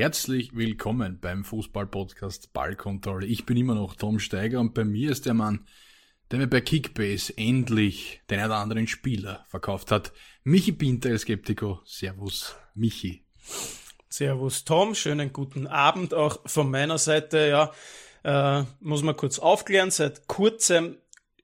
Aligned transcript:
Herzlich 0.00 0.56
willkommen 0.56 1.18
beim 1.20 1.44
Fußball-Podcast 1.44 2.54
Ballkontrolle. 2.54 3.26
Ich 3.26 3.44
bin 3.44 3.58
immer 3.58 3.74
noch 3.74 3.94
Tom 3.94 4.18
Steiger 4.18 4.58
und 4.58 4.72
bei 4.72 4.82
mir 4.82 5.10
ist 5.10 5.26
der 5.26 5.34
Mann, 5.34 5.66
der 6.30 6.38
mir 6.38 6.46
bei 6.46 6.62
Kickbase 6.62 7.36
endlich 7.36 8.22
den 8.30 8.38
einen 8.38 8.50
oder 8.50 8.60
anderen 8.60 8.86
Spieler 8.86 9.44
verkauft 9.50 9.90
hat. 9.90 10.12
Michi 10.42 10.72
Pinter, 10.72 11.18
Skeptico. 11.18 11.82
Servus, 11.84 12.56
Michi. 12.74 13.26
Servus, 14.08 14.64
Tom. 14.64 14.94
Schönen 14.94 15.34
guten 15.34 15.66
Abend 15.66 16.14
auch 16.14 16.40
von 16.46 16.70
meiner 16.70 16.96
Seite. 16.96 17.70
Ja, 18.24 18.60
äh, 18.60 18.64
muss 18.80 19.02
man 19.02 19.18
kurz 19.18 19.38
aufklären. 19.38 19.90
Seit 19.90 20.26
kurzem 20.28 20.96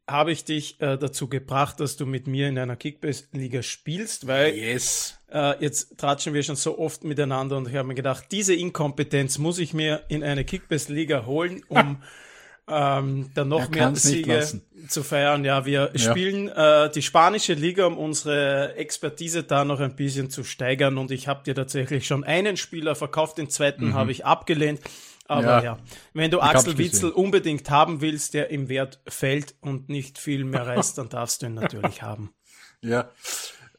habe 0.08 0.30
ich 0.30 0.44
dich 0.44 0.80
äh, 0.80 0.96
dazu 0.96 1.28
gebracht, 1.28 1.80
dass 1.80 1.96
du 1.96 2.06
mit 2.06 2.26
mir 2.26 2.48
in 2.48 2.58
einer 2.58 2.76
Kickbase-Liga 2.76 3.62
spielst, 3.62 4.26
weil 4.26 4.54
yes. 4.54 5.18
äh, 5.32 5.60
jetzt 5.62 5.98
tratschen 5.98 6.32
wir 6.32 6.42
schon 6.44 6.56
so 6.56 6.78
oft 6.78 7.02
miteinander 7.02 7.56
und 7.56 7.68
ich 7.68 7.74
habe 7.74 7.88
mir 7.88 7.94
gedacht, 7.94 8.26
diese 8.30 8.54
Inkompetenz 8.54 9.38
muss 9.38 9.58
ich 9.58 9.74
mir 9.74 10.04
in 10.08 10.22
eine 10.22 10.44
Kickbase-Liga 10.44 11.26
holen, 11.26 11.62
um 11.68 12.02
ähm, 12.68 13.30
dann 13.34 13.48
noch 13.48 13.68
mehr 13.68 13.96
Siege 13.96 14.46
zu 14.86 15.02
feiern. 15.02 15.44
Ja, 15.44 15.66
wir 15.66 15.90
ja. 15.92 15.98
spielen 15.98 16.48
äh, 16.48 16.88
die 16.90 17.02
spanische 17.02 17.54
Liga, 17.54 17.86
um 17.86 17.98
unsere 17.98 18.76
Expertise 18.76 19.42
da 19.42 19.64
noch 19.64 19.80
ein 19.80 19.96
bisschen 19.96 20.30
zu 20.30 20.44
steigern 20.44 20.98
und 20.98 21.10
ich 21.10 21.26
habe 21.26 21.42
dir 21.42 21.56
tatsächlich 21.56 22.06
schon 22.06 22.22
einen 22.22 22.56
Spieler 22.56 22.94
verkauft, 22.94 23.38
den 23.38 23.50
zweiten 23.50 23.88
mhm. 23.88 23.94
habe 23.94 24.12
ich 24.12 24.24
abgelehnt. 24.24 24.80
Aber 25.28 25.42
ja, 25.42 25.62
ja. 25.62 25.78
wenn 26.12 26.30
du 26.30 26.40
Axel 26.40 26.78
Witzel 26.78 27.10
unbedingt 27.10 27.68
haben 27.70 28.00
willst, 28.00 28.34
der 28.34 28.50
im 28.50 28.68
Wert 28.68 29.00
fällt 29.08 29.54
und 29.60 29.88
nicht 29.88 30.18
viel 30.18 30.44
mehr 30.44 30.66
reißt, 30.66 30.98
dann 30.98 31.08
darfst 31.08 31.42
du 31.42 31.46
ihn 31.46 31.54
natürlich 31.54 32.02
haben. 32.02 32.34
Ja. 32.80 33.10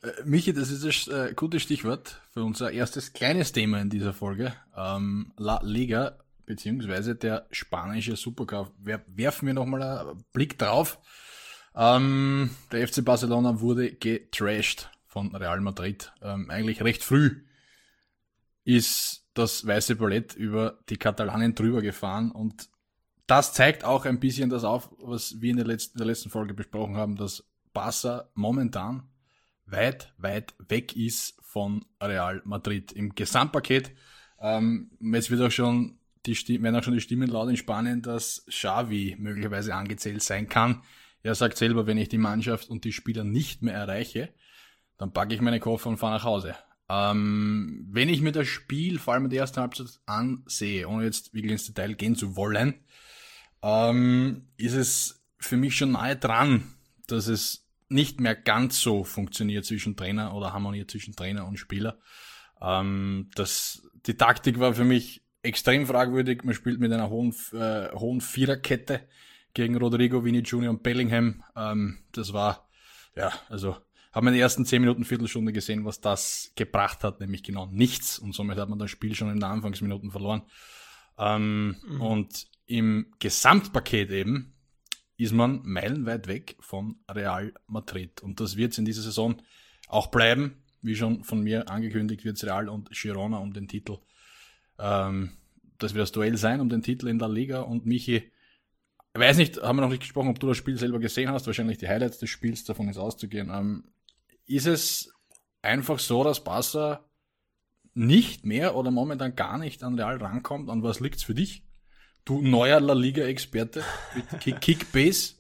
Äh, 0.04 0.12
Michi, 0.26 0.54
das 0.54 0.70
ist 0.70 0.84
das 0.84 1.08
äh, 1.08 1.34
gute 1.34 1.60
Stichwort 1.60 2.22
für 2.32 2.44
unser 2.44 2.72
erstes 2.72 3.14
kleines 3.14 3.52
Thema 3.52 3.80
in 3.82 3.90
dieser 3.90 4.14
Folge. 4.14 4.54
Ähm, 4.76 5.34
La 5.38 5.60
Liga, 5.64 6.18
beziehungsweise 6.46 7.16
der 7.16 7.48
spanische 7.52 8.16
Supercup. 8.16 8.74
Wer, 8.80 9.04
werfen 9.08 9.48
wir 9.48 9.54
nochmal 9.54 9.82
einen 9.82 10.26
Blick 10.34 10.58
drauf. 10.58 11.00
Ähm, 11.76 12.50
der 12.72 12.88
FC 12.88 13.06
Barcelona 13.06 13.60
wurde 13.62 13.92
getrashed 13.92 14.90
von 15.06 15.36
Real 15.36 15.62
Madrid. 15.62 16.12
Ähm, 16.22 16.50
eigentlich 16.50 16.82
recht 16.82 17.04
früh 17.04 17.44
ist 18.64 19.27
das 19.38 19.66
weiße 19.66 19.96
Ballett 19.96 20.36
über 20.36 20.80
die 20.90 20.98
Katalanen 20.98 21.56
drüber 21.56 21.82
gefahren 21.82 22.32
und 22.32 22.70
das 23.28 23.54
zeigt 23.54 23.84
auch 23.84 24.06
ein 24.06 24.20
bisschen 24.20 24.50
das 24.50 24.64
auf, 24.64 24.90
was 25.00 25.42
wir 25.42 25.52
in 25.52 25.58
der 25.58 25.68
letzten, 25.68 25.98
der 25.98 26.08
letzten 26.08 26.30
Folge 26.30 26.54
besprochen 26.54 26.96
haben, 26.96 27.18
dass 27.18 27.44
Barca 27.74 28.30
momentan 28.34 29.04
weit, 29.66 30.14
weit 30.18 30.56
weg 30.70 30.96
ist 30.96 31.38
von 31.42 31.86
Real 32.02 32.42
Madrid. 32.46 32.94
Im 32.94 33.14
Gesamtpaket, 33.14 33.92
ähm, 34.40 34.92
jetzt 35.02 35.30
wird 35.30 35.42
auch 35.42 35.52
schon 35.52 36.00
die 36.26 36.36
Stimme, 36.36 36.64
werden 36.64 36.78
auch 36.78 36.84
schon 36.84 36.94
die 36.94 37.02
Stimmen 37.02 37.30
laut 37.30 37.50
in 37.50 37.58
Spanien, 37.58 38.02
dass 38.02 38.46
Xavi 38.50 39.18
möglicherweise 39.20 39.76
angezählt 39.76 40.24
sein 40.24 40.48
kann. 40.48 40.82
Er 41.22 41.36
sagt 41.36 41.58
selber, 41.58 41.86
wenn 41.86 41.98
ich 41.98 42.10
die 42.10 42.18
Mannschaft 42.18 42.70
und 42.70 42.86
die 42.86 42.94
Spieler 42.94 43.26
nicht 43.26 43.62
mehr 43.62 43.74
erreiche, 43.74 44.34
dann 44.98 45.12
packe 45.12 45.36
ich 45.36 45.42
meine 45.42 45.60
Koffer 45.60 45.90
und 45.90 45.98
fahre 45.98 46.16
nach 46.16 46.24
Hause. 46.24 46.56
Ähm, 46.90 47.86
wenn 47.92 48.10
ich 48.10 48.22
mir 48.22 48.32
das 48.32 48.48
Spiel, 48.48 49.00
vor 49.00 49.14
allem 49.14 49.30
die 49.30 49.36
erste 49.36 49.62
Halbzeit, 49.62 50.00
ansehe, 50.06 50.88
ohne 50.88 51.04
jetzt 51.04 51.34
wirklich 51.34 51.52
ins 51.52 51.66
Detail 51.66 51.94
gehen 51.96 52.16
zu 52.16 52.36
wollen, 52.36 52.76
ähm, 53.62 54.48
ist 54.58 54.74
es 54.74 55.26
für 55.38 55.58
mich 55.58 55.76
schon 55.76 55.92
nahe 55.92 56.16
dran, 56.16 56.74
dass 57.08 57.28
es 57.28 57.68
nicht 57.90 58.20
mehr 58.20 58.36
ganz 58.36 58.80
so 58.80 59.04
funktioniert 59.04 59.66
zwischen 59.66 59.96
Trainer 59.96 60.34
oder 60.34 60.54
harmoniert 60.54 60.92
zwischen 60.92 61.16
Trainer 61.16 61.46
und 61.46 61.58
Spieler. 61.58 62.00
Ähm, 62.62 63.30
das, 63.36 63.90
die 64.06 64.16
Taktik 64.16 64.60
war 64.60 64.74
für 64.74 64.84
mich 64.84 65.24
extrem 65.42 65.86
fragwürdig. 65.86 66.44
Man 66.44 66.56
spielt 66.56 66.80
mit 66.80 66.92
einer 66.92 67.10
hohen, 67.10 67.34
äh, 67.54 67.90
hohen 67.94 68.22
Viererkette 68.22 69.08
gegen 69.54 69.78
Rodrigo, 69.78 70.24
Vini 70.24 70.40
Jr. 70.40 70.70
und 70.70 70.84
Bellingham. 70.84 71.44
Ähm, 71.56 72.00
das 72.12 72.34
war, 72.34 72.70
ja, 73.16 73.32
also 73.50 73.78
haben 74.18 74.26
wir 74.26 74.32
in 74.32 74.38
den 74.38 74.42
ersten 74.42 74.66
zehn 74.66 74.82
Minuten, 74.82 75.06
Viertelstunde 75.06 75.54
gesehen, 75.54 75.86
was 75.86 76.02
das 76.02 76.52
gebracht 76.56 77.04
hat, 77.04 77.20
nämlich 77.20 77.44
genau 77.44 77.68
nichts. 77.68 78.18
Und 78.18 78.34
somit 78.34 78.58
hat 78.58 78.68
man 78.68 78.80
das 78.80 78.90
Spiel 78.90 79.14
schon 79.14 79.28
in 79.28 79.36
den 79.36 79.44
Anfangsminuten 79.44 80.10
verloren. 80.10 80.42
Ähm, 81.20 81.76
mhm. 81.88 82.02
Und 82.02 82.48
im 82.66 83.14
Gesamtpaket 83.20 84.10
eben 84.10 84.56
ist 85.18 85.34
man 85.34 85.62
meilenweit 85.64 86.26
weg 86.26 86.58
von 86.60 86.96
Real 87.08 87.54
Madrid. 87.68 88.24
Und 88.24 88.40
das 88.40 88.58
wird 88.58 88.72
es 88.72 88.80
in 88.80 88.86
dieser 88.86 89.04
Saison 89.04 89.40
auch 89.88 90.08
bleiben. 90.08 90.64
Wie 90.82 90.96
schon 90.96 91.24
von 91.24 91.44
mir 91.44 91.70
angekündigt, 91.70 92.26
wird 92.26 92.38
es 92.38 92.44
Real 92.44 92.70
und 92.70 92.90
Girona 92.90 93.38
um 93.38 93.54
den 93.54 93.68
Titel. 93.68 94.00
Ähm, 94.80 95.38
das 95.78 95.94
wird 95.94 96.02
das 96.02 96.12
Duell 96.12 96.38
sein 96.38 96.60
um 96.60 96.70
den 96.70 96.82
Titel 96.82 97.08
in 97.08 97.20
der 97.20 97.30
Liga. 97.30 97.62
Und 97.62 97.86
Michi, 97.86 98.16
ich 98.16 99.20
weiß 99.20 99.38
nicht, 99.38 99.62
haben 99.62 99.78
wir 99.78 99.84
noch 99.84 99.90
nicht 99.90 100.02
gesprochen, 100.02 100.30
ob 100.30 100.40
du 100.40 100.48
das 100.48 100.58
Spiel 100.58 100.80
selber 100.80 100.98
gesehen 100.98 101.30
hast. 101.30 101.46
Wahrscheinlich 101.46 101.78
die 101.78 101.88
Highlights 101.88 102.18
des 102.18 102.32
Spiels, 102.32 102.64
davon 102.64 102.90
ist 102.90 102.98
auszugehen. 102.98 103.52
Ähm, 103.54 103.84
ist 104.48 104.68
es 104.68 105.14
einfach 105.62 106.00
so, 106.00 106.24
dass 106.24 106.44
Barca 106.44 107.06
nicht 107.94 108.46
mehr 108.46 108.76
oder 108.76 108.92
momentan 108.92 109.36
gar 109.36 109.58
nicht 109.58 109.84
an 109.84 110.00
Real 110.00 110.18
rankommt? 110.18 110.70
An 110.70 110.84
was 110.84 111.00
liegt's 111.00 111.24
für 111.24 111.36
dich? 111.36 111.64
Du 112.26 112.42
neuer 112.42 112.80
La 112.80 112.94
Liga-Experte 112.94 113.84
mit 114.16 114.62
Kickbase? 114.62 115.36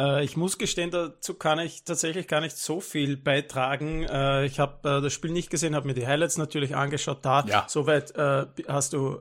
Äh, 0.00 0.24
ich 0.24 0.36
muss 0.36 0.58
gestehen, 0.58 0.90
dazu 0.90 1.34
kann 1.34 1.58
ich 1.58 1.84
tatsächlich 1.84 2.26
gar 2.26 2.40
nicht 2.40 2.56
so 2.56 2.80
viel 2.80 3.16
beitragen. 3.16 4.04
Äh, 4.04 4.46
ich 4.46 4.58
habe 4.58 4.88
äh, 4.88 5.02
das 5.02 5.12
Spiel 5.12 5.30
nicht 5.30 5.50
gesehen, 5.50 5.74
habe 5.74 5.86
mir 5.86 5.94
die 5.94 6.06
Highlights 6.06 6.38
natürlich 6.38 6.74
angeschaut. 6.74 7.18
Da, 7.22 7.44
ja. 7.46 7.66
soweit 7.68 8.14
hast 8.16 8.92
du 8.92 9.18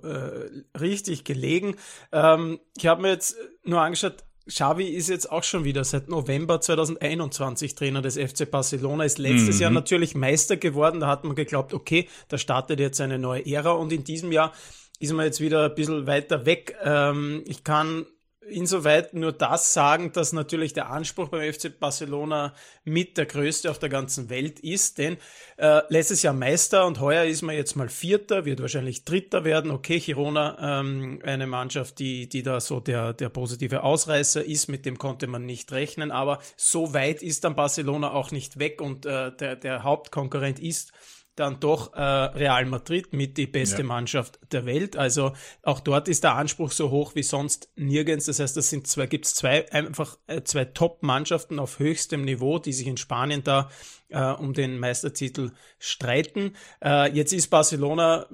richtig 0.79 1.23
gelegen. 1.25 1.75
Ähm, 2.11 2.59
ich 2.77 2.87
habe 2.87 3.01
mir 3.01 3.09
jetzt 3.09 3.35
nur 3.63 3.81
angeschaut, 3.81 4.23
Xavi 4.49 4.87
ist 4.87 5.09
jetzt 5.09 5.31
auch 5.31 5.43
schon 5.43 5.63
wieder 5.63 5.83
seit 5.83 6.09
November 6.09 6.59
2021 6.59 7.75
Trainer 7.75 8.01
des 8.01 8.17
FC 8.17 8.49
Barcelona, 8.49 9.05
ist 9.05 9.17
letztes 9.17 9.55
mhm. 9.55 9.61
Jahr 9.61 9.71
natürlich 9.71 10.15
Meister 10.15 10.57
geworden. 10.57 10.99
Da 10.99 11.07
hat 11.07 11.23
man 11.23 11.35
geglaubt, 11.35 11.73
okay, 11.73 12.09
da 12.27 12.37
startet 12.37 12.79
jetzt 12.79 12.99
eine 12.99 13.19
neue 13.19 13.45
Ära 13.45 13.71
und 13.71 13.93
in 13.93 14.03
diesem 14.03 14.31
Jahr 14.31 14.53
ist 14.99 15.13
man 15.13 15.25
jetzt 15.25 15.39
wieder 15.39 15.65
ein 15.65 15.75
bisschen 15.75 16.07
weiter 16.07 16.45
weg. 16.45 16.75
Ähm, 16.83 17.43
ich 17.45 17.63
kann 17.63 18.05
insoweit 18.51 19.13
nur 19.13 19.31
das 19.31 19.73
sagen, 19.73 20.11
dass 20.11 20.33
natürlich 20.33 20.73
der 20.73 20.89
Anspruch 20.89 21.29
beim 21.29 21.53
FC 21.53 21.79
Barcelona 21.79 22.53
mit 22.83 23.17
der 23.17 23.25
größte 23.25 23.69
auf 23.69 23.79
der 23.79 23.89
ganzen 23.89 24.29
Welt 24.29 24.59
ist, 24.59 24.97
denn 24.97 25.17
äh, 25.57 25.81
letztes 25.89 26.21
Jahr 26.21 26.33
Meister 26.33 26.85
und 26.85 26.99
heuer 26.99 27.25
ist 27.25 27.41
man 27.41 27.55
jetzt 27.55 27.75
mal 27.75 27.89
Vierter, 27.89 28.45
wird 28.45 28.61
wahrscheinlich 28.61 29.05
Dritter 29.05 29.43
werden. 29.43 29.71
Okay, 29.71 29.99
Girona, 29.99 30.79
ähm, 30.79 31.19
eine 31.23 31.47
Mannschaft, 31.47 31.99
die, 31.99 32.27
die 32.27 32.43
da 32.43 32.59
so 32.59 32.79
der, 32.79 33.13
der 33.13 33.29
positive 33.29 33.83
Ausreißer 33.83 34.43
ist, 34.43 34.67
mit 34.67 34.85
dem 34.85 34.97
konnte 34.97 35.27
man 35.27 35.45
nicht 35.45 35.71
rechnen, 35.71 36.11
aber 36.11 36.39
so 36.57 36.93
weit 36.93 37.21
ist 37.21 37.43
dann 37.43 37.55
Barcelona 37.55 38.11
auch 38.11 38.31
nicht 38.31 38.59
weg 38.59 38.81
und 38.81 39.05
äh, 39.05 39.31
der, 39.31 39.55
der 39.55 39.83
Hauptkonkurrent 39.83 40.59
ist 40.59 40.91
dann 41.39 41.59
doch 41.59 41.93
äh, 41.93 42.01
Real 42.01 42.65
Madrid 42.65 43.13
mit 43.13 43.37
die 43.37 43.47
beste 43.47 43.79
ja. 43.81 43.87
Mannschaft 43.87 44.39
der 44.51 44.65
Welt. 44.65 44.97
Also 44.97 45.33
auch 45.63 45.79
dort 45.79 46.07
ist 46.07 46.23
der 46.23 46.35
Anspruch 46.35 46.71
so 46.71 46.91
hoch 46.91 47.15
wie 47.15 47.23
sonst 47.23 47.69
nirgends. 47.75 48.25
Das 48.25 48.39
heißt, 48.39 48.57
das 48.57 48.69
sind 48.69 48.87
zwei, 48.87 49.07
gibt 49.07 49.25
es 49.25 49.35
zwei 49.35 49.71
einfach 49.71 50.17
äh, 50.27 50.43
zwei 50.43 50.65
Top-Mannschaften 50.65 51.59
auf 51.59 51.79
höchstem 51.79 52.23
Niveau, 52.23 52.59
die 52.59 52.73
sich 52.73 52.87
in 52.87 52.97
Spanien 52.97 53.43
da 53.43 53.69
äh, 54.09 54.21
um 54.21 54.53
den 54.53 54.79
Meistertitel 54.79 55.51
streiten. 55.77 56.55
Äh, 56.83 57.11
jetzt 57.13 57.33
ist 57.33 57.47
Barcelona 57.47 58.27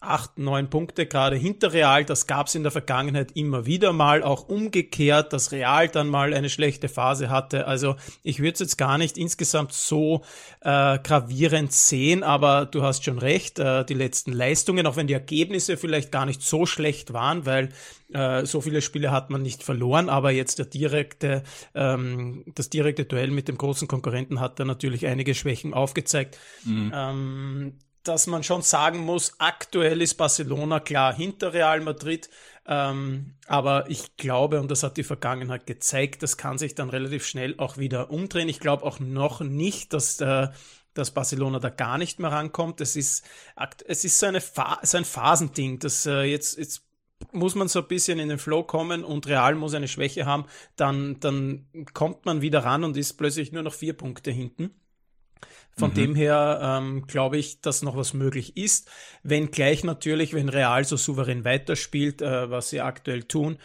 acht, 0.00 0.38
neun 0.38 0.70
Punkte 0.70 1.06
gerade 1.06 1.36
hinter 1.36 1.74
Real. 1.74 2.06
Das 2.06 2.26
gab 2.26 2.46
es 2.46 2.54
in 2.54 2.62
der 2.62 2.72
Vergangenheit 2.72 3.32
immer 3.32 3.66
wieder 3.66 3.92
mal, 3.92 4.22
auch 4.22 4.48
umgekehrt, 4.48 5.32
dass 5.32 5.52
Real 5.52 5.88
dann 5.88 6.08
mal 6.08 6.32
eine 6.32 6.48
schlechte 6.48 6.88
Phase 6.88 7.28
hatte. 7.28 7.66
Also 7.66 7.96
ich 8.22 8.38
würde 8.38 8.54
es 8.54 8.60
jetzt 8.60 8.78
gar 8.78 8.96
nicht 8.96 9.18
insgesamt 9.18 9.72
so 9.72 10.22
äh, 10.62 10.98
gravierend 10.98 11.72
sehen, 11.72 12.22
aber 12.22 12.64
du 12.64 12.82
hast 12.82 13.04
schon 13.04 13.18
recht, 13.18 13.58
äh, 13.58 13.84
die 13.84 13.94
letzten 13.94 14.32
Leistungen, 14.32 14.86
auch 14.86 14.96
wenn 14.96 15.06
die 15.06 15.12
Ergebnisse 15.12 15.76
vielleicht 15.76 16.10
gar 16.10 16.24
nicht 16.24 16.40
so 16.42 16.64
schlecht 16.64 17.12
waren, 17.12 17.44
weil 17.44 17.68
äh, 18.12 18.46
so 18.46 18.62
viele 18.62 18.80
Spiele 18.80 19.10
hat 19.10 19.28
man 19.28 19.42
nicht 19.42 19.62
verloren, 19.62 20.08
aber 20.08 20.30
jetzt 20.30 20.58
der 20.58 20.66
direkte, 20.66 21.42
ähm, 21.74 22.44
das 22.54 22.70
direkte 22.70 23.04
Duell 23.04 23.30
mit 23.30 23.48
dem 23.48 23.58
großen 23.58 23.86
Konkurrenten 23.86 24.40
hat 24.40 24.58
da 24.58 24.64
natürlich 24.64 25.06
einige 25.06 25.34
Schwächen 25.34 25.74
aufgezeigt. 25.74 26.38
Mhm. 26.64 26.92
Ähm, 26.94 27.72
dass 28.02 28.26
man 28.26 28.42
schon 28.42 28.62
sagen 28.62 28.98
muss, 28.98 29.34
aktuell 29.38 30.00
ist 30.02 30.14
Barcelona 30.14 30.80
klar 30.80 31.14
hinter 31.14 31.52
Real 31.52 31.80
Madrid, 31.80 32.30
ähm, 32.66 33.34
aber 33.46 33.90
ich 33.90 34.16
glaube, 34.16 34.60
und 34.60 34.70
das 34.70 34.82
hat 34.82 34.96
die 34.96 35.02
Vergangenheit 35.02 35.66
gezeigt, 35.66 36.22
das 36.22 36.36
kann 36.36 36.58
sich 36.58 36.74
dann 36.74 36.90
relativ 36.90 37.26
schnell 37.26 37.54
auch 37.58 37.78
wieder 37.78 38.10
umdrehen. 38.10 38.48
Ich 38.48 38.60
glaube 38.60 38.84
auch 38.84 39.00
noch 39.00 39.40
nicht, 39.40 39.92
dass 39.92 40.20
äh, 40.20 40.48
dass 40.94 41.12
Barcelona 41.12 41.60
da 41.60 41.70
gar 41.70 41.98
nicht 41.98 42.18
mehr 42.18 42.32
rankommt. 42.32 42.80
Es 42.80 42.96
ist, 42.96 43.24
es 43.86 44.04
ist 44.04 44.18
so, 44.18 44.26
eine 44.26 44.40
Fa 44.40 44.80
so 44.82 44.98
ein 44.98 45.04
Phasending, 45.04 45.78
dass 45.78 46.06
äh, 46.06 46.22
jetzt, 46.22 46.58
jetzt 46.58 46.82
muss 47.32 47.54
man 47.54 47.68
so 47.68 47.80
ein 47.80 47.88
bisschen 47.88 48.18
in 48.18 48.28
den 48.28 48.38
Flow 48.38 48.62
kommen 48.62 49.04
und 49.04 49.26
Real 49.26 49.54
muss 49.54 49.74
eine 49.74 49.88
Schwäche 49.88 50.26
haben, 50.26 50.46
dann, 50.76 51.20
dann 51.20 51.66
kommt 51.92 52.24
man 52.24 52.40
wieder 52.40 52.64
ran 52.64 52.84
und 52.84 52.96
ist 52.96 53.14
plötzlich 53.14 53.52
nur 53.52 53.62
noch 53.62 53.74
vier 53.74 53.92
Punkte 53.92 54.30
hinten. 54.30 54.79
Von 55.76 55.90
mhm. 55.90 55.94
dem 55.94 56.14
her 56.14 56.60
ähm, 56.62 57.06
glaube 57.06 57.38
ich, 57.38 57.60
dass 57.60 57.82
noch 57.82 57.96
was 57.96 58.12
möglich 58.12 58.56
ist. 58.56 58.90
Wenn 59.22 59.50
gleich 59.50 59.84
natürlich, 59.84 60.34
wenn 60.34 60.48
Real 60.48 60.84
so 60.84 60.96
souverän 60.96 61.44
weiterspielt, 61.44 62.22
äh, 62.22 62.50
was 62.50 62.70
sie 62.70 62.80
aktuell 62.80 63.24
tun, 63.24 63.58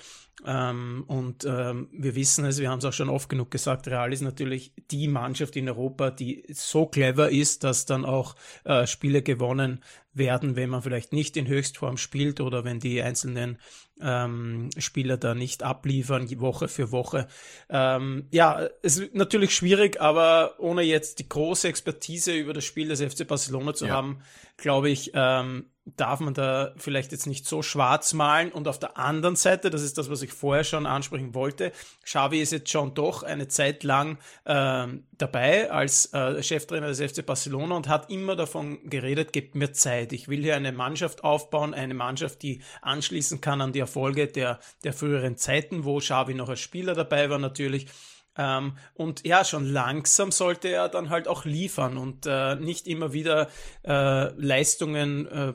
ähm, 0.45 1.05
und 1.07 1.45
ähm, 1.45 1.87
wir 1.91 2.15
wissen 2.15 2.45
es, 2.45 2.59
wir 2.59 2.69
haben 2.69 2.79
es 2.79 2.85
auch 2.85 2.93
schon 2.93 3.09
oft 3.09 3.29
genug 3.29 3.51
gesagt, 3.51 3.87
Real 3.87 4.11
ist 4.11 4.21
natürlich 4.21 4.73
die 4.91 5.07
Mannschaft 5.07 5.55
in 5.55 5.67
Europa, 5.67 6.11
die 6.11 6.43
so 6.53 6.85
clever 6.85 7.29
ist, 7.29 7.63
dass 7.63 7.85
dann 7.85 8.05
auch 8.05 8.35
äh, 8.63 8.85
Spiele 8.85 9.21
gewonnen 9.21 9.83
werden, 10.13 10.55
wenn 10.55 10.69
man 10.69 10.81
vielleicht 10.81 11.13
nicht 11.13 11.37
in 11.37 11.47
Höchstform 11.47 11.97
spielt 11.97 12.41
oder 12.41 12.63
wenn 12.63 12.79
die 12.79 13.01
einzelnen 13.01 13.57
ähm, 14.01 14.69
Spieler 14.77 15.17
da 15.17 15.35
nicht 15.35 15.63
abliefern, 15.63 16.27
Woche 16.39 16.67
für 16.67 16.91
Woche. 16.91 17.27
Ähm, 17.69 18.27
ja, 18.31 18.67
es 18.81 18.97
ist 18.97 19.15
natürlich 19.15 19.55
schwierig, 19.55 20.01
aber 20.01 20.55
ohne 20.59 20.81
jetzt 20.81 21.19
die 21.19 21.29
große 21.29 21.67
Expertise 21.67 22.33
über 22.33 22.53
das 22.53 22.65
Spiel 22.65 22.89
des 22.89 23.01
FC 23.01 23.27
Barcelona 23.27 23.73
zu 23.73 23.87
ja. 23.87 23.93
haben, 23.93 24.21
glaube 24.57 24.89
ich, 24.89 25.11
ähm, 25.13 25.65
darf 25.85 26.19
man 26.19 26.33
da 26.33 26.73
vielleicht 26.77 27.11
jetzt 27.11 27.27
nicht 27.27 27.45
so 27.47 27.61
schwarz 27.61 28.13
malen. 28.13 28.51
Und 28.51 28.67
auf 28.67 28.79
der 28.79 28.97
anderen 28.97 29.35
Seite, 29.35 29.69
das 29.69 29.83
ist 29.83 29.97
das, 29.97 30.09
was 30.09 30.23
ich 30.23 30.33
vorher 30.33 30.63
schon 30.63 30.87
ansprechen 30.87 31.35
wollte, 31.35 31.71
Xavi 32.03 32.41
ist 32.41 32.51
jetzt 32.51 32.71
schon 32.71 32.95
doch 32.95 33.21
eine 33.23 33.47
Zeit 33.47 33.83
lang 33.83 34.17
äh, 34.45 34.87
dabei 35.17 35.69
als 35.69 36.11
äh, 36.13 36.41
Cheftrainer 36.41 36.87
des 36.87 36.99
FC 36.99 37.25
Barcelona 37.25 37.75
und 37.75 37.87
hat 37.87 38.09
immer 38.09 38.35
davon 38.35 38.89
geredet, 38.89 39.31
gebt 39.31 39.53
mir 39.55 39.73
Zeit. 39.73 40.11
Ich 40.11 40.27
will 40.27 40.41
hier 40.41 40.55
eine 40.55 40.71
Mannschaft 40.71 41.23
aufbauen, 41.23 41.73
eine 41.73 41.93
Mannschaft, 41.93 42.41
die 42.41 42.61
anschließen 42.81 43.39
kann 43.39 43.61
an 43.61 43.71
die 43.71 43.79
Erfolge 43.79 44.27
der, 44.27 44.59
der 44.83 44.93
früheren 44.93 45.37
Zeiten, 45.37 45.85
wo 45.85 45.99
Xavi 45.99 46.33
noch 46.33 46.49
als 46.49 46.61
Spieler 46.61 46.95
dabei 46.95 47.29
war 47.29 47.39
natürlich. 47.39 47.87
Ähm, 48.37 48.73
und 48.93 49.25
ja, 49.25 49.45
schon 49.45 49.65
langsam 49.65 50.31
sollte 50.31 50.67
er 50.67 50.89
dann 50.89 51.09
halt 51.09 51.27
auch 51.27 51.45
liefern 51.45 51.97
und 51.97 52.25
äh, 52.25 52.55
nicht 52.55 52.87
immer 52.87 53.13
wieder 53.13 53.49
äh, 53.83 54.33
Leistungen 54.33 55.27
äh, 55.27 55.53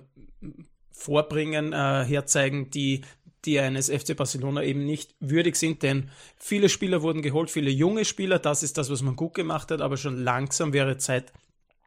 vorbringen, 0.93 1.73
äh, 1.73 2.05
herzeigen, 2.05 2.71
die 2.71 3.03
die 3.47 3.59
eines 3.59 3.89
FC 3.89 4.15
Barcelona 4.15 4.63
eben 4.63 4.85
nicht 4.85 5.15
würdig 5.19 5.57
sind, 5.57 5.83
denn 5.83 6.11
viele 6.37 6.69
Spieler 6.69 7.01
wurden 7.01 7.23
geholt, 7.23 7.51
viele 7.51 7.71
junge 7.71 8.05
Spieler, 8.05 8.39
das 8.39 8.63
ist 8.63 8.77
das, 8.77 8.91
was 8.91 9.01
man 9.01 9.17
gut 9.17 9.33
gemacht 9.33 9.71
hat, 9.71 9.81
aber 9.81 9.97
schon 9.97 10.23
langsam 10.23 10.75
wäre 10.75 10.99
Zeit, 10.99 11.33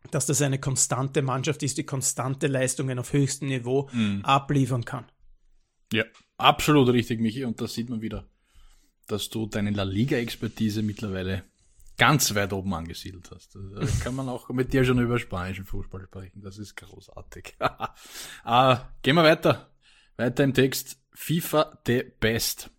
dass 0.10 0.25
das 0.25 0.42
eine 0.42 0.60
konstante 0.60 1.22
Mannschaft 1.22 1.62
ist, 1.62 1.78
die 1.78 1.86
konstante 1.86 2.48
Leistungen 2.48 2.98
auf 2.98 3.13
höchstem 3.13 3.50
Niveau 3.50 3.88
mhm. 3.94 4.22
abliefern 4.25 4.84
kann. 4.84 5.06
Ja, 5.92 6.06
absolut 6.38 6.89
richtig, 6.89 7.19
Michi, 7.19 7.46
und 7.46 7.62
das 7.62 7.74
sieht 7.75 7.89
man 7.89 8.01
wieder 8.01 8.28
dass 9.08 9.30
du 9.30 9.48
deine 9.48 9.72
La 9.72 9.84
Liga-Expertise 9.84 10.82
mittlerweile 10.82 11.44
ganz 11.98 12.34
weit 12.36 12.54
oben 12.54 12.74
angesiedelt 12.74 13.30
hast. 13.32 13.56
Da 13.56 13.86
kann 14.04 14.16
man 14.16 14.30
auch 14.30 14.50
mit 14.50 14.74
dir 14.74 14.84
schon 14.84 15.00
über 15.00 15.20
spanischen 15.20 15.66
Fußball 15.66 16.04
sprechen. 16.04 16.42
Das 16.42 16.58
ist 16.58 16.76
großartig. 16.76 17.56
uh, 17.62 18.76
gehen 19.02 19.16
wir 19.16 19.24
weiter. 19.24 19.70
Weiter 20.18 20.44
im 20.44 20.54
Text. 20.54 20.98
FIFA 21.14 21.80
the 21.86 22.04
Best 22.20 22.72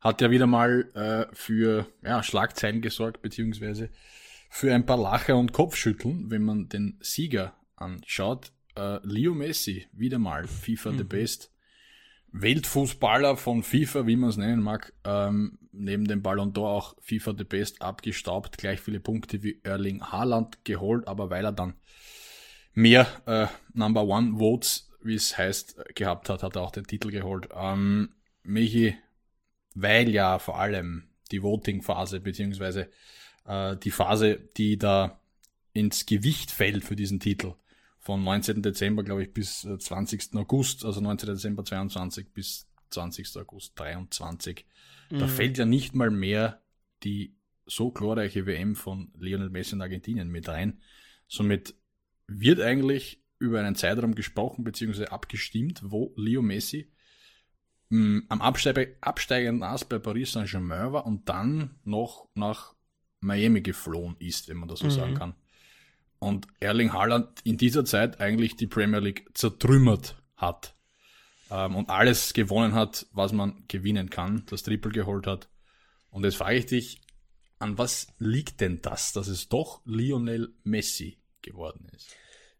hat 0.00 0.20
ja 0.20 0.30
wieder 0.30 0.46
mal 0.46 0.90
äh, 0.94 1.34
für 1.34 1.86
ja, 2.02 2.22
Schlagzeilen 2.22 2.82
gesorgt, 2.82 3.22
beziehungsweise 3.22 3.90
für 4.50 4.72
ein 4.74 4.86
paar 4.86 4.98
Lacher 4.98 5.36
und 5.36 5.52
Kopfschütteln, 5.52 6.30
wenn 6.30 6.42
man 6.42 6.68
den 6.68 6.98
Sieger 7.00 7.54
anschaut. 7.76 8.52
Äh, 8.76 8.98
Leo 9.02 9.34
Messi, 9.34 9.86
wieder 9.92 10.18
mal 10.18 10.46
FIFA 10.46 10.92
mhm. 10.92 10.98
the 10.98 11.04
Best. 11.04 11.50
Weltfußballer 12.40 13.36
von 13.36 13.62
FIFA, 13.62 14.06
wie 14.06 14.16
man 14.16 14.30
es 14.30 14.36
nennen 14.36 14.62
mag, 14.62 14.92
ähm, 15.04 15.58
neben 15.72 16.06
dem 16.06 16.22
Ballon 16.22 16.52
d'Or 16.52 16.68
auch 16.68 16.96
FIFA 17.00 17.34
the 17.36 17.44
Best 17.44 17.82
abgestaubt, 17.82 18.58
gleich 18.58 18.80
viele 18.80 19.00
Punkte 19.00 19.42
wie 19.42 19.60
Erling 19.62 20.02
Haaland 20.02 20.64
geholt, 20.64 21.08
aber 21.08 21.30
weil 21.30 21.44
er 21.44 21.52
dann 21.52 21.74
mehr 22.74 23.06
äh, 23.26 23.46
Number 23.72 24.04
One 24.04 24.38
Votes, 24.38 24.90
wie 25.02 25.14
es 25.14 25.36
heißt, 25.38 25.94
gehabt 25.94 26.28
hat, 26.28 26.42
hat 26.42 26.56
er 26.56 26.62
auch 26.62 26.72
den 26.72 26.86
Titel 26.86 27.10
geholt. 27.10 27.48
Ähm, 27.54 28.10
Michi, 28.42 28.94
weil 29.74 30.10
ja 30.10 30.38
vor 30.38 30.58
allem 30.58 31.08
die 31.30 31.42
Voting-Phase, 31.42 32.20
beziehungsweise 32.20 32.90
äh, 33.46 33.76
die 33.76 33.90
Phase, 33.90 34.38
die 34.56 34.78
da 34.78 35.20
ins 35.72 36.06
Gewicht 36.06 36.50
fällt 36.50 36.84
für 36.84 36.96
diesen 36.96 37.20
Titel, 37.20 37.54
von 38.06 38.22
19. 38.22 38.62
Dezember, 38.62 39.02
glaube 39.02 39.24
ich, 39.24 39.32
bis 39.32 39.62
20. 39.62 40.32
Äh, 40.32 40.38
August, 40.38 40.84
also 40.84 41.00
19. 41.00 41.30
Dezember 41.30 41.64
22 41.64 42.32
bis 42.32 42.68
20. 42.90 43.36
August 43.38 43.72
23. 43.80 44.64
Mhm. 45.10 45.18
Da 45.18 45.26
fällt 45.26 45.58
ja 45.58 45.64
nicht 45.64 45.92
mal 45.96 46.12
mehr 46.12 46.62
die 47.02 47.34
so 47.66 47.90
glorreiche 47.90 48.46
WM 48.46 48.76
von 48.76 49.10
Lionel 49.18 49.50
Messi 49.50 49.74
in 49.74 49.82
Argentinien 49.82 50.28
mit 50.28 50.48
rein. 50.48 50.80
Somit 51.26 51.74
wird 52.28 52.60
eigentlich 52.60 53.24
über 53.40 53.58
einen 53.58 53.74
Zeitraum 53.74 54.14
gesprochen 54.14 54.62
bzw. 54.62 55.06
abgestimmt, 55.06 55.80
wo 55.82 56.14
Leo 56.16 56.42
Messi 56.42 56.92
mh, 57.88 57.98
hm, 57.98 58.26
am 58.28 58.40
Absteig 58.40 58.98
absteigenden 59.00 59.64
Ast 59.64 59.88
bei 59.88 59.98
Paris 59.98 60.30
Saint-Germain 60.30 60.92
war 60.92 61.06
und 61.06 61.28
dann 61.28 61.80
noch 61.82 62.28
nach 62.36 62.76
Miami 63.18 63.62
geflohen 63.62 64.14
ist, 64.20 64.48
wenn 64.48 64.58
man 64.58 64.68
das 64.68 64.78
so 64.78 64.86
mhm. 64.86 64.90
sagen 64.92 65.14
kann 65.14 65.34
und 66.26 66.48
Erling 66.58 66.92
Haaland 66.92 67.28
in 67.44 67.56
dieser 67.56 67.84
Zeit 67.84 68.20
eigentlich 68.20 68.56
die 68.56 68.66
Premier 68.66 68.98
League 68.98 69.28
zertrümmert 69.34 70.16
hat 70.36 70.74
ähm, 71.52 71.76
und 71.76 71.88
alles 71.88 72.34
gewonnen 72.34 72.74
hat, 72.74 73.06
was 73.12 73.32
man 73.32 73.62
gewinnen 73.68 74.10
kann, 74.10 74.42
das 74.50 74.64
Triple 74.64 74.90
geholt 74.90 75.28
hat. 75.28 75.48
Und 76.10 76.24
jetzt 76.24 76.36
frage 76.36 76.56
ich 76.56 76.66
dich, 76.66 77.00
an 77.60 77.78
was 77.78 78.08
liegt 78.18 78.60
denn 78.60 78.82
das, 78.82 79.12
dass 79.12 79.28
es 79.28 79.48
doch 79.48 79.80
Lionel 79.84 80.52
Messi 80.64 81.18
geworden 81.42 81.86
ist? 81.94 82.16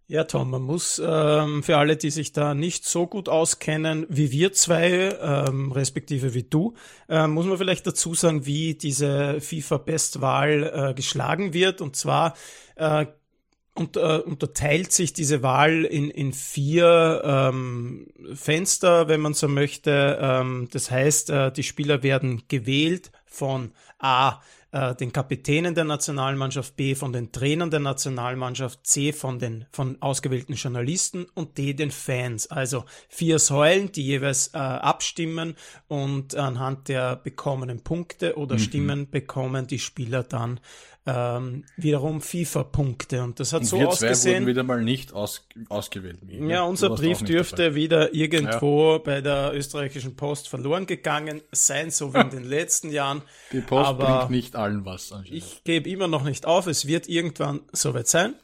Ja, 0.06 0.22
Tom, 0.22 0.50
man 0.50 0.62
muss 0.62 1.02
ähm, 1.04 1.64
für 1.64 1.78
alle, 1.78 1.96
die 1.96 2.10
sich 2.10 2.32
da 2.32 2.54
nicht 2.54 2.84
so 2.84 3.08
gut 3.08 3.28
auskennen 3.28 4.06
wie 4.08 4.30
wir 4.30 4.52
zwei, 4.52 5.18
ähm, 5.20 5.72
respektive 5.72 6.32
wie 6.34 6.44
du, 6.44 6.74
äh, 7.08 7.26
muss 7.26 7.46
man 7.46 7.58
vielleicht 7.58 7.88
dazu 7.88 8.14
sagen, 8.14 8.46
wie 8.46 8.76
diese 8.76 9.40
FIFA-Bestwahl 9.40 10.90
äh, 10.90 10.94
geschlagen 10.94 11.52
wird. 11.52 11.80
Und 11.80 11.96
zwar 11.96 12.36
äh, 12.76 13.06
und, 13.76 13.96
äh, 13.96 14.18
unterteilt 14.18 14.92
sich 14.92 15.12
diese 15.12 15.42
Wahl 15.42 15.84
in, 15.84 16.10
in 16.10 16.32
vier 16.32 17.22
ähm, 17.24 18.08
Fenster, 18.34 19.08
wenn 19.08 19.20
man 19.20 19.34
so 19.34 19.48
möchte. 19.48 20.18
Ähm, 20.20 20.68
das 20.72 20.90
heißt, 20.90 21.30
äh, 21.30 21.52
die 21.52 21.62
Spieler 21.62 22.02
werden 22.02 22.42
gewählt 22.48 23.12
von 23.26 23.72
A, 23.98 24.40
äh, 24.72 24.94
den 24.94 25.12
Kapitänen 25.12 25.74
der 25.74 25.84
Nationalmannschaft, 25.84 26.76
B 26.76 26.94
von 26.94 27.12
den 27.12 27.32
Trainern 27.32 27.70
der 27.70 27.80
Nationalmannschaft, 27.80 28.86
C 28.86 29.12
von 29.12 29.38
den 29.38 29.66
von 29.70 30.00
ausgewählten 30.00 30.54
Journalisten 30.54 31.26
und 31.34 31.56
D 31.56 31.72
den 31.74 31.90
Fans. 31.90 32.50
Also 32.50 32.84
vier 33.08 33.38
Säulen, 33.38 33.92
die 33.92 34.04
jeweils 34.04 34.48
äh, 34.54 34.58
abstimmen 34.58 35.54
und 35.86 36.34
anhand 36.34 36.88
der 36.88 37.16
bekommenen 37.16 37.84
Punkte 37.84 38.36
oder 38.36 38.56
mhm. 38.56 38.60
Stimmen 38.60 39.10
bekommen 39.10 39.66
die 39.66 39.78
Spieler 39.78 40.22
dann 40.22 40.60
ähm, 41.06 41.64
wiederum 41.76 42.20
FIFA-Punkte. 42.20 43.22
Und 43.22 43.38
das 43.38 43.52
hat 43.52 43.62
und 43.62 43.66
so 43.66 43.78
wir 43.78 43.88
ausgesehen. 43.88 44.16
Zwei 44.16 44.32
wurden 44.32 44.46
wieder 44.46 44.62
mal 44.64 44.82
nicht 44.82 45.12
aus, 45.12 45.46
ausgewählt. 45.68 46.18
Ja, 46.28 46.64
unser 46.64 46.90
Brief 46.90 47.22
dürfte 47.22 47.64
dabei. 47.64 47.74
wieder 47.76 48.14
irgendwo 48.14 48.92
ja. 48.92 48.98
bei 48.98 49.20
der 49.20 49.52
österreichischen 49.54 50.16
Post 50.16 50.48
verloren 50.48 50.86
gegangen 50.86 51.42
sein, 51.52 51.90
so 51.90 52.12
wie 52.12 52.18
in 52.18 52.30
den 52.30 52.44
letzten 52.44 52.90
Jahren. 52.90 53.22
Die 53.52 53.60
Post 53.60 53.88
Aber 53.88 54.18
bringt 54.18 54.30
nicht 54.30 54.56
allen 54.56 54.84
was. 54.84 55.14
Ich 55.30 55.62
gebe 55.64 55.88
immer 55.88 56.08
noch 56.08 56.24
nicht 56.24 56.44
auf. 56.44 56.66
Es 56.66 56.86
wird 56.86 57.08
irgendwann 57.08 57.60
soweit 57.72 58.08
sein. 58.08 58.34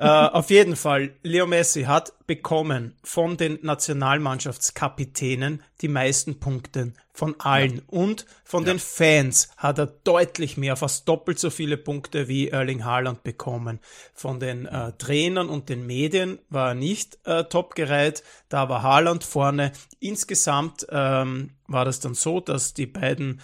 Äh, 0.00 0.06
auf 0.06 0.48
jeden 0.48 0.76
Fall, 0.76 1.12
Leo 1.22 1.46
Messi 1.46 1.82
hat 1.82 2.14
bekommen 2.26 2.94
von 3.04 3.36
den 3.36 3.58
Nationalmannschaftskapitänen 3.60 5.62
die 5.82 5.88
meisten 5.88 6.40
Punkte 6.40 6.94
von 7.12 7.38
allen. 7.38 7.76
Ja. 7.76 7.82
Und 7.88 8.24
von 8.42 8.64
ja. 8.64 8.72
den 8.72 8.78
Fans 8.78 9.50
hat 9.58 9.78
er 9.78 9.88
deutlich 9.88 10.56
mehr, 10.56 10.76
fast 10.76 11.06
doppelt 11.06 11.38
so 11.38 11.50
viele 11.50 11.76
Punkte 11.76 12.28
wie 12.28 12.48
Erling 12.48 12.82
Haaland 12.82 13.24
bekommen. 13.24 13.78
Von 14.14 14.40
den 14.40 14.64
äh, 14.64 14.92
Trainern 14.96 15.50
und 15.50 15.68
den 15.68 15.84
Medien 15.84 16.38
war 16.48 16.68
er 16.68 16.74
nicht 16.74 17.18
äh, 17.26 17.44
top 17.44 17.74
gereiht. 17.74 18.22
Da 18.48 18.70
war 18.70 18.82
Haaland 18.82 19.22
vorne. 19.22 19.70
Insgesamt 19.98 20.86
ähm, 20.88 21.50
war 21.66 21.84
das 21.84 22.00
dann 22.00 22.14
so, 22.14 22.40
dass 22.40 22.72
die 22.72 22.86
beiden 22.86 23.42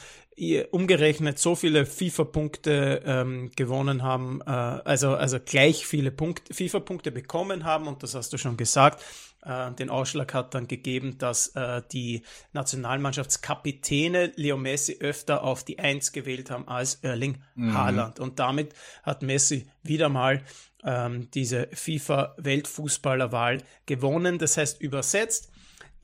umgerechnet 0.70 1.38
so 1.38 1.54
viele 1.54 1.86
FIFA-Punkte 1.86 3.02
ähm, 3.06 3.50
gewonnen 3.56 4.02
haben, 4.02 4.40
äh, 4.42 4.50
also, 4.50 5.14
also 5.14 5.38
gleich 5.40 5.86
viele 5.86 6.10
Punkte, 6.10 6.52
FIFA-Punkte 6.52 7.10
bekommen 7.10 7.64
haben, 7.64 7.86
und 7.86 8.02
das 8.02 8.14
hast 8.14 8.32
du 8.32 8.38
schon 8.38 8.56
gesagt. 8.56 9.02
Äh, 9.46 9.72
den 9.72 9.88
Ausschlag 9.90 10.34
hat 10.34 10.54
dann 10.54 10.68
gegeben, 10.68 11.18
dass 11.18 11.48
äh, 11.54 11.80
die 11.92 12.22
Nationalmannschaftskapitäne 12.52 14.32
Leo 14.36 14.56
Messi 14.56 14.98
öfter 15.00 15.42
auf 15.42 15.64
die 15.64 15.78
Eins 15.78 16.12
gewählt 16.12 16.50
haben 16.50 16.68
als 16.68 16.96
Erling 16.96 17.38
mhm. 17.54 17.72
Haaland. 17.72 18.20
Und 18.20 18.38
damit 18.38 18.74
hat 19.04 19.22
Messi 19.22 19.68
wieder 19.82 20.08
mal 20.08 20.42
ähm, 20.84 21.30
diese 21.32 21.68
FIFA-Weltfußballerwahl 21.72 23.62
gewonnen. 23.86 24.38
Das 24.38 24.56
heißt 24.56 24.82
übersetzt, 24.82 25.50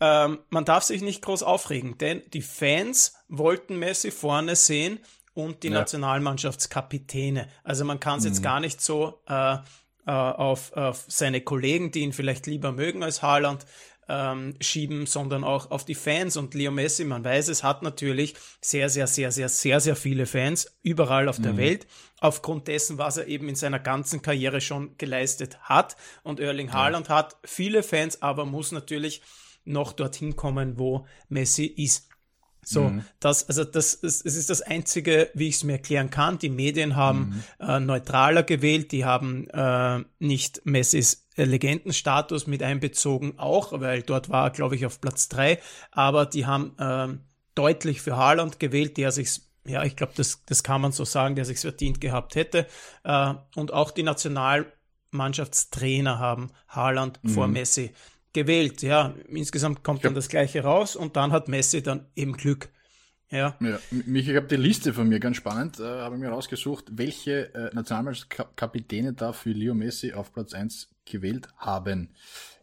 ähm, 0.03 0.41
man 0.51 0.65
darf 0.65 0.83
sich 0.83 1.01
nicht 1.01 1.23
groß 1.23 1.45
aufregen, 1.45 1.97
denn 1.97 2.23
die 2.33 2.43
Fans 2.43 3.15
wollten 3.29 3.79
Messi 3.79 4.11
vorne 4.11 4.57
sehen 4.57 4.99
und 5.33 5.63
die 5.63 5.69
ja. 5.69 5.75
Nationalmannschaftskapitäne. 5.75 7.47
Also 7.63 7.85
man 7.85 8.01
kann 8.01 8.19
es 8.19 8.25
mhm. 8.25 8.31
jetzt 8.31 8.43
gar 8.43 8.59
nicht 8.59 8.81
so 8.81 9.23
äh, 9.29 9.55
äh, 9.55 10.11
auf, 10.11 10.73
auf 10.73 11.05
seine 11.07 11.41
Kollegen, 11.41 11.93
die 11.93 12.01
ihn 12.01 12.13
vielleicht 12.13 12.49
lieber 12.49 12.73
mögen 12.73 13.05
als 13.05 13.23
Haaland, 13.23 13.65
ähm, 14.09 14.57
schieben, 14.61 15.07
sondern 15.07 15.45
auch 15.45 15.71
auf 15.71 15.85
die 15.85 15.95
Fans. 15.95 16.37
Und 16.37 16.55
Leo 16.55 16.73
Messi, 16.73 17.05
man 17.05 17.23
weiß 17.25 17.47
es, 17.47 17.63
hat 17.63 17.85
natürlich 17.85 18.35
sehr, 18.61 18.89
sehr, 18.89 19.07
sehr, 19.07 19.31
sehr, 19.31 19.49
sehr, 19.49 19.79
sehr 19.79 19.95
viele 19.95 20.27
Fans 20.27 20.81
überall 20.83 21.29
auf 21.29 21.41
der 21.41 21.53
mhm. 21.53 21.59
Welt. 21.59 21.87
Aufgrund 22.19 22.67
dessen, 22.67 22.99
was 22.99 23.19
er 23.19 23.29
eben 23.29 23.49
in 23.49 23.55
seiner 23.55 23.79
ganzen 23.79 24.21
Karriere 24.21 24.61
schon 24.61 24.99
geleistet 24.99 25.61
hat. 25.61 25.97
Und 26.25 26.41
Erling 26.41 26.73
Haaland 26.73 27.07
ja. 27.07 27.15
hat 27.15 27.37
viele 27.45 27.85
Fans, 27.85 28.21
aber 28.21 28.45
muss 28.45 28.73
natürlich 28.73 29.23
noch 29.65 29.93
dorthin 29.93 30.37
kommen, 30.37 30.79
wo 30.79 31.07
Messi 31.29 31.65
ist. 31.65 32.09
So, 32.65 32.91
mhm. 32.91 33.05
das, 33.19 33.49
also 33.49 33.65
das, 33.65 34.01
es 34.03 34.21
ist 34.21 34.49
das 34.49 34.63
Einzige, 34.63 35.31
wie 35.35 35.49
ich 35.49 35.57
es 35.57 35.65
mir 35.65 35.73
erklären 35.73 36.11
kann. 36.11 36.39
Die 36.39 36.49
Medien 36.49 36.95
haben 36.95 37.43
mhm. 37.59 37.67
äh, 37.67 37.81
neutraler 37.81 38.45
gewählt, 38.45 38.93
die 38.93 39.05
haben 39.05 39.51
äh, 39.51 40.05
nicht 40.21 40.65
Messis 40.65 41.27
Legendenstatus 41.35 42.47
mit 42.47 42.63
einbezogen, 42.63 43.37
auch, 43.39 43.73
weil 43.81 44.03
dort 44.03 44.29
war 44.29 44.47
er, 44.47 44.51
glaube 44.51 44.77
ich, 44.77 44.87
auf 44.87 45.01
Platz 45.01 45.29
drei, 45.29 45.59
aber 45.91 46.27
die 46.27 46.47
haben 46.47 46.79
äh, 46.79 47.09
deutlich 47.55 48.01
für 48.01 48.17
Haaland 48.17 48.61
gewählt, 48.61 48.97
der 48.97 49.11
sich 49.11 49.41
ja, 49.65 49.83
ich 49.85 49.95
glaube, 49.97 50.13
das, 50.17 50.43
das 50.47 50.65
kann 50.65 50.81
man 50.81 50.93
so 50.93 51.05
sagen, 51.05 51.35
der 51.37 51.45
sich 51.45 51.61
verdient 51.61 52.01
gehabt 52.01 52.35
hätte. 52.35 52.67
Äh, 53.05 53.35
und 53.55 53.73
auch 53.73 53.93
die 53.93 54.03
Nationalmannschaftstrainer 54.03 56.19
haben 56.19 56.51
Haaland 56.69 57.23
mhm. 57.23 57.29
vor 57.29 57.47
Messi 57.47 57.93
gewählt. 58.33 58.83
Ja, 58.83 59.15
insgesamt 59.29 59.83
kommt 59.83 60.05
dann 60.05 60.15
das 60.15 60.29
Gleiche 60.29 60.63
raus 60.63 60.97
und 60.97 61.17
dann 61.17 61.33
hat 61.33 61.49
Messi 61.49 61.83
dann 61.83 62.07
eben 62.17 62.33
Glück. 62.35 62.69
Ja. 63.31 63.57
ja 63.61 63.79
mich, 63.91 64.29
ich 64.29 64.37
habe 64.37 64.47
die 64.47 64.57
Liste 64.57 64.93
von 64.93 65.09
mir 65.09 65.19
ganz 65.19 65.39
spannend, 65.39 65.81
äh, 65.81 65.85
habe 65.85 66.19
mir 66.19 66.29
rausgesucht, 66.29 66.87
welche 66.93 67.55
äh, 67.55 67.75
Nationalmannschaftskapitäne 67.75 69.15
da 69.15 69.33
für 69.33 69.53
Leo 69.53 69.75
Messi 69.75 70.13
auf 70.13 70.33
Platz 70.35 70.53
1 70.53 70.91
gewählt 71.07 71.49
haben. 71.57 72.11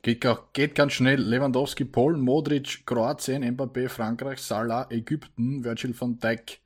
Geht, 0.03 0.25
geht 0.53 0.75
ganz 0.75 0.93
schnell. 0.93 1.19
Lewandowski, 1.21 1.85
Polen, 1.85 2.21
Modric, 2.21 2.85
Kroatien, 2.85 3.43
Mbappé, 3.43 3.89
Frankreich, 3.89 4.39
Salah, 4.39 4.87
Ägypten, 4.91 5.63
Virgil 5.63 5.93
van 5.99 6.19
Dijk, 6.19 6.59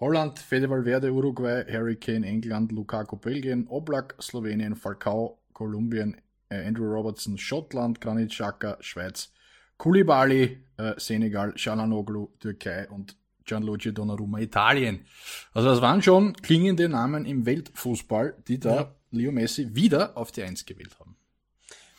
Holland, 0.00 0.38
Fede 0.38 0.68
Valverde, 0.68 1.12
Uruguay, 1.12 1.62
Harry 1.70 1.96
Kane, 1.96 2.26
England, 2.26 2.72
Lukaku, 2.72 3.16
Belgien, 3.16 3.68
Oblak, 3.68 4.16
Slowenien, 4.20 4.74
Falcao, 4.74 5.38
Kolumbien, 5.52 6.16
Andrew 6.54 6.86
Robertson, 6.86 7.38
Schottland, 7.38 8.00
Granit 8.00 8.30
Xhaka, 8.30 8.76
Schweiz, 8.80 9.32
Koulibaly, 9.78 10.58
äh, 10.76 10.94
Senegal, 10.96 11.56
Shalanoglu, 11.56 12.28
Türkei 12.38 12.88
und 12.88 13.16
Gianluigi 13.44 13.92
Donnarumma, 13.92 14.38
Italien. 14.38 15.04
Also 15.52 15.68
das 15.68 15.80
waren 15.80 16.02
schon 16.02 16.34
klingende 16.34 16.88
Namen 16.88 17.24
im 17.24 17.44
Weltfußball, 17.46 18.36
die 18.46 18.58
da 18.60 18.74
ja. 18.74 18.94
Leo 19.10 19.32
Messi 19.32 19.74
wieder 19.74 20.16
auf 20.16 20.32
die 20.32 20.42
Eins 20.42 20.64
gewählt 20.64 20.98
haben. 21.00 21.16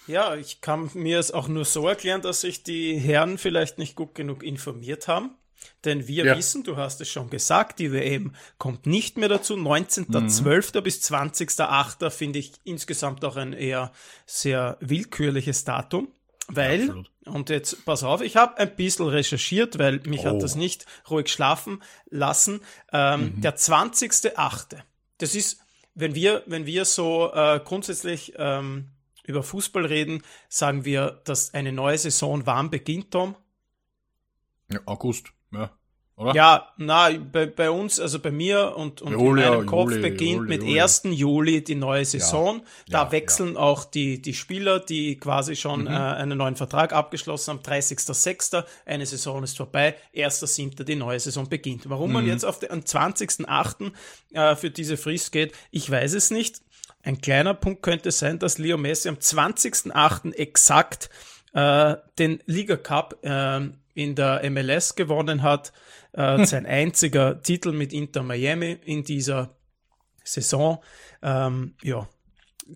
Ja, 0.08 0.36
ich 0.36 0.60
kann 0.60 0.90
mir 0.94 1.20
es 1.20 1.32
auch 1.32 1.48
nur 1.48 1.64
so 1.64 1.88
erklären, 1.88 2.22
dass 2.22 2.42
sich 2.42 2.64
die 2.64 2.98
Herren 2.98 3.38
vielleicht 3.38 3.78
nicht 3.78 3.96
gut 3.96 4.16
genug 4.16 4.44
informiert 4.44 5.08
haben. 5.08 5.32
Denn 5.86 6.08
wir 6.08 6.26
ja. 6.26 6.38
wissen, 6.38 6.64
du 6.64 6.78
hast 6.78 7.02
es 7.02 7.10
schon 7.10 7.30
gesagt, 7.30 7.80
die 7.80 7.92
WM 7.92 8.34
kommt 8.58 8.86
nicht 8.86 9.18
mehr 9.18 9.30
dazu. 9.30 9.56
19.12. 9.56 10.78
Mhm. 10.80 10.84
bis 10.84 11.02
20.08. 11.02 12.10
finde 12.10 12.40
ich 12.40 12.54
insgesamt 12.64 13.24
auch 13.26 13.36
ein 13.36 13.54
eher 13.54 13.92
sehr 14.26 14.78
willkürliches 14.80 15.64
Datum. 15.66 16.10
Weil, 16.48 16.84
Absolut. 16.84 17.12
und 17.26 17.50
jetzt 17.50 17.86
pass 17.86 18.04
auf, 18.04 18.22
ich 18.22 18.36
habe 18.36 18.58
ein 18.58 18.76
bisschen 18.76 19.08
recherchiert, 19.08 19.80
weil 19.80 20.02
mich 20.06 20.22
oh. 20.22 20.26
hat 20.26 20.44
das 20.44 20.56
nicht 20.56 20.86
ruhig 21.10 21.30
schlafen 21.30 21.82
lassen. 22.10 22.62
Ähm, 22.92 23.36
mhm. 23.36 23.42
Der 23.42 23.56
20.08. 23.58 24.78
Das 25.20 25.36
ist, 25.36 25.60
wenn 25.96 26.16
wir, 26.16 26.44
wenn 26.48 26.66
wir 26.66 26.84
so 26.86 27.32
äh, 27.34 27.62
grundsätzlich 27.64 28.34
ähm, 28.38 28.90
über 29.24 29.42
Fußball 29.42 29.86
reden, 29.86 30.22
sagen 30.50 30.84
wir, 30.86 31.22
dass 31.24 31.54
eine 31.54 31.72
neue 31.72 31.98
Saison 31.98 32.46
warm 32.46 32.70
beginnt, 32.70 33.12
Tom. 33.12 33.36
Ja, 34.70 34.80
August. 34.86 35.32
Ja. 35.54 35.72
Oder? 36.16 36.36
Ja, 36.36 36.74
na, 36.78 37.10
bei, 37.10 37.48
bei 37.48 37.72
uns, 37.72 38.00
also 38.00 38.20
bei 38.20 38.30
mir 38.30 38.76
und, 38.78 39.02
und 39.02 39.14
Juli, 39.14 39.44
in 39.44 39.50
meinem 39.50 39.66
Kopf 39.66 39.90
Juli, 39.90 40.02
beginnt 40.02 40.32
Juli, 40.32 40.50
mit 40.50 40.62
Juli. 40.62 40.80
1. 40.80 41.02
Juli 41.06 41.64
die 41.64 41.74
neue 41.74 42.06
Saison. 42.06 42.58
Ja, 42.58 42.64
da 42.88 43.04
ja, 43.06 43.12
wechseln 43.12 43.56
ja. 43.56 43.60
auch 43.60 43.84
die, 43.84 44.22
die 44.22 44.36
Spieler, 44.36 44.80
die 44.80 45.18
quasi 45.18 45.56
schon 45.56 45.82
mhm. 45.82 45.88
äh, 45.88 45.90
einen 45.90 46.38
neuen 46.38 46.56
Vertrag 46.56 46.94
abgeschlossen 46.94 47.54
haben. 47.54 47.60
30.06. 47.62 48.64
eine 48.86 49.08
Saison 49.08 49.44
ist 49.44 49.58
vorbei, 49.58 49.96
1.07. 50.16 50.84
die 50.84 50.96
neue 50.96 51.20
Saison 51.20 51.50
beginnt. 51.50 51.90
Warum 51.90 52.10
mhm. 52.10 52.14
man 52.14 52.28
jetzt 52.28 52.46
auf 52.46 52.60
den 52.60 52.84
20.08. 52.84 53.92
Äh, 54.34 54.56
für 54.56 54.70
diese 54.70 54.98
Frist 54.98 55.32
geht, 55.32 55.54
ich 55.72 55.90
weiß 55.90 56.14
es 56.14 56.30
nicht. 56.30 56.62
Ein 57.02 57.22
kleiner 57.22 57.56
Punkt 57.56 57.82
könnte 57.82 58.12
sein, 58.12 58.38
dass 58.38 58.60
Leo 58.60 58.78
Messi 58.78 59.10
am 59.10 59.16
20.08. 59.16 60.34
exakt 60.36 61.10
äh, 61.54 61.96
den 62.20 62.40
Liga 62.46 62.78
Cup 62.78 63.18
äh, 63.24 63.62
in 63.94 64.16
der 64.16 64.50
MLS 64.50 64.96
gewonnen 64.96 65.44
hat. 65.44 65.74
Äh, 66.14 66.46
sein 66.46 66.66
einziger 66.66 67.42
Titel 67.42 67.72
mit 67.72 67.94
Inter 67.94 68.24
Miami 68.24 68.78
in 68.86 69.04
dieser 69.04 69.56
Saison. 70.24 70.84
Ähm, 71.22 71.76
ja, 71.84 72.08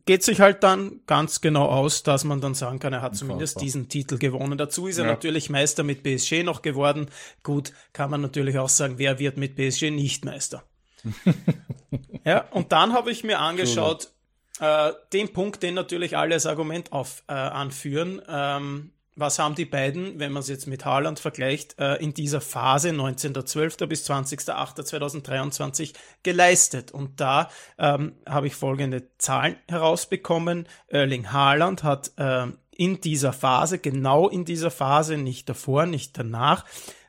geht 0.05 0.23
sich 0.23 0.41
halt 0.41 0.63
dann 0.63 1.01
ganz 1.05 1.41
genau 1.41 1.65
aus, 1.67 2.03
dass 2.03 2.23
man 2.23 2.41
dann 2.41 2.53
sagen 2.53 2.79
kann, 2.79 2.93
er 2.93 3.01
hat 3.01 3.15
zumindest 3.15 3.61
diesen 3.61 3.89
Titel 3.89 4.17
gewonnen. 4.17 4.57
Dazu 4.57 4.87
ist 4.87 4.97
er 4.97 5.05
ja. 5.05 5.11
natürlich 5.11 5.49
Meister 5.49 5.83
mit 5.83 6.03
PSG 6.03 6.43
noch 6.43 6.61
geworden. 6.61 7.07
Gut, 7.43 7.73
kann 7.93 8.09
man 8.11 8.21
natürlich 8.21 8.57
auch 8.57 8.69
sagen, 8.69 8.95
wer 8.97 9.19
wird 9.19 9.37
mit 9.37 9.55
PSG 9.55 9.91
nicht 9.91 10.25
Meister. 10.25 10.63
ja, 12.25 12.41
und 12.51 12.71
dann 12.71 12.93
habe 12.93 13.11
ich 13.11 13.23
mir 13.23 13.39
angeschaut, 13.39 14.11
äh, 14.59 14.91
den 15.13 15.31
Punkt, 15.31 15.63
den 15.63 15.75
natürlich 15.75 16.17
alle 16.17 16.35
als 16.35 16.45
Argument 16.45 16.91
auf, 16.91 17.23
äh, 17.27 17.33
anführen. 17.33 18.21
Ähm, 18.27 18.91
was 19.17 19.39
haben 19.39 19.55
die 19.55 19.65
beiden, 19.65 20.19
wenn 20.19 20.31
man 20.31 20.41
es 20.41 20.47
jetzt 20.47 20.67
mit 20.67 20.85
Haaland 20.85 21.19
vergleicht, 21.19 21.77
äh, 21.79 21.95
in 21.95 22.13
dieser 22.13 22.39
Phase 22.39 22.89
19.12. 22.89 23.87
bis 23.87 24.09
20.08.2023 24.09 25.93
geleistet? 26.23 26.91
Und 26.91 27.19
da 27.19 27.49
ähm, 27.79 28.13
habe 28.27 28.47
ich 28.47 28.55
folgende 28.55 29.09
Zahlen 29.17 29.57
herausbekommen. 29.67 30.67
Erling 30.87 31.31
Haaland 31.31 31.83
hat 31.83 32.11
äh, 32.17 32.45
in 32.71 33.01
dieser 33.01 33.33
Phase, 33.33 33.79
genau 33.79 34.29
in 34.29 34.45
dieser 34.45 34.69
Phase, 34.69 35.17
nicht 35.17 35.49
davor, 35.49 35.87
nicht 35.87 36.17
danach, 36.17 36.63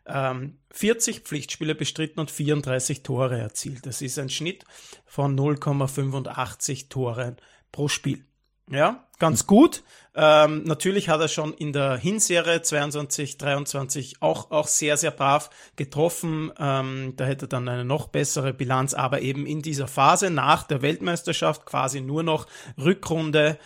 ähm, 0.07 0.57
40 0.71 1.21
Pflichtspiele 1.21 1.75
bestritten 1.75 2.21
und 2.21 2.31
34 2.31 3.03
Tore 3.03 3.39
erzielt. 3.39 3.85
Das 3.85 4.01
ist 4.01 4.19
ein 4.19 4.31
Schnitt 4.31 4.65
von 5.05 5.39
0,85 5.39 6.89
Toren 6.89 7.37
pro 7.71 7.89
Spiel. 7.89 8.25
Ja, 8.71 9.07
ganz 9.19 9.47
gut. 9.47 9.83
Ähm, 10.15 10.65
natürlich 10.65 11.09
hat 11.09 11.21
er 11.21 11.29
schon 11.29 11.55
in 11.55 11.73
der 11.73 11.97
Hinserie 11.97 12.61
22, 12.61 13.39
23 13.39 14.21
auch, 14.21 14.51
auch 14.51 14.67
sehr, 14.67 14.97
sehr 14.97 15.11
brav 15.11 15.49
getroffen. 15.77 16.53
Ähm, 16.59 17.15
da 17.17 17.25
hätte 17.25 17.47
er 17.47 17.49
dann 17.49 17.69
eine 17.69 17.85
noch 17.85 18.09
bessere 18.09 18.53
Bilanz, 18.53 18.95
aber 18.95 19.21
eben 19.23 19.47
in 19.47 19.63
dieser 19.63 19.89
Phase 19.89 20.31
nach 20.31 20.65
der 20.65 20.83
Weltmeisterschaft 20.83 21.67
quasi 21.67 22.01
nur 22.01 22.23
noch 22.23 22.47
Rückrunde 22.77 23.59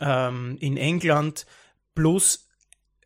ähm, 0.00 0.56
in 0.60 0.76
England 0.76 1.46
plus 1.94 2.48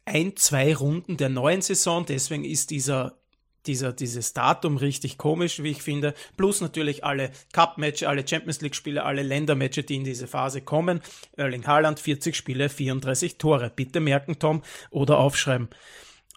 ein, 0.05 0.37
zwei 0.37 0.75
Runden 0.75 1.17
der 1.17 1.29
neuen 1.29 1.63
Saison. 1.63 2.05
Deswegen 2.07 2.45
ist 2.45 2.71
dieser 2.71 3.19
dieser, 3.67 3.93
dieses 3.93 4.33
Datum 4.33 4.77
richtig 4.77 5.19
komisch, 5.19 5.63
wie 5.63 5.71
ich 5.71 5.83
finde. 5.83 6.15
Plus 6.37 6.61
natürlich 6.61 7.05
alle 7.05 7.31
Cup-Matches, 7.53 8.09
alle 8.09 8.27
Champions 8.27 8.61
League-Spiele, 8.61 9.03
alle 9.03 9.23
Länder-Matches, 9.23 9.87
die 9.87 9.97
in 9.97 10.05
diese 10.05 10.27
Phase 10.27 10.61
kommen. 10.61 11.01
Erling 11.37 11.67
Haaland, 11.67 12.01
40 12.01 12.37
Spiele, 12.37 12.69
34 12.69 13.39
Tore. 13.39 13.71
Bitte 13.75 14.01
merken, 14.01 14.39
Tom, 14.39 14.63
oder 14.91 15.19
aufschreiben. 15.19 15.69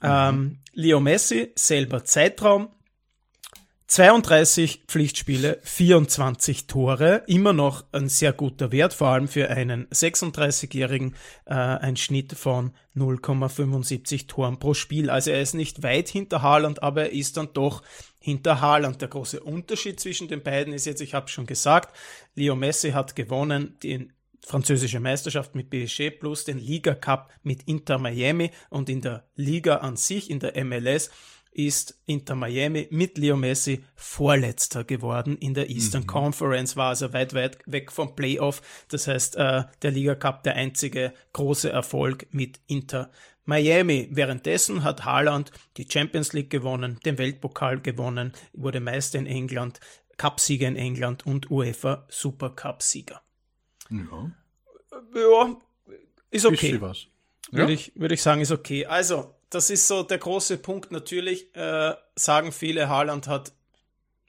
Mhm. 0.02 0.08
Ähm, 0.10 0.60
Leo 0.74 1.00
Messi, 1.00 1.52
selber 1.56 2.04
Zeitraum, 2.04 2.70
32 3.88 4.84
Pflichtspiele, 4.86 5.60
24 5.64 6.68
Tore, 6.68 7.24
immer 7.28 7.54
noch 7.54 7.86
ein 7.94 8.10
sehr 8.10 8.34
guter 8.34 8.74
Wert, 8.74 8.94
vor 8.94 9.08
allem 9.08 9.30
für 9.30 9.50
einen 9.50 9.88
36-Jährigen, 9.88 11.16
äh, 11.46 11.54
ein 11.54 11.96
Schnitt 11.96 12.34
von 12.34 12.74
0,75 12.98 14.28
Toren 14.28 14.60
pro 14.60 14.74
Spiel. 14.74 15.10
Also 15.10 15.32
er 15.32 15.42
ist 15.42 15.54
nicht 15.54 15.84
weit 15.84 16.10
hinter 16.10 16.42
Haaland, 16.42 16.84
aber 16.84 17.04
er 17.04 17.14
ist 17.14 17.38
dann 17.38 17.48
doch 17.54 17.82
hinter 18.20 18.60
Haaland. 18.60 19.02
Der 19.02 19.08
große 19.08 19.40
Unterschied 19.40 20.02
zwischen 20.02 20.28
den 20.28 20.44
beiden 20.44 20.74
ist 20.74 20.86
jetzt, 20.86 21.02
ich 21.02 21.14
habe 21.14 21.30
schon 21.30 21.46
gesagt, 21.46 21.96
Leo 22.36 22.58
Messi 22.58 22.92
hat 22.92 23.16
gewonnen 23.16 23.78
die 23.84 24.10
französische 24.46 25.00
Meisterschaft 25.00 25.56
mit 25.56 25.70
PSG 25.70 26.12
plus 26.12 26.44
den 26.44 26.58
Liga 26.58 26.94
Cup 26.94 27.32
mit 27.44 27.64
Inter 27.64 28.00
Miami 28.00 28.52
und 28.70 28.90
in 28.90 29.02
der 29.02 29.26
Liga 29.36 29.78
an 29.78 29.96
sich, 29.96 30.30
in 30.30 30.40
der 30.40 30.62
MLS, 30.66 31.10
ist 31.58 32.00
Inter 32.06 32.36
Miami 32.36 32.88
mit 32.92 33.18
Leo 33.18 33.36
Messi 33.36 33.84
Vorletzter 33.96 34.84
geworden 34.84 35.38
in 35.38 35.56
der 35.56 35.70
Eastern 35.70 36.04
mhm. 36.04 36.08
Conference, 36.08 36.78
war 36.78 36.90
also 36.90 37.14
weit, 37.14 37.34
weit 37.34 37.58
weg 37.66 37.92
vom 37.92 38.16
Playoff. 38.16 38.62
Das 38.90 39.08
heißt, 39.08 39.36
äh, 39.38 39.64
der 39.82 39.92
Liga 39.92 40.16
Cup 40.16 40.44
der 40.44 40.56
einzige 40.56 41.14
große 41.34 41.70
Erfolg 41.70 42.28
mit 42.32 42.60
Inter 42.68 43.10
Miami. 43.46 44.08
Währenddessen 44.12 44.84
hat 44.84 45.04
Haaland 45.04 45.52
die 45.78 45.88
Champions 45.90 46.34
League 46.34 46.52
gewonnen, 46.52 47.00
den 47.06 47.18
Weltpokal 47.18 47.82
gewonnen, 47.82 48.34
wurde 48.54 48.80
Meister 48.80 49.18
in 49.18 49.26
England, 49.26 49.80
Cupsieger 50.18 50.68
in 50.68 50.76
England 50.76 51.26
und 51.26 51.50
UEFA 51.50 52.06
Supercup-Sieger. 52.10 53.22
Ja. 53.90 54.32
ja, 55.16 55.58
ist 56.30 56.46
okay. 56.46 56.72
Ist 56.72 56.82
was. 56.82 57.08
Ja. 57.52 57.60
Würde, 57.60 57.74
ich, 57.74 57.94
würde 57.96 58.14
ich 58.14 58.22
sagen, 58.22 58.42
ist 58.42 58.52
okay. 58.52 58.86
Also, 58.86 59.34
das 59.50 59.70
ist 59.70 59.88
so 59.88 60.04
der 60.04 60.18
große 60.18 60.58
Punkt. 60.58 60.92
Natürlich 60.92 61.56
äh, 61.56 61.94
sagen 62.16 62.52
viele, 62.52 62.90
Haaland 62.90 63.28
hat 63.28 63.54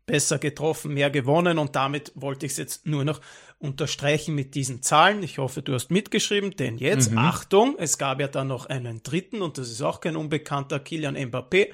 besser 0.06 0.38
getroffen, 0.38 0.94
mehr 0.94 1.10
gewonnen 1.10 1.58
und 1.58 1.76
damit 1.76 2.12
wollte 2.14 2.46
ich 2.46 2.52
es 2.52 2.58
jetzt 2.58 2.86
nur 2.86 3.04
noch 3.04 3.20
unterstreichen 3.58 4.34
mit 4.34 4.54
diesen 4.54 4.82
Zahlen. 4.82 5.22
Ich 5.22 5.38
hoffe, 5.38 5.62
du 5.62 5.74
hast 5.74 5.90
mitgeschrieben, 5.90 6.52
denn 6.52 6.78
jetzt, 6.78 7.10
mhm. 7.10 7.18
Achtung, 7.18 7.76
es 7.78 7.98
gab 7.98 8.20
ja 8.20 8.28
dann 8.28 8.48
noch 8.48 8.66
einen 8.66 9.02
dritten 9.02 9.42
und 9.42 9.58
das 9.58 9.70
ist 9.70 9.82
auch 9.82 10.00
kein 10.00 10.16
unbekannter, 10.16 10.80
Kilian 10.80 11.16
Mbappé. 11.16 11.68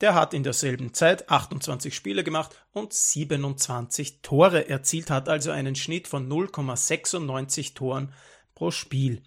Der 0.00 0.14
hat 0.14 0.34
in 0.34 0.42
derselben 0.42 0.92
Zeit 0.92 1.30
28 1.30 1.94
Spiele 1.94 2.22
gemacht 2.22 2.54
und 2.72 2.92
27 2.92 4.20
Tore 4.20 4.68
erzielt, 4.68 5.10
hat 5.10 5.28
also 5.28 5.50
einen 5.50 5.74
Schnitt 5.74 6.06
von 6.06 6.28
0,96 6.30 7.74
Toren 7.74 8.12
pro 8.54 8.70
Spiel. 8.70 9.22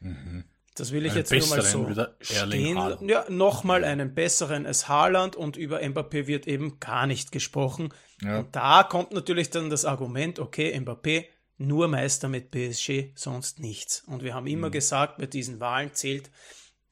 Mhm. 0.00 0.44
Das 0.80 0.92
will 0.92 1.04
ich 1.04 1.14
jetzt 1.14 1.30
nur 1.30 1.46
mal 1.46 1.62
so 1.62 1.86
stehen. 2.20 2.76
Ja, 3.06 3.26
nochmal 3.28 3.84
einen 3.84 4.14
besseren 4.14 4.64
als 4.66 4.88
Haaland 4.88 5.36
und 5.36 5.58
über 5.58 5.80
Mbappé 5.80 6.26
wird 6.26 6.46
eben 6.46 6.80
gar 6.80 7.06
nicht 7.06 7.32
gesprochen. 7.32 7.90
Ja. 8.22 8.38
Und 8.38 8.56
da 8.56 8.82
kommt 8.82 9.12
natürlich 9.12 9.50
dann 9.50 9.68
das 9.68 9.84
Argument, 9.84 10.38
okay, 10.38 10.74
Mbappé 10.74 11.26
nur 11.58 11.88
Meister 11.88 12.30
mit 12.30 12.50
PSG, 12.50 13.12
sonst 13.14 13.60
nichts. 13.60 14.02
Und 14.06 14.22
wir 14.22 14.34
haben 14.34 14.46
immer 14.46 14.68
mhm. 14.68 14.72
gesagt, 14.72 15.18
bei 15.18 15.26
diesen 15.26 15.60
Wahlen 15.60 15.92
zählt 15.92 16.30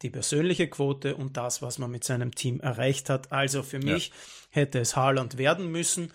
die 0.02 0.11
persönliche 0.11 0.68
Quote 0.68 1.16
und 1.16 1.38
das, 1.38 1.62
was 1.62 1.78
man 1.78 1.90
mit 1.90 2.04
seinem 2.04 2.35
Team 2.35 2.61
erreicht 2.61 3.09
hat. 3.09 3.33
Also 3.33 3.62
für 3.62 3.78
mich 3.78 4.09
ja. 4.09 4.14
hätte 4.50 4.80
es 4.80 4.97
Haaland 4.97 5.38
werden 5.38 5.71
müssen. 5.73 6.12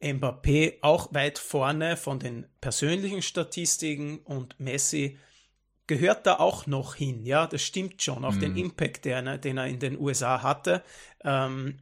Mbappé 0.00 0.74
auch 0.82 1.12
weit 1.12 1.40
vorne 1.40 1.96
von 1.96 2.20
den 2.20 2.46
persönlichen 2.60 3.22
Statistiken 3.22 4.18
und 4.18 4.60
Messi 4.60 5.18
gehört 5.90 6.24
da 6.24 6.36
auch 6.36 6.68
noch 6.68 6.94
hin. 6.94 7.26
Ja, 7.26 7.48
das 7.48 7.62
stimmt 7.62 8.00
schon 8.00 8.24
auf 8.24 8.36
mhm. 8.36 8.40
den 8.40 8.56
Impact, 8.56 9.04
der, 9.04 9.38
den 9.38 9.58
er 9.58 9.66
in 9.66 9.80
den 9.80 9.98
USA 9.98 10.40
hatte. 10.40 10.84
Ähm, 11.24 11.78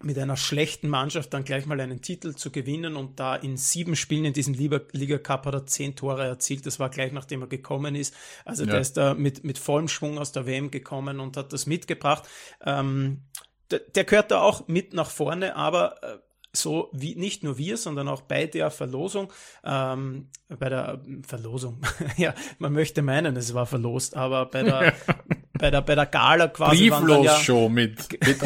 mit 0.00 0.18
einer 0.18 0.36
schlechten 0.36 0.88
Mannschaft 0.88 1.32
dann 1.32 1.44
gleich 1.44 1.64
mal 1.64 1.80
einen 1.80 2.02
Titel 2.02 2.34
zu 2.34 2.50
gewinnen 2.50 2.96
und 2.96 3.20
da 3.20 3.36
in 3.36 3.56
sieben 3.56 3.94
Spielen 3.94 4.24
in 4.24 4.32
diesem 4.32 4.54
Liga 4.54 5.18
Cup 5.18 5.46
hat 5.46 5.54
er 5.54 5.64
zehn 5.64 5.94
Tore 5.94 6.24
erzielt. 6.24 6.66
Das 6.66 6.80
war 6.80 6.90
gleich 6.90 7.12
nachdem 7.12 7.42
er 7.42 7.46
gekommen 7.46 7.94
ist. 7.94 8.12
Also 8.44 8.64
ja. 8.64 8.72
der 8.72 8.80
ist 8.80 8.96
da 8.96 9.14
mit, 9.14 9.44
mit 9.44 9.58
vollem 9.58 9.86
Schwung 9.86 10.18
aus 10.18 10.32
der 10.32 10.44
WM 10.44 10.72
gekommen 10.72 11.20
und 11.20 11.36
hat 11.36 11.52
das 11.52 11.66
mitgebracht. 11.66 12.24
Ähm, 12.64 13.22
der, 13.70 13.78
der 13.78 14.02
gehört 14.02 14.32
da 14.32 14.40
auch 14.40 14.66
mit 14.66 14.92
nach 14.92 15.08
vorne, 15.08 15.54
aber 15.54 16.02
äh, 16.02 16.18
so 16.54 16.90
wie 16.92 17.14
nicht 17.14 17.42
nur 17.42 17.56
wir, 17.56 17.76
sondern 17.76 18.08
auch 18.08 18.22
bei 18.22 18.46
der 18.46 18.70
Verlosung, 18.70 19.32
ähm, 19.64 20.28
bei 20.48 20.68
der 20.68 21.00
Verlosung, 21.26 21.80
ja, 22.16 22.34
man 22.58 22.72
möchte 22.72 23.02
meinen, 23.02 23.36
es 23.36 23.54
war 23.54 23.66
verlost, 23.66 24.16
aber 24.16 24.46
bei 24.46 24.62
der, 24.62 24.94
bei 25.58 25.70
der, 25.70 25.80
bei 25.80 25.94
der 25.94 26.06
Gala 26.06 26.48
quasi. 26.48 26.90
Brieflos 26.90 27.46
ja, 27.46 27.68
mit, 27.68 28.26
mit, 28.26 28.38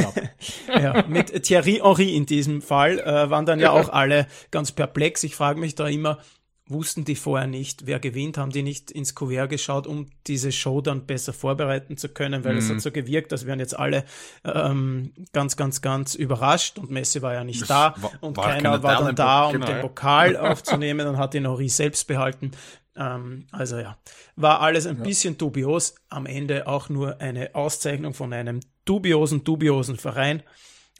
ja, 0.68 1.04
mit 1.08 1.42
Thierry 1.42 1.80
Henry 1.82 2.14
in 2.14 2.26
diesem 2.26 2.62
Fall, 2.62 3.00
äh, 3.00 3.28
waren 3.30 3.44
dann 3.44 3.58
ja 3.58 3.72
auch 3.72 3.88
alle 3.88 4.26
ganz 4.52 4.70
perplex. 4.70 5.24
Ich 5.24 5.34
frage 5.34 5.58
mich 5.58 5.74
da 5.74 5.88
immer, 5.88 6.18
wussten 6.68 7.04
die 7.04 7.14
vorher 7.14 7.46
nicht, 7.46 7.86
wer 7.86 8.00
gewinnt, 8.00 8.38
haben 8.38 8.50
die 8.50 8.62
nicht 8.62 8.90
ins 8.90 9.14
Kuvert 9.14 9.50
geschaut, 9.50 9.86
um 9.86 10.06
diese 10.26 10.50
Show 10.50 10.80
dann 10.80 11.06
besser 11.06 11.32
vorbereiten 11.32 11.96
zu 11.96 12.08
können, 12.08 12.44
weil 12.44 12.54
mhm. 12.54 12.58
es 12.58 12.70
hat 12.70 12.80
so 12.80 12.90
gewirkt, 12.90 13.32
als 13.32 13.46
wären 13.46 13.60
jetzt 13.60 13.78
alle 13.78 14.04
ähm, 14.44 15.12
ganz, 15.32 15.56
ganz, 15.56 15.80
ganz 15.80 16.14
überrascht 16.14 16.78
und 16.78 16.90
Messi 16.90 17.22
war 17.22 17.34
ja 17.34 17.44
nicht 17.44 17.62
das 17.62 17.68
da 17.68 17.94
war, 17.98 18.12
und 18.20 18.36
war 18.36 18.48
keiner 18.48 18.82
war 18.82 19.04
dann 19.04 19.14
da, 19.14 19.46
um 19.46 19.52
genau, 19.52 19.66
den 19.66 19.80
Pokal 19.80 20.36
aufzunehmen 20.36 21.06
und 21.06 21.18
hat 21.18 21.34
den 21.34 21.44
Henri 21.44 21.68
selbst 21.68 22.08
behalten. 22.08 22.50
Ähm, 22.96 23.46
also 23.52 23.78
ja, 23.78 23.96
war 24.34 24.60
alles 24.60 24.86
ein 24.86 24.98
ja. 24.98 25.04
bisschen 25.04 25.38
dubios, 25.38 25.94
am 26.08 26.26
Ende 26.26 26.66
auch 26.66 26.88
nur 26.88 27.20
eine 27.20 27.54
Auszeichnung 27.54 28.12
von 28.12 28.32
einem 28.32 28.60
dubiosen, 28.84 29.44
dubiosen 29.44 29.96
Verein 29.96 30.42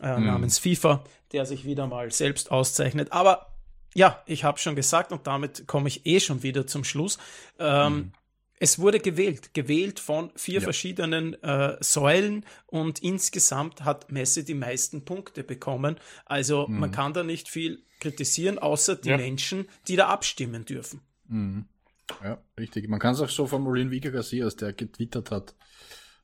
äh, 0.00 0.16
mhm. 0.16 0.26
namens 0.26 0.58
FIFA, 0.58 1.02
der 1.32 1.44
sich 1.44 1.64
wieder 1.64 1.88
mal 1.88 2.12
selbst 2.12 2.52
auszeichnet, 2.52 3.10
aber 3.10 3.55
ja, 3.96 4.22
ich 4.26 4.44
habe 4.44 4.58
schon 4.58 4.76
gesagt 4.76 5.10
und 5.10 5.26
damit 5.26 5.66
komme 5.66 5.88
ich 5.88 6.04
eh 6.04 6.20
schon 6.20 6.42
wieder 6.42 6.66
zum 6.66 6.84
Schluss. 6.84 7.18
Ähm, 7.58 7.94
mhm. 7.94 8.12
Es 8.58 8.78
wurde 8.78 9.00
gewählt, 9.00 9.54
gewählt 9.54 10.00
von 10.00 10.30
vier 10.36 10.60
ja. 10.60 10.60
verschiedenen 10.60 11.42
äh, 11.42 11.76
Säulen 11.80 12.44
und 12.66 12.98
insgesamt 12.98 13.84
hat 13.84 14.12
Messi 14.12 14.44
die 14.44 14.54
meisten 14.54 15.06
Punkte 15.06 15.44
bekommen. 15.44 15.96
Also 16.26 16.68
mhm. 16.68 16.80
man 16.80 16.90
kann 16.90 17.14
da 17.14 17.22
nicht 17.22 17.48
viel 17.48 17.82
kritisieren, 18.00 18.58
außer 18.58 18.96
die 18.96 19.10
ja. 19.10 19.16
Menschen, 19.16 19.66
die 19.88 19.96
da 19.96 20.08
abstimmen 20.08 20.66
dürfen. 20.66 21.00
Mhm. 21.28 21.64
Ja, 22.22 22.38
richtig. 22.58 22.88
Man 22.88 23.00
kann 23.00 23.14
es 23.14 23.20
auch 23.20 23.30
so 23.30 23.46
formulieren 23.46 23.90
wie 23.90 24.00
Garcias, 24.00 24.56
der 24.56 24.74
getwittert 24.74 25.30
hat. 25.30 25.54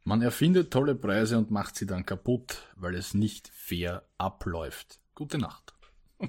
Man 0.05 0.21
erfindet 0.21 0.71
tolle 0.71 0.95
Preise 0.95 1.39
und 1.39 1.51
macht 1.51 1.77
sie 1.77 1.87
dann 1.87 2.05
kaputt, 2.05 2.69
weil 2.77 2.97
es 2.97 3.15
nicht 3.15 3.49
fair 3.49 4.03
abläuft. 4.19 5.01
Gute 5.15 5.39
Nacht. 5.39 5.73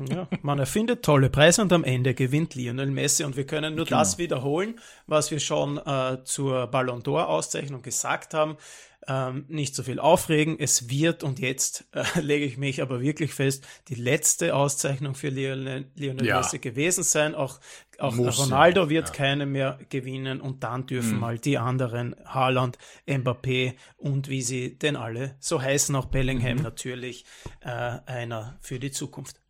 Ja, 0.09 0.27
man 0.41 0.59
erfindet 0.59 1.03
tolle 1.03 1.29
Preise 1.29 1.61
und 1.61 1.71
am 1.73 1.83
Ende 1.83 2.13
gewinnt 2.13 2.55
Lionel 2.55 2.91
Messi. 2.91 3.23
Und 3.23 3.37
wir 3.37 3.45
können 3.45 3.75
nur 3.75 3.85
genau. 3.85 3.99
das 3.99 4.17
wiederholen, 4.17 4.79
was 5.07 5.31
wir 5.31 5.39
schon 5.39 5.77
äh, 5.77 6.23
zur 6.23 6.67
Ballon 6.67 7.03
d'Or-Auszeichnung 7.03 7.81
gesagt 7.81 8.33
haben. 8.33 8.57
Ähm, 9.05 9.45
nicht 9.49 9.75
so 9.75 9.83
viel 9.83 9.99
aufregen. 9.99 10.57
Es 10.57 10.89
wird, 10.89 11.23
und 11.23 11.39
jetzt 11.39 11.85
äh, 11.91 12.03
lege 12.21 12.45
ich 12.45 12.57
mich 12.57 12.81
aber 12.81 13.01
wirklich 13.01 13.33
fest, 13.33 13.67
die 13.89 13.95
letzte 13.95 14.55
Auszeichnung 14.55 15.15
für 15.15 15.29
Lionel, 15.29 15.91
Lionel 15.95 16.25
ja. 16.25 16.37
Messi 16.37 16.59
gewesen 16.59 17.03
sein. 17.03 17.35
Auch, 17.35 17.59
auch 17.99 18.17
Ronaldo 18.17 18.89
wird 18.89 19.09
ja. 19.09 19.13
keine 19.13 19.45
mehr 19.45 19.77
gewinnen. 19.89 20.39
Und 20.39 20.63
dann 20.63 20.85
dürfen 20.85 21.15
mhm. 21.15 21.19
mal 21.19 21.37
die 21.37 21.57
anderen, 21.57 22.15
Haaland, 22.25 22.77
Mbappé 23.05 23.73
und 23.97 24.29
wie 24.29 24.41
sie 24.41 24.77
denn 24.77 24.95
alle 24.95 25.35
so 25.39 25.61
heißen, 25.61 25.95
auch 25.95 26.05
Bellingham 26.05 26.57
mhm. 26.57 26.63
natürlich, 26.63 27.25
äh, 27.61 27.69
einer 27.69 28.57
für 28.61 28.79
die 28.79 28.91
Zukunft. 28.91 29.42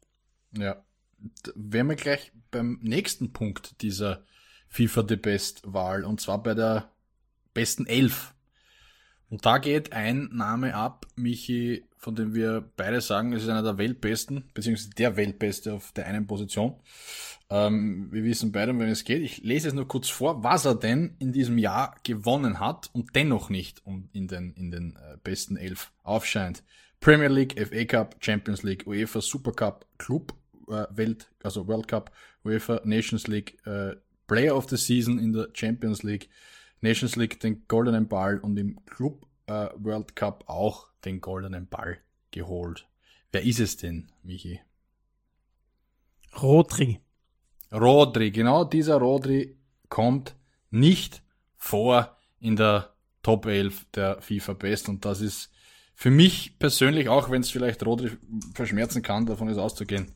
Ja. 0.57 0.83
Wären 1.55 1.87
wir 1.87 1.95
gleich 1.95 2.31
beim 2.51 2.79
nächsten 2.81 3.31
Punkt 3.33 3.81
dieser 3.81 4.23
FIFA 4.67 5.05
The 5.07 5.15
Best 5.15 5.61
Wahl 5.65 6.03
und 6.03 6.19
zwar 6.19 6.41
bei 6.41 6.53
der 6.53 6.91
besten 7.53 7.85
Elf. 7.85 8.33
Und 9.29 9.45
da 9.45 9.57
geht 9.57 9.93
ein 9.93 10.29
Name 10.31 10.75
ab, 10.75 11.07
Michi, 11.15 11.85
von 11.97 12.15
dem 12.15 12.35
wir 12.35 12.69
beide 12.75 13.01
sagen, 13.01 13.33
es 13.33 13.43
ist 13.43 13.49
einer 13.49 13.63
der 13.63 13.77
Weltbesten, 13.77 14.43
beziehungsweise 14.53 14.91
der 14.91 15.15
Weltbeste 15.15 15.73
auf 15.73 15.91
der 15.93 16.05
einen 16.05 16.27
Position. 16.27 16.75
Ähm, 17.49 18.09
wir 18.11 18.23
wissen 18.23 18.51
beide, 18.51 18.71
um 18.71 18.79
wen 18.79 18.89
es 18.89 19.05
geht. 19.05 19.23
Ich 19.23 19.43
lese 19.43 19.69
es 19.69 19.73
nur 19.73 19.87
kurz 19.87 20.09
vor, 20.09 20.43
was 20.43 20.65
er 20.65 20.75
denn 20.75 21.15
in 21.19 21.31
diesem 21.31 21.57
Jahr 21.57 21.95
gewonnen 22.03 22.59
hat 22.59 22.89
und 22.93 23.15
dennoch 23.15 23.49
nicht 23.49 23.81
in 24.11 24.27
den, 24.27 24.53
in 24.53 24.69
den 24.69 24.97
äh, 24.97 25.17
besten 25.23 25.57
Elf 25.57 25.91
aufscheint. 26.03 26.63
Premier 26.99 27.27
League, 27.27 27.59
FA 27.59 27.85
Cup, 27.85 28.15
Champions 28.19 28.63
League, 28.63 28.85
UEFA 28.85 29.21
Super 29.21 29.51
Cup, 29.51 29.85
Club 29.97 30.33
Welt, 30.67 31.27
also 31.43 31.67
World 31.67 31.87
Cup, 31.87 32.11
UEFA 32.43 32.81
Nations 32.83 33.27
League, 33.27 33.57
äh, 33.65 33.95
Player 34.27 34.55
of 34.55 34.69
the 34.69 34.77
Season 34.77 35.19
in 35.19 35.33
der 35.33 35.49
Champions 35.53 36.03
League, 36.03 36.29
Nations 36.81 37.15
League 37.15 37.39
den 37.39 37.67
goldenen 37.67 38.07
Ball 38.07 38.39
und 38.39 38.57
im 38.57 38.83
Club 38.85 39.25
äh, 39.47 39.69
World 39.77 40.15
Cup 40.15 40.43
auch 40.47 40.87
den 41.05 41.21
goldenen 41.21 41.67
Ball 41.67 41.97
geholt. 42.31 42.87
Wer 43.31 43.43
ist 43.43 43.59
es 43.59 43.77
denn, 43.77 44.09
Michi? 44.23 44.59
Rodri. 46.41 46.99
Rodri, 47.71 48.31
genau 48.31 48.63
dieser 48.63 48.97
Rodri 48.97 49.57
kommt 49.89 50.35
nicht 50.69 51.23
vor 51.55 52.17
in 52.39 52.55
der 52.55 52.93
Top 53.21 53.45
11 53.45 53.85
der 53.95 54.21
FIFA 54.21 54.53
Best 54.53 54.89
und 54.89 55.05
das 55.05 55.21
ist 55.21 55.51
für 55.95 56.11
mich 56.11 56.57
persönlich, 56.59 57.07
auch 57.07 57.29
wenn 57.29 57.41
es 57.41 57.51
vielleicht 57.51 57.85
Rodri 57.85 58.11
verschmerzen 58.53 59.01
kann, 59.01 59.25
davon 59.25 59.47
ist 59.47 59.57
auszugehen, 59.57 60.11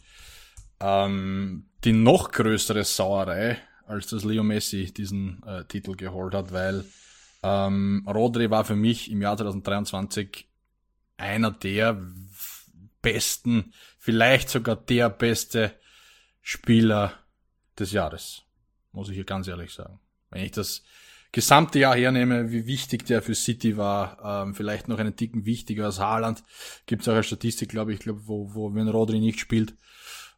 ähm, 0.79 1.65
die 1.83 1.93
noch 1.93 2.31
größere 2.31 2.83
Sauerei, 2.83 3.57
als 3.85 4.07
dass 4.07 4.23
Leo 4.23 4.43
Messi 4.43 4.93
diesen 4.93 5.43
äh, 5.43 5.65
Titel 5.65 5.95
geholt 5.95 6.33
hat, 6.33 6.51
weil 6.51 6.85
ähm, 7.43 8.05
Rodri 8.07 8.49
war 8.49 8.65
für 8.65 8.75
mich 8.75 9.11
im 9.11 9.21
Jahr 9.21 9.37
2023 9.37 10.47
einer 11.17 11.51
der 11.51 12.01
besten, 13.01 13.73
vielleicht 13.97 14.49
sogar 14.49 14.75
der 14.75 15.09
beste 15.09 15.73
Spieler 16.41 17.13
des 17.77 17.91
Jahres. 17.91 18.43
Muss 18.91 19.09
ich 19.09 19.15
hier 19.15 19.25
ganz 19.25 19.47
ehrlich 19.47 19.73
sagen. 19.73 19.99
Wenn 20.29 20.43
ich 20.43 20.51
das 20.51 20.83
gesamte 21.31 21.79
Jahr 21.79 21.95
hernehme, 21.95 22.51
wie 22.51 22.65
wichtig 22.65 23.05
der 23.05 23.21
für 23.21 23.35
City 23.35 23.77
war, 23.77 24.43
ähm, 24.45 24.55
vielleicht 24.55 24.87
noch 24.87 24.99
einen 24.99 25.15
Ticken 25.15 25.45
wichtiger 25.45 25.85
als 25.85 25.99
Haaland, 25.99 26.43
gibt 26.85 27.01
es 27.03 27.07
auch 27.07 27.13
eine 27.13 27.23
Statistik, 27.23 27.69
glaube 27.69 27.93
ich, 27.93 27.99
glaub, 27.99 28.27
wo, 28.27 28.53
wo 28.53 28.73
wenn 28.73 28.87
Rodri 28.87 29.19
nicht 29.19 29.39
spielt, 29.39 29.75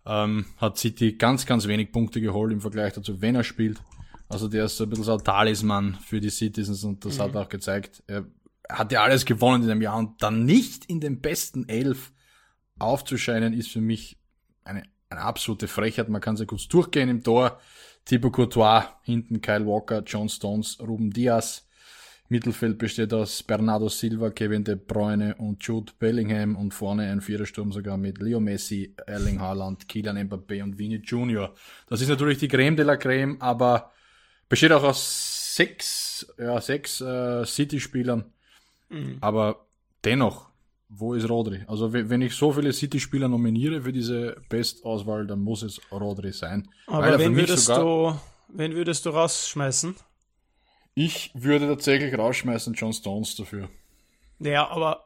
ähm, 0.06 0.46
hat 0.58 0.78
City 0.78 1.14
ganz, 1.14 1.46
ganz 1.46 1.68
wenig 1.68 1.92
Punkte 1.92 2.22
geholt 2.22 2.52
im 2.52 2.62
Vergleich 2.62 2.94
dazu, 2.94 3.22
wenn 3.22 3.36
er 3.36 3.44
spielt. 3.44 3.80
Also 4.28 4.48
der 4.48 4.66
ist 4.66 4.78
so 4.78 4.84
ein 4.84 4.90
bisschen 4.90 5.06
so 5.06 5.14
ein 5.14 5.24
Talisman 5.24 5.96
für 6.06 6.20
die 6.20 6.30
Citizens 6.30 6.84
und 6.84 7.04
das 7.04 7.18
mhm. 7.18 7.24
hat 7.24 7.36
auch 7.36 7.50
gezeigt. 7.50 8.04
Er 8.08 8.26
hat 8.70 8.92
ja 8.92 9.04
alles 9.04 9.26
gewonnen 9.26 9.64
in 9.64 9.70
dem 9.70 9.82
Jahr 9.82 9.98
und 9.98 10.22
dann 10.22 10.46
nicht 10.46 10.86
in 10.86 11.00
den 11.00 11.20
besten 11.20 11.68
elf 11.68 12.12
aufzuscheinen, 12.78 13.54
ist 13.54 13.72
für 13.72 13.82
mich 13.82 14.20
eine, 14.64 14.84
eine 15.10 15.22
absolute 15.22 15.68
Frechheit. 15.68 16.10
Man 16.10 16.22
kann 16.22 16.38
sehr 16.38 16.46
kurz 16.46 16.68
durchgehen 16.68 17.10
im 17.10 17.24
Tor. 17.24 17.60
Thibaut 18.06 18.34
Courtois, 18.34 18.86
hinten 19.04 19.42
Kyle 19.42 19.66
Walker, 19.66 20.02
John 20.06 20.30
Stones, 20.30 20.80
Ruben 20.80 21.12
Diaz. 21.12 21.68
Mittelfeld 22.30 22.78
besteht 22.78 23.12
aus 23.12 23.42
Bernardo 23.42 23.90
Silva, 23.90 24.30
Kevin 24.30 24.64
De 24.64 24.76
Bruyne 24.76 25.36
und 25.36 25.64
Jude 25.64 25.92
Bellingham 25.98 26.56
und 26.56 26.76
vorne 26.76 27.12
ein 27.12 27.22
Vierersturm 27.22 27.72
sogar 27.72 27.98
mit 27.98 28.20
Leo 28.22 28.40
Messi, 28.40 28.96
Erling 29.08 29.40
Haaland, 29.40 29.90
Kylian 29.90 30.18
Mbappé 30.18 30.62
und 30.62 30.78
Vini 30.78 31.02
Junior. 31.04 31.56
Das 31.88 32.02
ist 32.02 32.10
natürlich 32.10 32.38
die 32.38 32.48
Creme 32.48 32.76
de 32.76 32.86
la 32.86 32.98
Creme, 32.98 33.38
aber 33.42 33.92
besteht 34.48 34.72
auch 34.72 34.84
aus 34.84 35.56
sechs, 35.56 36.32
ja, 36.38 36.62
sechs 36.62 37.02
äh, 37.02 37.44
City-Spielern. 37.46 38.26
Mhm. 38.90 39.18
Aber 39.22 39.66
dennoch, 40.06 40.50
wo 40.88 41.16
ist 41.16 41.28
Rodri? 41.28 41.64
Also 41.68 41.94
wenn 41.94 42.22
ich 42.22 42.36
so 42.36 42.52
viele 42.52 42.74
City-Spieler 42.74 43.28
nominiere 43.28 43.82
für 43.82 43.92
diese 43.92 44.36
Best-Auswahl, 44.50 45.26
dann 45.26 45.40
muss 45.40 45.64
es 45.64 45.82
Rodri 45.92 46.32
sein. 46.32 46.70
Aber 46.86 47.18
wen 47.18 47.36
würdest, 47.36 47.70
du, 47.70 48.16
wen 48.50 48.74
würdest 48.74 49.06
du 49.06 49.10
rausschmeißen? 49.10 49.96
Ich 51.02 51.32
würde 51.34 51.66
tatsächlich 51.66 52.18
rausschmeißen 52.18 52.74
John 52.74 52.92
Stones 52.92 53.34
dafür. 53.38 53.70
Ja, 54.40 54.68
aber 54.68 55.06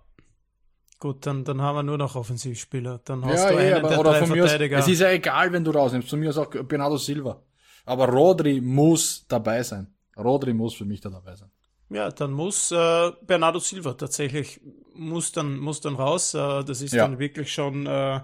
gut, 0.97 1.23
dann, 1.27 1.43
dann 1.43 1.61
haben 1.61 1.75
wir 1.75 1.83
nur 1.83 1.99
noch 1.99 2.15
Offensivspieler. 2.15 3.01
Dann 3.05 3.23
hast 3.23 3.43
ja, 3.43 3.51
du 3.51 3.57
einen 3.57 3.73
aber, 3.75 3.89
der 3.89 3.99
oder 3.99 4.11
drei 4.13 4.25
Verteidiger. 4.25 4.79
Aus, 4.79 4.85
es 4.85 4.93
ist 4.93 5.01
ja 5.01 5.11
egal, 5.11 5.53
wenn 5.53 5.63
du 5.63 5.69
rausnimmst. 5.69 6.09
Von 6.09 6.19
mir 6.19 6.31
ist 6.31 6.39
auch 6.39 6.49
Bernardo 6.49 6.97
Silva. 6.97 7.43
Aber 7.85 8.07
Rodri 8.07 8.59
muss 8.59 9.27
dabei 9.27 9.61
sein. 9.61 9.85
Rodri 10.17 10.51
muss 10.55 10.73
für 10.73 10.85
mich 10.85 10.99
da 10.99 11.11
dabei 11.11 11.35
sein. 11.35 11.51
Ja, 11.91 12.09
dann 12.09 12.31
muss 12.31 12.71
äh, 12.71 13.11
Bernardo 13.21 13.59
Silva 13.59 13.93
tatsächlich 13.93 14.61
muss 14.95 15.31
dann 15.31 15.59
muss 15.59 15.79
dann 15.79 15.93
raus. 15.93 16.33
Äh, 16.33 16.63
das 16.63 16.81
ist 16.81 16.95
ja. 16.95 17.07
dann 17.07 17.19
wirklich 17.19 17.53
schon 17.53 17.85
äh, 17.85 18.19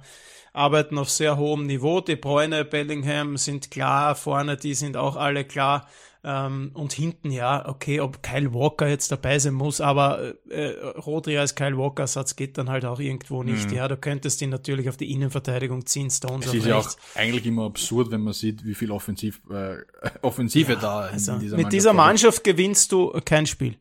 Arbeiten 0.54 0.98
auf 0.98 1.12
sehr 1.12 1.38
hohem 1.38 1.68
Niveau. 1.68 2.02
De 2.02 2.16
Bruyne, 2.16 2.66
Bellingham 2.66 3.38
sind 3.38 3.70
klar 3.70 4.16
vorne, 4.16 4.58
die 4.58 4.74
sind 4.74 4.98
auch 4.98 5.18
alle 5.18 5.46
klar. 5.46 5.88
Ähm, 6.22 6.72
und 6.74 6.92
hinten, 6.92 7.32
ja, 7.32 7.66
okay, 7.66 8.02
ob 8.02 8.22
Kyle 8.22 8.54
Walker 8.54 8.88
jetzt 8.90 9.10
dabei 9.10 9.40
sein 9.40 9.54
muss, 9.54 9.80
aber 9.80 10.34
äh, 10.50 10.72
Rodri 10.98 11.38
als 11.38 11.56
Kyle 11.56 11.78
Walker-Satz 11.78 12.36
geht 12.36 12.58
dann 12.58 12.70
halt 12.70 12.84
auch 12.84 13.00
irgendwo 13.00 13.42
nicht. 13.42 13.70
Mhm. 13.70 13.76
Ja, 13.78 13.88
du 13.88 13.96
könntest 13.96 14.42
ihn 14.42 14.50
natürlich 14.50 14.90
auf 14.90 14.98
die 14.98 15.14
Innenverteidigung 15.14 15.86
ziehen, 15.86 16.10
Stones 16.10 16.48
Es 16.48 16.54
ist 16.54 16.66
ja 16.66 16.76
auch 16.76 16.90
eigentlich 17.16 17.46
immer 17.46 17.66
absurd, 17.66 18.12
wenn 18.12 18.22
man 18.22 18.34
sieht, 18.34 18.66
wie 18.66 18.76
viel 18.76 18.92
Offensiv, 18.92 19.40
äh, 19.50 19.78
Offensive 20.22 20.74
ja, 20.74 20.80
da 20.80 21.00
also 21.00 21.34
in 21.34 21.40
dieser 21.40 21.56
Mit 21.56 21.64
Mannschaft 21.64 21.74
dieser 21.74 21.94
Mannschaft 21.94 22.44
gewinnst 22.44 22.92
du 22.92 23.22
kein 23.24 23.46
Spiel. 23.46 23.78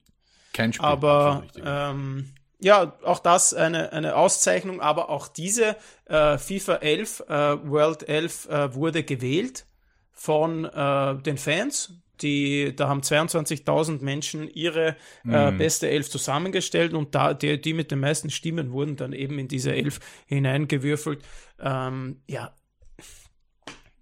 Kein 0.53 0.72
Spiel. 0.72 0.87
Aber 0.87 1.42
ähm, 1.61 2.35
ja, 2.61 2.96
auch 3.03 3.18
das 3.18 3.53
eine, 3.53 3.92
eine 3.92 4.14
Auszeichnung, 4.14 4.81
aber 4.81 5.11
auch 5.11 5.27
diese 5.27 5.77
äh, 6.05 6.38
FIFA 6.38 6.77
11, 6.77 7.24
äh, 7.29 7.68
World 7.68 8.09
11 8.09 8.48
äh, 8.48 8.74
wurde 8.74 9.03
gewählt 9.03 9.66
von 10.12 10.64
äh, 10.64 11.16
den 11.22 11.38
Fans 11.38 11.94
die, 12.22 12.74
da 12.74 12.88
haben 12.88 13.00
22.000 13.00 14.02
Menschen 14.02 14.48
ihre 14.48 14.96
äh, 15.24 15.50
mhm. 15.50 15.59
beste 15.59 15.88
Elf 15.88 16.11
zusammengestellt 16.11 16.94
und 16.94 17.14
da, 17.14 17.35
die, 17.35 17.61
die 17.61 17.74
mit 17.74 17.90
den 17.90 18.00
meisten 18.00 18.31
Stimmen 18.31 18.72
wurden 18.72 18.96
dann 18.96 19.12
eben 19.12 19.38
in 19.38 19.48
diese 19.48 19.74
Elf 19.74 20.00
hineingewürfelt. 20.26 21.22
Ähm, 21.61 22.22
ja. 22.28 22.52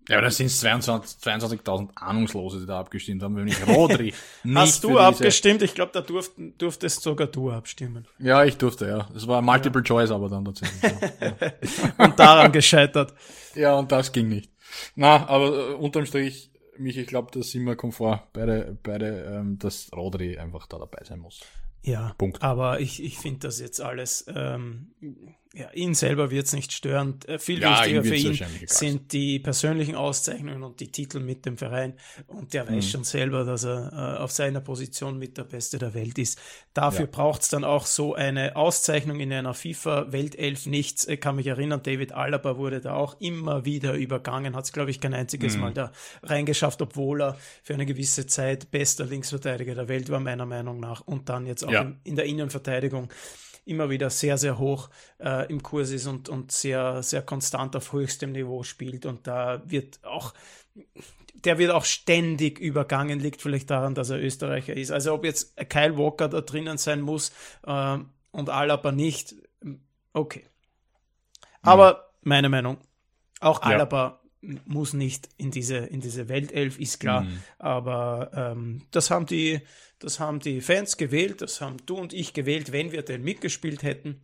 Ja, 0.08 0.18
aber 0.18 0.26
das 0.26 0.36
sind 0.36 0.50
22.000 0.50 1.20
22 1.20 1.60
Ahnungslose, 1.96 2.60
die 2.60 2.66
da 2.66 2.78
abgestimmt 2.78 3.24
haben, 3.24 3.34
wenn 3.34 3.48
ich 3.48 3.66
Rodri 3.66 4.14
nicht 4.44 4.56
Hast 4.56 4.84
du 4.84 4.98
abgestimmt? 5.00 5.62
Ich 5.62 5.74
glaube, 5.74 5.90
da 5.92 6.00
durft, 6.00 6.32
durftest 6.58 7.02
sogar 7.02 7.26
du 7.26 7.50
abstimmen. 7.50 8.06
Ja, 8.20 8.44
ich 8.44 8.56
durfte, 8.56 8.86
ja. 8.86 9.08
Es 9.16 9.26
war 9.26 9.42
Multiple 9.42 9.80
ja. 9.80 9.84
Choice, 9.84 10.12
aber 10.12 10.28
dann 10.28 10.44
tatsächlich. 10.44 10.92
Ja. 11.20 11.42
und 12.04 12.18
daran 12.18 12.52
gescheitert. 12.52 13.14
Ja, 13.56 13.74
und 13.74 13.90
das 13.90 14.12
ging 14.12 14.28
nicht. 14.28 14.50
Na, 14.94 15.28
aber 15.28 15.70
äh, 15.70 15.74
unterm 15.74 16.06
Strich 16.06 16.52
mich, 16.78 16.96
ich 16.96 17.06
glaube, 17.06 17.30
da 17.32 17.42
sind 17.42 17.64
wir 17.64 17.76
komfort 17.76 18.28
beide, 18.32 18.76
beide 18.82 19.24
ähm, 19.24 19.58
dass 19.58 19.90
Rodri 19.94 20.38
einfach 20.38 20.66
da 20.66 20.78
dabei 20.78 21.04
sein 21.04 21.20
muss. 21.20 21.40
Ja, 21.82 22.14
Punkt. 22.18 22.42
aber 22.42 22.80
ich, 22.80 23.02
ich 23.02 23.18
finde 23.18 23.46
das 23.46 23.60
jetzt 23.60 23.80
alles 23.80 24.26
ähm, 24.28 24.90
ja, 25.56 25.70
ihn 25.72 25.94
selber 25.94 26.30
wird 26.30 26.46
es 26.46 26.52
nicht 26.52 26.70
stören. 26.70 27.18
Äh, 27.26 27.38
viel 27.38 27.60
ja, 27.60 27.80
wichtiger 27.80 28.04
für 28.04 28.14
ihn 28.14 28.38
sind 28.66 29.12
die 29.12 29.38
persönlichen 29.38 29.94
Auszeichnungen 29.94 30.62
und 30.62 30.80
die 30.80 30.92
Titel 30.92 31.18
mit 31.18 31.46
dem 31.46 31.56
Verein. 31.56 31.94
Und 32.26 32.52
der 32.52 32.68
weiß 32.68 32.74
mhm. 32.74 32.82
schon 32.82 33.04
selber, 33.04 33.44
dass 33.44 33.64
er 33.64 33.90
äh, 33.90 34.22
auf 34.22 34.32
seiner 34.32 34.60
Position 34.60 35.18
mit 35.18 35.38
der 35.38 35.44
Beste 35.44 35.78
der 35.78 35.94
Welt 35.94 36.18
ist. 36.18 36.38
Dafür 36.74 37.06
ja. 37.06 37.10
braucht 37.10 37.40
es 37.40 37.48
dann 37.48 37.64
auch 37.64 37.86
so 37.86 38.14
eine 38.14 38.54
Auszeichnung 38.54 39.18
in 39.18 39.32
einer 39.32 39.54
FIFA-Weltelf 39.54 40.66
nichts. 40.66 41.08
Ich 41.08 41.20
kann 41.22 41.36
mich 41.36 41.46
erinnern, 41.46 41.80
David 41.82 42.12
Alaba 42.12 42.58
wurde 42.58 42.82
da 42.82 42.94
auch 42.94 43.18
immer 43.18 43.64
wieder 43.64 43.94
übergangen, 43.94 44.54
hat 44.54 44.66
es, 44.66 44.72
glaube 44.72 44.90
ich, 44.90 45.00
kein 45.00 45.14
einziges 45.14 45.54
mhm. 45.54 45.62
Mal 45.62 45.72
da 45.72 45.92
reingeschafft, 46.22 46.82
obwohl 46.82 47.22
er 47.22 47.38
für 47.62 47.72
eine 47.72 47.86
gewisse 47.86 48.26
Zeit 48.26 48.70
bester 48.70 49.06
Linksverteidiger 49.06 49.74
der 49.74 49.88
Welt 49.88 50.10
war, 50.10 50.20
meiner 50.20 50.44
Meinung 50.44 50.80
nach. 50.80 51.00
Und 51.00 51.30
dann 51.30 51.46
jetzt 51.46 51.64
auch 51.64 51.72
ja. 51.72 51.80
in, 51.80 51.96
in 52.04 52.16
der 52.16 52.26
Innenverteidigung 52.26 53.08
immer 53.66 53.90
wieder 53.90 54.10
sehr, 54.10 54.38
sehr 54.38 54.58
hoch 54.58 54.88
äh, 55.18 55.50
im 55.50 55.62
Kurs 55.62 55.90
ist 55.90 56.06
und, 56.06 56.28
und 56.28 56.52
sehr, 56.52 57.02
sehr 57.02 57.22
konstant 57.22 57.76
auf 57.76 57.92
höchstem 57.92 58.32
Niveau 58.32 58.62
spielt. 58.62 59.04
Und 59.04 59.26
da 59.26 59.62
wird 59.66 60.02
auch, 60.04 60.32
der 61.34 61.58
wird 61.58 61.72
auch 61.72 61.84
ständig 61.84 62.58
übergangen, 62.58 63.20
liegt 63.20 63.42
vielleicht 63.42 63.70
daran, 63.70 63.94
dass 63.94 64.10
er 64.10 64.22
Österreicher 64.22 64.74
ist. 64.74 64.92
Also 64.92 65.12
ob 65.12 65.24
jetzt 65.24 65.56
Kyle 65.68 65.98
Walker 65.98 66.28
da 66.28 66.40
drinnen 66.40 66.78
sein 66.78 67.00
muss 67.00 67.32
äh, 67.66 67.98
und 68.30 68.50
Alaba 68.50 68.92
nicht, 68.92 69.34
okay. 70.12 70.44
Aber 71.62 71.92
mhm. 71.92 72.28
meine 72.28 72.48
Meinung, 72.48 72.78
auch 73.40 73.62
Alaba 73.62 74.20
ja. 74.22 74.25
Muss 74.64 74.92
nicht 74.92 75.28
in 75.36 75.50
diese, 75.50 75.76
in 75.76 76.00
diese 76.00 76.28
Weltelf, 76.28 76.78
ist 76.78 77.00
klar. 77.00 77.22
Mhm. 77.22 77.42
Aber 77.58 78.30
ähm, 78.34 78.82
das 78.90 79.10
haben 79.10 79.26
die 79.26 79.60
das 79.98 80.20
haben 80.20 80.40
die 80.40 80.60
Fans 80.60 80.96
gewählt, 80.96 81.40
das 81.40 81.60
haben 81.60 81.78
du 81.86 81.96
und 81.96 82.12
ich 82.12 82.34
gewählt, 82.34 82.72
wenn 82.72 82.92
wir 82.92 83.02
denn 83.02 83.22
mitgespielt 83.22 83.82
hätten. 83.82 84.20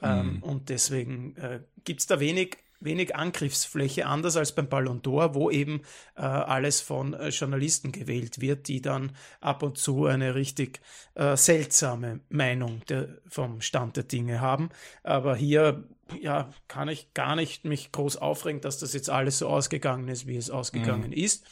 Ähm, 0.00 0.34
mhm. 0.34 0.42
und 0.44 0.68
deswegen 0.68 1.34
äh, 1.38 1.60
gibt 1.82 1.98
es 1.98 2.06
da 2.06 2.20
wenig, 2.20 2.58
wenig 2.78 3.16
Angriffsfläche, 3.16 4.06
anders 4.06 4.36
als 4.36 4.54
beim 4.54 4.68
Ballon 4.68 5.02
d'Or, 5.02 5.34
wo 5.34 5.50
eben 5.50 5.80
äh, 6.14 6.20
alles 6.20 6.80
von 6.80 7.14
äh, 7.14 7.30
Journalisten 7.30 7.90
gewählt 7.90 8.40
wird, 8.40 8.68
die 8.68 8.80
dann 8.80 9.10
ab 9.40 9.64
und 9.64 9.76
zu 9.76 10.06
eine 10.06 10.36
richtig 10.36 10.80
äh, 11.14 11.36
seltsame 11.36 12.20
Meinung 12.28 12.82
der, 12.88 13.18
vom 13.26 13.60
Stand 13.60 13.96
der 13.96 14.04
Dinge 14.04 14.40
haben. 14.40 14.68
Aber 15.02 15.34
hier 15.34 15.82
ja, 16.20 16.50
kann 16.68 16.88
ich 16.88 17.12
gar 17.14 17.36
nicht 17.36 17.64
mich 17.64 17.92
groß 17.92 18.16
aufregen, 18.16 18.60
dass 18.60 18.78
das 18.78 18.92
jetzt 18.92 19.10
alles 19.10 19.38
so 19.38 19.48
ausgegangen 19.48 20.08
ist, 20.08 20.26
wie 20.26 20.36
es 20.36 20.50
ausgegangen 20.50 21.10
mhm. 21.10 21.12
ist. 21.12 21.46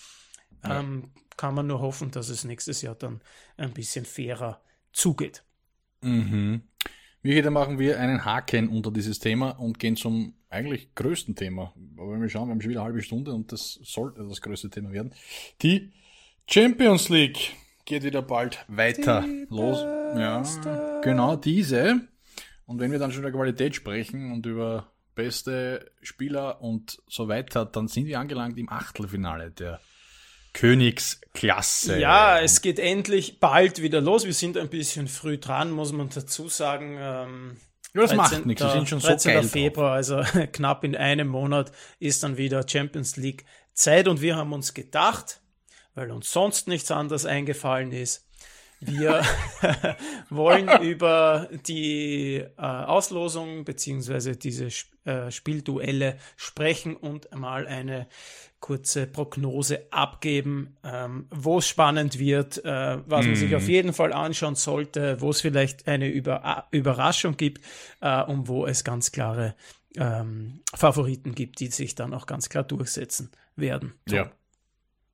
Ähm, 0.64 1.10
kann 1.36 1.54
man 1.54 1.66
nur 1.66 1.80
hoffen, 1.80 2.10
dass 2.10 2.28
es 2.28 2.44
nächstes 2.44 2.82
Jahr 2.82 2.94
dann 2.94 3.20
ein 3.56 3.72
bisschen 3.72 4.04
fairer 4.04 4.62
zugeht. 4.92 5.44
Mhm. 6.02 6.62
Michi, 7.22 7.42
dann 7.42 7.52
machen 7.52 7.78
wir 7.78 7.98
einen 7.98 8.24
Haken 8.24 8.68
unter 8.68 8.90
dieses 8.90 9.18
Thema 9.18 9.50
und 9.50 9.78
gehen 9.78 9.96
zum 9.96 10.34
eigentlich 10.48 10.94
größten 10.94 11.34
Thema. 11.34 11.74
Aber 11.96 12.12
wenn 12.12 12.22
wir 12.22 12.28
schauen, 12.28 12.48
wir 12.48 12.52
haben 12.52 12.60
schon 12.60 12.70
wieder 12.70 12.80
eine 12.80 12.86
halbe 12.86 13.02
Stunde 13.02 13.32
und 13.32 13.52
das 13.52 13.80
sollte 13.82 14.26
das 14.26 14.40
größte 14.40 14.70
Thema 14.70 14.92
werden. 14.92 15.12
Die 15.62 15.92
Champions 16.48 17.08
League 17.08 17.56
geht 17.84 18.04
wieder 18.04 18.22
bald 18.22 18.64
weiter 18.68 19.22
Die 19.22 19.46
los. 19.48 19.82
Ja, 19.82 21.00
genau 21.02 21.36
diese. 21.36 22.08
Und 22.66 22.80
wenn 22.80 22.92
wir 22.92 22.98
dann 22.98 23.12
schon 23.12 23.22
über 23.22 23.32
Qualität 23.32 23.74
sprechen 23.74 24.32
und 24.32 24.44
über 24.44 24.92
beste 25.14 25.90
Spieler 26.02 26.60
und 26.60 26.98
so 27.08 27.28
weiter, 27.28 27.64
dann 27.64 27.88
sind 27.88 28.06
wir 28.06 28.20
angelangt 28.20 28.58
im 28.58 28.68
Achtelfinale 28.68 29.50
der 29.50 29.80
Königsklasse. 30.52 31.98
Ja, 31.98 32.40
es 32.40 32.60
geht 32.62 32.78
endlich 32.78 33.40
bald 33.40 33.82
wieder 33.82 34.00
los. 34.00 34.24
Wir 34.24 34.32
sind 34.32 34.56
ein 34.56 34.68
bisschen 34.68 35.06
früh 35.06 35.38
dran, 35.38 35.70
muss 35.70 35.92
man 35.92 36.08
dazu 36.08 36.48
sagen. 36.48 36.96
Ähm, 36.98 37.56
ja, 37.94 38.02
das 38.02 38.10
13, 38.10 38.16
macht 38.16 38.46
nichts. 38.46 38.62
Wir 38.62 38.70
sind 38.70 38.88
schon 38.88 39.00
13. 39.00 39.18
so 39.18 39.28
geil 39.28 39.48
Februar, 39.48 39.92
also 39.92 40.22
knapp 40.52 40.84
in 40.84 40.96
einem 40.96 41.28
Monat 41.28 41.72
ist 41.98 42.22
dann 42.22 42.36
wieder 42.36 42.66
Champions 42.66 43.16
League 43.16 43.44
Zeit 43.72 44.08
und 44.08 44.22
wir 44.22 44.36
haben 44.36 44.52
uns 44.52 44.74
gedacht, 44.74 45.40
weil 45.94 46.10
uns 46.10 46.32
sonst 46.32 46.68
nichts 46.68 46.90
anderes 46.90 47.26
eingefallen 47.26 47.92
ist, 47.92 48.25
wir 48.80 49.22
wollen 50.30 50.68
über 50.82 51.48
die 51.66 52.36
äh, 52.36 52.60
Auslosung 52.60 53.64
beziehungsweise 53.64 54.36
diese 54.36 54.68
äh, 55.04 55.30
Spielduelle 55.30 56.18
sprechen 56.36 56.96
und 56.96 57.34
mal 57.34 57.66
eine 57.66 58.06
kurze 58.60 59.06
Prognose 59.06 59.86
abgeben, 59.90 60.76
ähm, 60.82 61.26
wo 61.30 61.58
es 61.58 61.68
spannend 61.68 62.18
wird, 62.18 62.64
äh, 62.64 62.98
was 63.06 63.24
mm. 63.24 63.28
man 63.28 63.36
sich 63.36 63.50
mhm. 63.50 63.56
auf 63.56 63.68
jeden 63.68 63.92
Fall 63.92 64.12
anschauen 64.12 64.54
sollte, 64.54 65.20
wo 65.20 65.30
es 65.30 65.40
vielleicht 65.40 65.86
eine 65.86 66.08
Über 66.08 66.66
Überraschung 66.70 67.36
gibt 67.36 67.64
äh, 68.00 68.22
und 68.24 68.48
wo 68.48 68.66
es 68.66 68.82
ganz 68.82 69.12
klare 69.12 69.54
ähm, 69.96 70.60
Favoriten 70.74 71.34
gibt, 71.34 71.60
die 71.60 71.68
sich 71.68 71.94
dann 71.94 72.12
auch 72.12 72.26
ganz 72.26 72.48
klar 72.48 72.64
durchsetzen 72.64 73.30
werden. 73.56 73.94
Ja. 74.08 74.30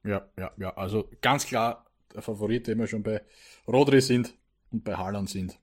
Ja, 0.05 0.27
ja, 0.37 0.51
ja. 0.57 0.77
Also 0.77 1.09
ganz 1.21 1.47
klar 1.47 1.85
der 2.15 2.23
Favorit, 2.23 2.67
den 2.67 2.79
wir 2.79 2.87
schon 2.87 3.03
bei 3.03 3.23
Rodri 3.67 4.01
sind 4.01 4.35
und 4.71 4.85
bei 4.85 4.95
Haaland 4.95 5.29
sind. 5.29 5.59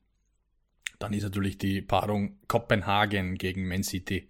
Dann 1.00 1.14
ist 1.14 1.24
natürlich 1.24 1.58
die 1.58 1.82
Paarung 1.82 2.38
Kopenhagen 2.48 3.36
gegen 3.36 3.68
Man 3.68 3.84
City. 3.84 4.30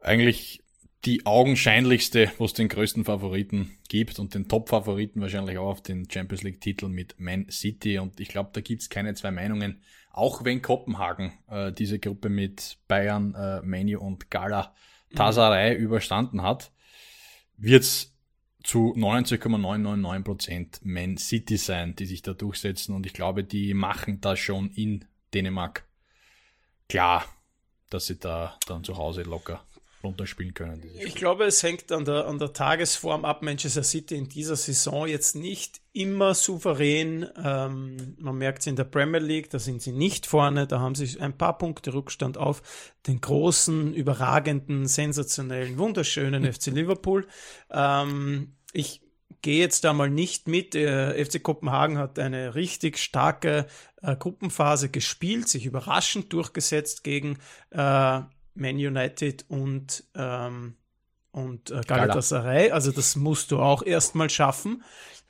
Eigentlich 0.00 0.62
die 1.04 1.24
augenscheinlichste, 1.24 2.30
wo 2.38 2.44
es 2.44 2.52
den 2.52 2.68
größten 2.68 3.04
Favoriten 3.04 3.78
gibt 3.88 4.18
und 4.18 4.34
den 4.34 4.48
Top-Favoriten 4.48 5.20
wahrscheinlich 5.20 5.56
auch 5.56 5.70
auf 5.70 5.82
den 5.82 6.10
Champions 6.10 6.42
League-Titel 6.42 6.88
mit 6.88 7.18
Man 7.18 7.48
City. 7.50 7.98
Und 7.98 8.20
ich 8.20 8.28
glaube, 8.28 8.50
da 8.52 8.60
gibt's 8.60 8.90
keine 8.90 9.14
zwei 9.14 9.30
Meinungen. 9.30 9.80
Auch 10.10 10.44
wenn 10.44 10.60
Kopenhagen 10.60 11.32
äh, 11.48 11.72
diese 11.72 11.98
Gruppe 11.98 12.28
mit 12.28 12.78
Bayern, 12.88 13.34
äh, 13.34 13.62
Menu 13.62 14.00
und 14.00 14.30
Gala 14.30 14.74
Tasarei 15.14 15.74
mhm. 15.74 15.84
überstanden 15.84 16.42
hat, 16.42 16.72
wird's 17.56 18.14
zu 18.62 18.94
90,999% 18.96 20.80
Man 20.82 21.16
City 21.16 21.56
sein, 21.56 21.96
die 21.96 22.06
sich 22.06 22.22
da 22.22 22.32
durchsetzen. 22.34 22.94
Und 22.94 23.06
ich 23.06 23.12
glaube, 23.12 23.44
die 23.44 23.74
machen 23.74 24.20
das 24.20 24.38
schon 24.38 24.70
in 24.70 25.04
Dänemark 25.32 25.86
klar, 26.88 27.24
dass 27.88 28.06
sie 28.06 28.18
da 28.18 28.58
dann 28.66 28.84
zu 28.84 28.96
Hause 28.96 29.22
locker 29.22 29.64
runterspielen 30.02 30.54
können. 30.54 30.82
Ich 31.04 31.14
glaube, 31.14 31.44
es 31.44 31.62
hängt 31.62 31.92
an 31.92 32.04
der, 32.04 32.26
an 32.26 32.38
der 32.38 32.52
Tagesform 32.52 33.24
ab. 33.24 33.42
Manchester 33.42 33.82
City 33.82 34.16
in 34.16 34.28
dieser 34.28 34.56
Saison 34.56 35.06
jetzt 35.06 35.36
nicht 35.36 35.80
immer 35.92 36.34
souverän. 36.34 37.26
Ähm, 37.42 38.16
man 38.18 38.36
merkt 38.36 38.60
es 38.60 38.66
in 38.66 38.76
der 38.76 38.84
Premier 38.84 39.20
League, 39.20 39.50
da 39.50 39.58
sind 39.58 39.82
sie 39.82 39.92
nicht 39.92 40.26
vorne, 40.26 40.66
da 40.66 40.80
haben 40.80 40.94
sie 40.94 41.20
ein 41.20 41.36
paar 41.36 41.58
Punkte 41.58 41.92
Rückstand 41.92 42.38
auf 42.38 42.62
den 43.06 43.20
großen, 43.20 43.94
überragenden, 43.94 44.86
sensationellen, 44.86 45.78
wunderschönen 45.78 46.50
FC 46.52 46.66
Liverpool. 46.66 47.26
Ähm, 47.70 48.54
ich 48.72 49.02
gehe 49.42 49.60
jetzt 49.60 49.84
da 49.84 49.92
mal 49.92 50.10
nicht 50.10 50.48
mit. 50.48 50.74
Der 50.74 51.14
FC 51.24 51.42
Kopenhagen 51.42 51.98
hat 51.98 52.18
eine 52.18 52.54
richtig 52.54 52.98
starke 52.98 53.66
äh, 54.02 54.16
Gruppenphase 54.16 54.88
gespielt, 54.88 55.48
sich 55.48 55.66
überraschend 55.66 56.32
durchgesetzt 56.32 57.04
gegen 57.04 57.38
äh, 57.70 58.20
Man 58.54 58.76
United 58.76 59.44
und, 59.48 60.04
ähm, 60.14 60.74
und 61.32 61.70
äh, 61.70 61.80
Galatasaray. 61.86 62.70
Also 62.70 62.92
das 62.92 63.16
musst 63.16 63.50
du 63.50 63.58
auch 63.58 63.82
erstmal 63.82 64.30
schaffen. 64.30 64.82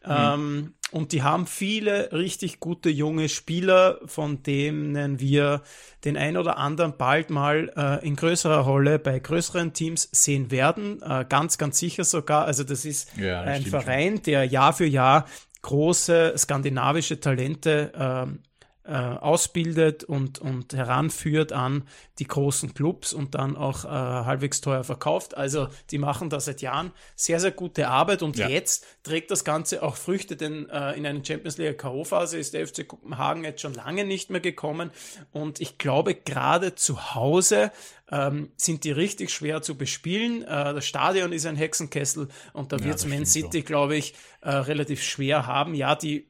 Mhm. 0.05 0.11
Ähm, 0.11 0.75
und 0.93 1.13
die 1.13 1.23
haben 1.23 1.47
viele 1.47 2.13
richtig 2.13 2.59
gute 2.59 2.91
junge 2.91 3.29
Spieler, 3.29 4.01
von 4.07 4.43
denen 4.43 5.21
wir 5.21 5.63
den 6.05 6.17
ein 6.17 6.37
oder 6.37 6.57
anderen 6.57 6.97
bald 6.97 7.31
mal 7.31 7.71
äh, 7.77 8.07
in 8.07 8.17
größerer 8.17 8.61
Rolle 8.61 8.99
bei 8.99 9.19
größeren 9.19 9.73
Teams 9.73 10.09
sehen 10.11 10.51
werden. 10.51 11.01
Äh, 11.03 11.27
ganz, 11.29 11.59
ganz 11.59 11.79
sicher 11.79 12.05
sogar. 12.05 12.47
Also 12.47 12.65
das 12.65 12.85
ist 12.85 13.17
ja, 13.17 13.45
das 13.45 13.55
ein 13.57 13.63
Verein, 13.67 14.15
schon. 14.17 14.23
der 14.25 14.45
Jahr 14.45 14.73
für 14.73 14.87
Jahr 14.87 15.27
große 15.63 16.35
skandinavische 16.37 17.21
Talente 17.21 17.93
äh, 17.95 18.50
äh, 18.85 18.93
ausbildet 18.93 20.05
und, 20.05 20.39
und 20.39 20.73
heranführt 20.73 21.53
an 21.53 21.85
die 22.19 22.27
großen 22.27 22.73
Clubs 22.73 23.13
und 23.13 23.35
dann 23.35 23.57
auch 23.57 23.85
äh, 23.85 23.89
halbwegs 23.89 24.61
teuer 24.61 24.85
verkauft. 24.85 25.37
Also 25.37 25.69
die 25.91 25.99
machen 25.99 26.31
da 26.31 26.41
seit 26.41 26.63
Jahren 26.63 26.93
sehr, 27.15 27.41
sehr 27.41 27.51
gute 27.51 27.89
Arbeit 27.89 28.23
und 28.23 28.39
ja. 28.39 28.49
jetzt 28.49 28.87
trägt 29.03 29.31
das 29.31 29.45
Ganze 29.45 29.83
auch 29.83 29.97
Früchte, 29.97 30.35
denn 30.37 30.69
äh, 30.71 30.93
in 30.93 31.07
eine 31.07 31.25
Champions 31.25 31.59
League 31.59 31.79
K.O.-Phase 31.79 32.37
ist 32.37 32.55
der 32.55 32.67
FC 32.67 32.89
Kopenhagen 32.89 33.45
jetzt 33.45 33.61
schon 33.61 33.75
lange 33.75 34.05
nicht 34.05 34.31
mehr 34.31 34.41
gekommen 34.41 34.91
und 35.31 35.61
ich 35.61 35.77
glaube 35.77 36.15
gerade 36.15 36.75
zu 36.75 37.15
Hause 37.15 37.73
ähm, 38.11 38.51
sind 38.57 38.85
die 38.85 38.91
richtig 38.91 39.31
schwer 39.31 39.63
zu 39.63 39.77
bespielen. 39.77 40.43
Äh, 40.43 40.75
das 40.75 40.87
Stadion 40.87 41.33
ist 41.33 41.47
ein 41.47 41.57
Hexenkessel 41.57 42.29
und 42.53 42.73
da 42.73 42.79
ja, 42.79 42.85
wird 42.85 42.97
es 42.97 43.07
Man 43.07 43.27
City, 43.27 43.63
glaube 43.63 43.97
ich, 43.97 44.15
äh, 44.41 44.51
relativ 44.51 45.03
schwer 45.03 45.47
haben. 45.47 45.75
Ja, 45.75 45.95
die 45.95 46.30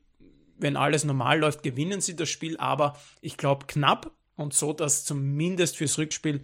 wenn 0.61 0.77
alles 0.77 1.05
normal 1.05 1.41
läuft, 1.41 1.63
gewinnen 1.63 2.01
sie 2.01 2.17
das 2.17 2.29
Spiel, 2.29 2.57
aber 2.59 2.97
ich 3.21 3.37
glaube 3.37 3.67
knapp 3.67 4.13
und 4.37 4.55
so, 4.55 4.73
dass 4.73 5.05
zumindest 5.05 5.77
fürs 5.77 5.99
Rückspiel 5.99 6.43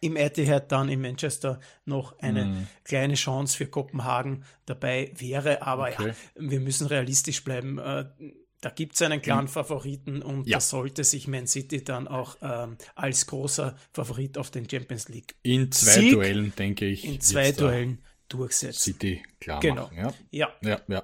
im 0.00 0.16
Etihad 0.16 0.70
dann 0.70 0.90
in 0.90 1.00
Manchester 1.00 1.60
noch 1.86 2.18
eine 2.18 2.44
mm. 2.44 2.66
kleine 2.84 3.14
Chance 3.14 3.56
für 3.56 3.66
Kopenhagen 3.66 4.44
dabei 4.66 5.10
wäre. 5.16 5.62
Aber 5.62 5.88
okay. 5.88 6.08
ja, 6.08 6.14
wir 6.36 6.60
müssen 6.60 6.86
realistisch 6.86 7.42
bleiben. 7.42 7.78
Äh, 7.78 8.04
da 8.60 8.70
gibt 8.70 8.94
es 8.94 9.02
einen 9.02 9.22
klaren 9.22 9.48
Favoriten 9.48 10.22
und 10.22 10.46
ja. 10.46 10.56
da 10.56 10.60
sollte 10.60 11.04
sich 11.04 11.26
Man 11.26 11.46
City 11.46 11.84
dann 11.84 12.08
auch 12.08 12.36
ähm, 12.42 12.76
als 12.94 13.26
großer 13.26 13.76
Favorit 13.92 14.38
auf 14.38 14.50
den 14.50 14.68
Champions 14.68 15.08
League 15.08 15.34
in 15.42 15.70
zwei 15.72 16.00
Sieg 16.00 16.12
Duellen, 16.12 16.52
denke 16.56 16.86
ich, 16.86 17.04
in 17.04 17.20
zwei 17.20 17.52
Duellen 17.52 18.02
durchsetzen. 18.28 18.80
City 18.80 19.22
klar 19.40 19.60
genau. 19.60 19.84
machen. 19.84 19.96
Ja. 19.96 20.14
ja. 20.30 20.48
Ja, 20.62 20.80
ja. 20.88 21.02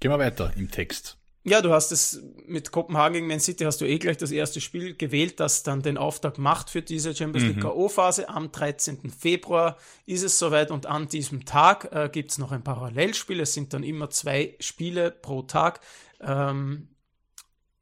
Gehen 0.00 0.10
wir 0.10 0.18
weiter 0.18 0.52
im 0.56 0.70
Text. 0.70 1.18
Ja, 1.44 1.60
du 1.60 1.72
hast 1.72 1.90
es 1.90 2.22
mit 2.46 2.70
Kopenhagen 2.70 3.14
gegen 3.14 3.26
Man 3.26 3.40
City 3.40 3.64
hast 3.64 3.80
du 3.80 3.84
eh 3.84 3.98
gleich 3.98 4.16
das 4.16 4.30
erste 4.30 4.60
Spiel 4.60 4.94
gewählt, 4.94 5.40
das 5.40 5.64
dann 5.64 5.82
den 5.82 5.98
Auftakt 5.98 6.38
macht 6.38 6.70
für 6.70 6.82
diese 6.82 7.14
Champions 7.16 7.48
League 7.48 7.56
mhm. 7.56 7.62
K.O.-Phase. 7.62 8.26
Am 8.26 8.52
13. 8.52 9.10
Februar 9.10 9.76
ist 10.06 10.22
es 10.22 10.38
soweit 10.38 10.70
und 10.70 10.86
an 10.86 11.08
diesem 11.08 11.44
Tag 11.44 11.88
äh, 11.92 12.08
gibt 12.12 12.30
es 12.30 12.38
noch 12.38 12.52
ein 12.52 12.62
Parallelspiel. 12.62 13.40
Es 13.40 13.54
sind 13.54 13.72
dann 13.72 13.82
immer 13.82 14.08
zwei 14.10 14.56
Spiele 14.60 15.10
pro 15.10 15.42
Tag. 15.42 15.80
Ähm, 16.20 16.88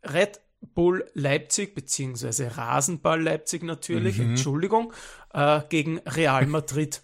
Red 0.03 0.41
Bull 0.75 1.11
Leipzig, 1.13 1.75
beziehungsweise 1.75 2.57
Rasenball 2.57 3.23
Leipzig 3.23 3.63
natürlich, 3.63 4.19
mhm. 4.19 4.31
Entschuldigung, 4.31 4.95
äh, 5.35 5.61
gegen 5.69 5.99
Real 6.01 6.47
Madrid. 6.47 7.03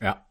Ja, 0.00 0.24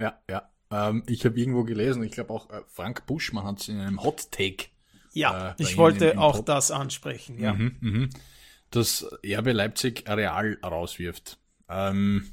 ja, 0.00 0.18
ja. 0.28 0.49
Ähm, 0.70 1.02
ich 1.06 1.24
habe 1.24 1.38
irgendwo 1.38 1.64
gelesen, 1.64 2.02
ich 2.02 2.12
glaube 2.12 2.32
auch 2.32 2.50
äh, 2.50 2.62
Frank 2.68 3.06
Buschmann 3.06 3.44
hat 3.44 3.60
es 3.60 3.68
in 3.68 3.80
einem 3.80 4.02
Hot 4.02 4.30
Take. 4.30 4.66
Ja, 5.12 5.50
äh, 5.50 5.54
ich 5.58 5.76
wollte 5.76 6.18
auch 6.18 6.36
Pod 6.36 6.48
das 6.48 6.70
ansprechen, 6.70 7.38
ja. 7.40 7.54
Mhm, 7.54 7.76
mh. 7.80 8.08
Dass 8.70 9.04
RB 9.24 9.52
Leipzig 9.52 10.04
Real 10.08 10.56
rauswirft. 10.62 11.38
Ähm, 11.68 12.30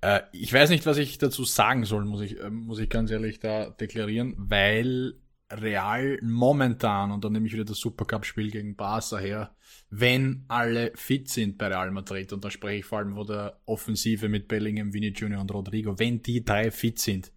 äh, 0.00 0.20
ich 0.32 0.52
weiß 0.52 0.70
nicht, 0.70 0.86
was 0.86 0.98
ich 0.98 1.18
dazu 1.18 1.44
sagen 1.44 1.84
soll, 1.84 2.04
muss 2.04 2.20
ich, 2.20 2.38
äh, 2.38 2.50
muss 2.50 2.78
ich 2.78 2.88
ganz 2.88 3.10
ehrlich 3.10 3.40
da 3.40 3.70
deklarieren, 3.70 4.34
weil 4.38 5.14
Real 5.50 6.18
momentan, 6.22 7.10
und 7.10 7.24
dann 7.24 7.32
nehme 7.32 7.46
ich 7.46 7.52
wieder 7.52 7.64
das 7.64 7.78
Supercup-Spiel 7.78 8.50
gegen 8.50 8.76
Barca 8.76 9.18
her, 9.18 9.56
wenn 9.90 10.44
alle 10.48 10.92
fit 10.94 11.28
sind 11.28 11.56
bei 11.56 11.68
Real 11.68 11.90
Madrid, 11.90 12.32
und 12.32 12.44
da 12.44 12.50
spreche 12.50 12.80
ich 12.80 12.84
vor 12.84 12.98
allem 12.98 13.14
von 13.14 13.26
der 13.26 13.60
Offensive 13.64 14.28
mit 14.28 14.48
Bellingham, 14.48 14.92
Vini 14.92 15.08
Junior 15.08 15.40
und 15.40 15.52
Rodrigo, 15.52 15.98
wenn 15.98 16.22
die 16.22 16.44
drei 16.44 16.70
fit 16.70 16.98
sind, 16.98 17.32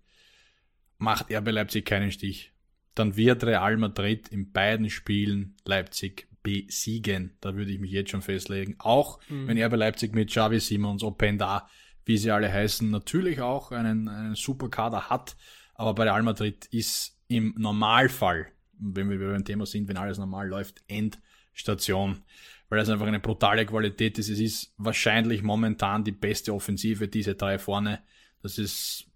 macht 0.97 1.31
er 1.31 1.41
bei 1.41 1.51
Leipzig 1.51 1.85
keinen 1.85 2.11
Stich. 2.11 2.51
Dann 2.95 3.15
wird 3.15 3.43
Real 3.43 3.77
Madrid 3.77 4.27
in 4.27 4.51
beiden 4.51 4.89
Spielen 4.89 5.55
Leipzig 5.63 6.27
besiegen. 6.43 7.37
Da 7.39 7.55
würde 7.55 7.71
ich 7.71 7.79
mich 7.79 7.91
jetzt 7.91 8.11
schon 8.11 8.21
festlegen. 8.21 8.75
Auch 8.79 9.19
mhm. 9.29 9.47
wenn 9.47 9.57
er 9.57 9.69
bei 9.69 9.77
Leipzig 9.77 10.13
mit 10.13 10.29
Xavi 10.29 10.59
Simons, 10.59 11.03
Openda, 11.03 11.69
wie 12.05 12.17
sie 12.17 12.31
alle 12.31 12.51
heißen, 12.51 12.89
natürlich 12.89 13.41
auch 13.41 13.71
einen, 13.71 14.07
einen 14.07 14.35
super 14.35 14.69
Kader 14.69 15.09
hat. 15.09 15.37
Aber 15.75 15.95
bei 15.95 16.03
Real 16.03 16.23
Madrid 16.23 16.65
ist 16.65 17.17
im 17.31 17.55
Normalfall, 17.57 18.47
wenn 18.77 19.09
wir 19.09 19.19
beim 19.19 19.45
Thema 19.45 19.65
sind, 19.65 19.87
wenn 19.87 19.97
alles 19.97 20.17
normal 20.17 20.47
läuft, 20.47 20.83
Endstation. 20.87 22.21
Weil 22.69 22.79
das 22.79 22.89
einfach 22.89 23.07
eine 23.07 23.19
brutale 23.19 23.65
Qualität 23.65 24.17
ist. 24.17 24.29
Es 24.29 24.39
ist 24.39 24.73
wahrscheinlich 24.77 25.43
momentan 25.43 26.03
die 26.03 26.13
beste 26.13 26.53
Offensive, 26.53 27.07
diese 27.07 27.35
drei 27.35 27.59
vorne. 27.59 28.01
Das 28.41 28.57
ist 28.57 29.07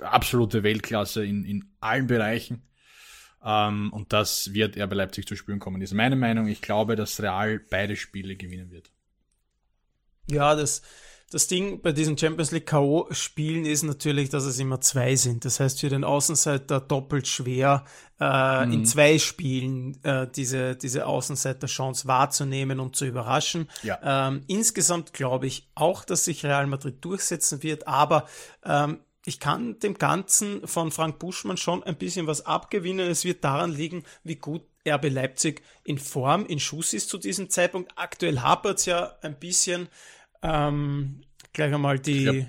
absolute 0.00 0.62
Weltklasse 0.62 1.24
in, 1.24 1.44
in 1.44 1.64
allen 1.80 2.06
Bereichen. 2.06 2.62
Ähm, 3.44 3.92
und 3.92 4.12
das 4.12 4.52
wird 4.52 4.76
er 4.76 4.86
bei 4.86 4.96
Leipzig 4.96 5.26
zu 5.26 5.34
spüren 5.34 5.58
kommen. 5.58 5.82
Ist 5.82 5.94
meine 5.94 6.16
Meinung. 6.16 6.46
Ich 6.46 6.62
glaube, 6.62 6.96
dass 6.96 7.20
Real 7.20 7.58
beide 7.70 7.96
Spiele 7.96 8.36
gewinnen 8.36 8.70
wird. 8.70 8.90
Ja, 10.30 10.54
das, 10.54 10.82
das 11.30 11.46
Ding 11.46 11.80
bei 11.80 11.92
diesen 11.92 12.18
Champions 12.18 12.50
League 12.50 12.66
K.O.-Spielen 12.66 13.64
ist 13.64 13.84
natürlich, 13.84 14.30
dass 14.30 14.44
es 14.44 14.58
immer 14.58 14.80
zwei 14.80 15.14
sind. 15.14 15.44
Das 15.44 15.60
heißt, 15.60 15.78
für 15.78 15.88
den 15.88 16.02
Außenseiter 16.02 16.80
doppelt 16.80 17.28
schwer, 17.28 17.84
äh, 18.18 18.66
mhm. 18.66 18.72
in 18.72 18.84
zwei 18.84 19.16
Spielen 19.18 20.02
äh, 20.02 20.26
diese, 20.28 20.74
diese 20.74 21.06
Außenseiter-Chance 21.06 22.08
wahrzunehmen 22.08 22.80
und 22.80 22.96
zu 22.96 23.06
überraschen. 23.06 23.68
Ja. 23.84 24.28
Ähm, 24.28 24.42
insgesamt 24.48 25.12
glaube 25.12 25.46
ich 25.46 25.68
auch, 25.76 26.04
dass 26.04 26.24
sich 26.24 26.44
Real 26.44 26.66
Madrid 26.66 26.96
durchsetzen 27.04 27.62
wird, 27.62 27.86
aber 27.86 28.26
ähm, 28.64 28.98
ich 29.24 29.38
kann 29.38 29.78
dem 29.78 29.94
Ganzen 29.94 30.66
von 30.66 30.90
Frank 30.90 31.20
Buschmann 31.20 31.58
schon 31.58 31.84
ein 31.84 31.96
bisschen 31.96 32.26
was 32.26 32.44
abgewinnen. 32.44 33.08
Es 33.08 33.24
wird 33.24 33.44
daran 33.44 33.70
liegen, 33.70 34.02
wie 34.24 34.36
gut 34.36 34.62
RB 34.88 35.10
Leipzig 35.10 35.62
in 35.84 35.98
Form, 35.98 36.46
in 36.46 36.58
Schuss 36.58 36.92
ist 36.94 37.08
zu 37.08 37.18
diesem 37.18 37.50
Zeitpunkt. 37.50 37.92
Aktuell 37.96 38.40
hapert 38.40 38.78
es 38.78 38.86
ja 38.86 39.14
ein 39.20 39.38
bisschen 39.38 39.88
ähm, 40.42 41.22
gleich 41.52 41.72
einmal 41.74 41.98
die. 41.98 42.46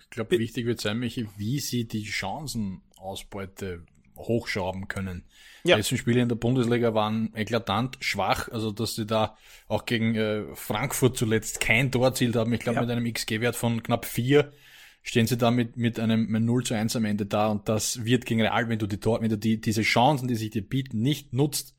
Ich 0.00 0.10
glaube, 0.10 0.30
glaub, 0.30 0.30
wichtig 0.30 0.66
wird 0.66 0.80
sein, 0.80 0.98
Michi, 0.98 1.28
wie 1.36 1.60
sie 1.60 1.86
die 1.86 2.04
Chancenausbeute 2.04 3.84
hochschrauben 4.16 4.88
können. 4.88 5.24
Ja. 5.64 5.76
Die 5.76 5.80
letzten 5.80 5.96
Spiele 5.96 6.20
in 6.20 6.28
der 6.28 6.36
Bundesliga 6.36 6.94
waren 6.94 7.32
eklatant 7.34 7.98
schwach, 8.00 8.48
also 8.48 8.72
dass 8.72 8.94
sie 8.94 9.06
da 9.06 9.36
auch 9.68 9.84
gegen 9.84 10.14
äh, 10.14 10.44
Frankfurt 10.54 11.16
zuletzt 11.16 11.60
kein 11.60 11.92
Tor 11.92 12.06
erzielt 12.06 12.36
haben. 12.36 12.52
Ich 12.52 12.60
glaube, 12.60 12.76
ja. 12.76 12.82
mit 12.82 12.90
einem 12.90 13.12
XG-Wert 13.12 13.56
von 13.56 13.82
knapp 13.82 14.04
vier 14.04 14.52
stehen 15.02 15.26
sie 15.26 15.38
da 15.38 15.50
mit, 15.50 15.76
mit 15.76 15.98
einem 15.98 16.44
0 16.44 16.64
zu 16.64 16.74
1 16.74 16.96
am 16.96 17.04
Ende 17.04 17.26
da 17.26 17.48
und 17.48 17.68
das 17.68 18.04
wird 18.04 18.26
gegen 18.26 18.42
Real, 18.42 18.68
wenn 18.68 18.78
du 18.78 18.86
die 18.86 18.98
Tor, 18.98 19.20
wenn 19.22 19.30
du 19.30 19.38
die, 19.38 19.60
diese 19.60 19.82
Chancen, 19.82 20.28
die 20.28 20.34
sich 20.34 20.50
dir 20.50 20.62
bieten, 20.62 21.00
nicht 21.00 21.32
nutzt, 21.32 21.74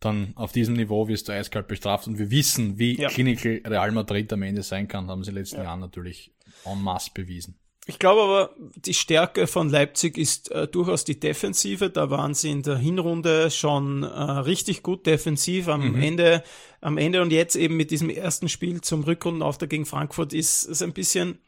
dann 0.00 0.32
auf 0.34 0.52
diesem 0.52 0.74
Niveau 0.74 1.08
wirst 1.08 1.28
du 1.28 1.32
eiskalt 1.32 1.68
bestraft 1.68 2.06
und 2.06 2.18
wir 2.18 2.30
wissen, 2.30 2.78
wie 2.78 3.00
ja. 3.00 3.08
clinical 3.08 3.60
Real 3.64 3.92
Madrid 3.92 4.32
am 4.32 4.42
Ende 4.42 4.62
sein 4.62 4.88
kann, 4.88 5.08
haben 5.08 5.22
sie 5.22 5.30
in 5.30 5.34
den 5.36 5.42
letzten 5.42 5.58
ja. 5.58 5.64
Jahren 5.64 5.80
natürlich 5.80 6.32
en 6.64 6.82
masse 6.82 7.10
bewiesen. 7.12 7.56
Ich 7.86 7.98
glaube 7.98 8.22
aber, 8.22 8.54
die 8.76 8.94
Stärke 8.94 9.46
von 9.46 9.68
Leipzig 9.68 10.16
ist 10.16 10.50
äh, 10.52 10.68
durchaus 10.68 11.04
die 11.04 11.18
Defensive. 11.18 11.90
Da 11.90 12.10
waren 12.10 12.34
sie 12.34 12.50
in 12.50 12.62
der 12.62 12.76
Hinrunde 12.76 13.50
schon 13.50 14.02
äh, 14.02 14.06
richtig 14.06 14.82
gut 14.82 15.06
defensiv. 15.06 15.66
Am 15.68 15.92
mhm. 15.92 16.02
Ende, 16.02 16.44
am 16.80 16.98
Ende 16.98 17.20
und 17.20 17.32
jetzt 17.32 17.56
eben 17.56 17.76
mit 17.76 17.90
diesem 17.90 18.10
ersten 18.10 18.48
Spiel 18.48 18.80
zum 18.80 19.02
Rückrundenauftrag 19.02 19.70
gegen 19.70 19.86
Frankfurt 19.86 20.32
ist 20.34 20.66
es 20.66 20.82
ein 20.82 20.92
bisschen 20.92 21.38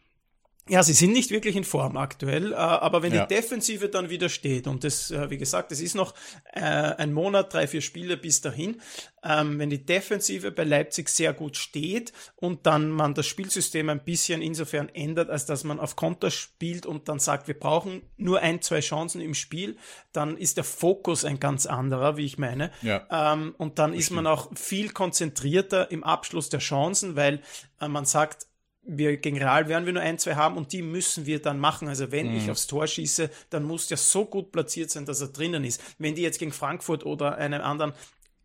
ja, 0.69 0.85
sie 0.85 0.93
sind 0.93 1.13
nicht 1.13 1.33
wirklich 1.33 1.57
in 1.57 1.65
Form 1.65 1.97
aktuell, 1.97 2.53
äh, 2.53 2.55
aber 2.55 3.03
wenn 3.03 3.13
ja. 3.13 3.27
die 3.27 3.35
Defensive 3.35 3.89
dann 3.89 4.11
wieder 4.11 4.29
steht, 4.29 4.69
und 4.69 4.85
das, 4.85 5.11
äh, 5.11 5.29
wie 5.29 5.37
gesagt, 5.37 5.73
es 5.73 5.81
ist 5.81 5.97
noch 5.97 6.15
äh, 6.53 6.61
ein 6.61 7.13
Monat, 7.13 7.53
drei, 7.53 7.67
vier 7.67 7.81
Spiele 7.81 8.17
bis 8.17 8.43
dahin, 8.43 8.81
ähm, 9.25 9.59
wenn 9.59 9.71
die 9.71 9.85
Defensive 9.85 10.53
bei 10.53 10.63
Leipzig 10.63 11.09
sehr 11.09 11.33
gut 11.33 11.57
steht 11.57 12.13
und 12.37 12.65
dann 12.65 12.91
man 12.91 13.15
das 13.15 13.27
Spielsystem 13.27 13.89
ein 13.89 14.05
bisschen 14.05 14.41
insofern 14.41 14.89
ändert, 14.89 15.31
als 15.31 15.47
dass 15.47 15.65
man 15.65 15.81
auf 15.81 15.97
Konter 15.97 16.31
spielt 16.31 16.87
und 16.87 17.09
dann 17.09 17.19
sagt, 17.19 17.49
wir 17.49 17.59
brauchen 17.59 18.03
nur 18.17 18.39
ein, 18.39 18.63
zwei 18.63 18.81
Chancen 18.81 19.21
im 19.21 19.35
Spiel, 19.35 19.77
dann 20.13 20.37
ist 20.37 20.59
der 20.59 20.65
Fokus 20.65 21.25
ein 21.25 21.41
ganz 21.41 21.67
anderer, 21.67 22.17
wie 22.17 22.25
ich 22.25 22.39
meine. 22.39 22.71
Ja. 22.83 23.05
Ähm, 23.11 23.57
und 23.59 23.81
dann 23.81 23.95
ist 23.95 24.11
man 24.13 24.29
auch 24.29 24.49
viel 24.55 24.91
konzentrierter 24.91 25.91
im 25.91 26.05
Abschluss 26.05 26.51
der 26.51 26.61
Chancen, 26.61 27.17
weil 27.17 27.43
man 27.81 28.05
sagt, 28.05 28.47
wir 28.85 29.17
gegen 29.17 29.39
Real 29.39 29.69
werden 29.69 29.87
wir 29.87 29.93
nur 29.93 30.03
ein, 30.03 30.19
zwei 30.19 30.35
haben 30.35 30.57
und 30.57 30.73
die 30.73 30.83
müssen 30.83 31.27
wir 31.27 31.41
dann 31.41 31.59
machen. 31.59 31.89
Also 31.89 32.11
wenn 32.11 32.31
mhm. 32.31 32.37
ich 32.37 32.51
aufs 32.51 32.67
Tor 32.67 32.87
schieße, 32.87 33.31
dann 33.51 33.65
muss 33.65 33.87
der 33.87 33.97
so 33.97 34.25
gut 34.25 34.53
platziert 34.53 34.91
sein, 34.91 35.07
dass 35.07 35.21
er 35.21 35.29
drinnen 35.29 35.65
ist. 35.65 35.81
Wenn 35.99 36.15
die 36.15 36.23
jetzt 36.23 36.39
gegen 36.39 36.53
Frankfurt 36.53 37.07
oder 37.07 37.37
einen 37.37 37.61
anderen 37.61 37.93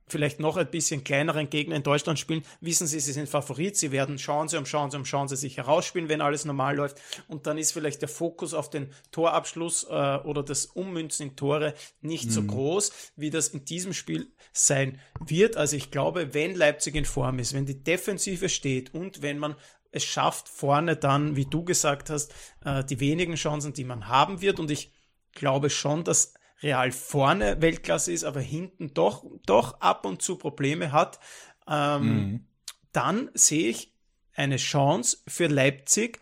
vielleicht 0.08 0.40
noch 0.40 0.58
ein 0.58 0.70
bisschen 0.70 1.04
kleineren 1.04 1.50
Gegner 1.50 1.76
in 1.76 1.84
Deutschland 1.84 2.18
spielen, 2.18 2.44
wissen 2.62 2.88
sie, 2.88 3.00
sie 3.00 3.12
sind 3.12 3.30
Favorit, 3.30 3.76
sie 3.76 3.92
werden 3.92 4.18
Chance 4.18 4.58
um 4.58 4.64
Chance 4.64 4.98
um 4.98 5.04
Chance 5.04 5.36
sich 5.36 5.58
herausspielen, 5.58 6.10
wenn 6.10 6.22
alles 6.22 6.46
normal 6.46 6.78
läuft. 6.78 6.98
Und 7.28 7.46
dann 7.46 7.58
ist 7.58 7.74
vielleicht 7.74 8.02
der 8.02 8.10
Fokus 8.10 8.54
auf 8.54 8.70
den 8.70 8.90
Torabschluss 9.12 9.86
äh, 9.90 10.18
oder 10.24 10.44
das 10.44 10.68
Ummünzen 10.68 11.30
in 11.30 11.36
Tore 11.36 11.74
nicht 12.02 12.26
mhm. 12.26 12.32
so 12.32 12.44
groß, 12.44 12.92
wie 13.16 13.30
das 13.30 13.50
in 13.50 13.66
diesem 13.66 13.94
Spiel 13.94 14.32
sein 14.54 15.00
wird. 15.26 15.58
Also 15.58 15.76
ich 15.76 15.92
glaube, 15.92 16.34
wenn 16.34 16.56
Leipzig 16.56 16.96
in 16.96 17.06
Form 17.06 17.40
ist, 17.40 17.54
wenn 17.54 17.66
die 17.66 17.84
Defensive 17.84 18.50
steht 18.50 18.94
und 18.94 19.22
wenn 19.22 19.40
man 19.40 19.56
es 19.98 20.06
schafft 20.06 20.48
vorne 20.48 20.96
dann, 20.96 21.36
wie 21.36 21.46
du 21.46 21.64
gesagt 21.64 22.10
hast, 22.10 22.34
äh, 22.64 22.84
die 22.84 23.00
wenigen 23.00 23.36
Chancen, 23.36 23.74
die 23.74 23.84
man 23.84 24.08
haben 24.08 24.42
wird. 24.42 24.60
Und 24.60 24.72
ich 24.72 24.94
glaube 25.34 25.70
schon, 25.70 26.04
dass 26.04 26.34
Real 26.62 26.92
vorne 26.92 27.62
Weltklasse 27.62 28.12
ist, 28.12 28.24
aber 28.24 28.40
hinten 28.40 28.94
doch, 28.94 29.26
doch 29.46 29.80
ab 29.82 30.06
und 30.06 30.22
zu 30.22 30.38
Probleme 30.38 30.92
hat. 30.92 31.20
Ähm, 31.68 32.02
mhm. 32.02 32.48
Dann 32.92 33.30
sehe 33.34 33.70
ich 33.70 33.94
eine 34.34 34.58
Chance 34.58 35.18
für 35.28 35.48
Leipzig, 35.48 36.20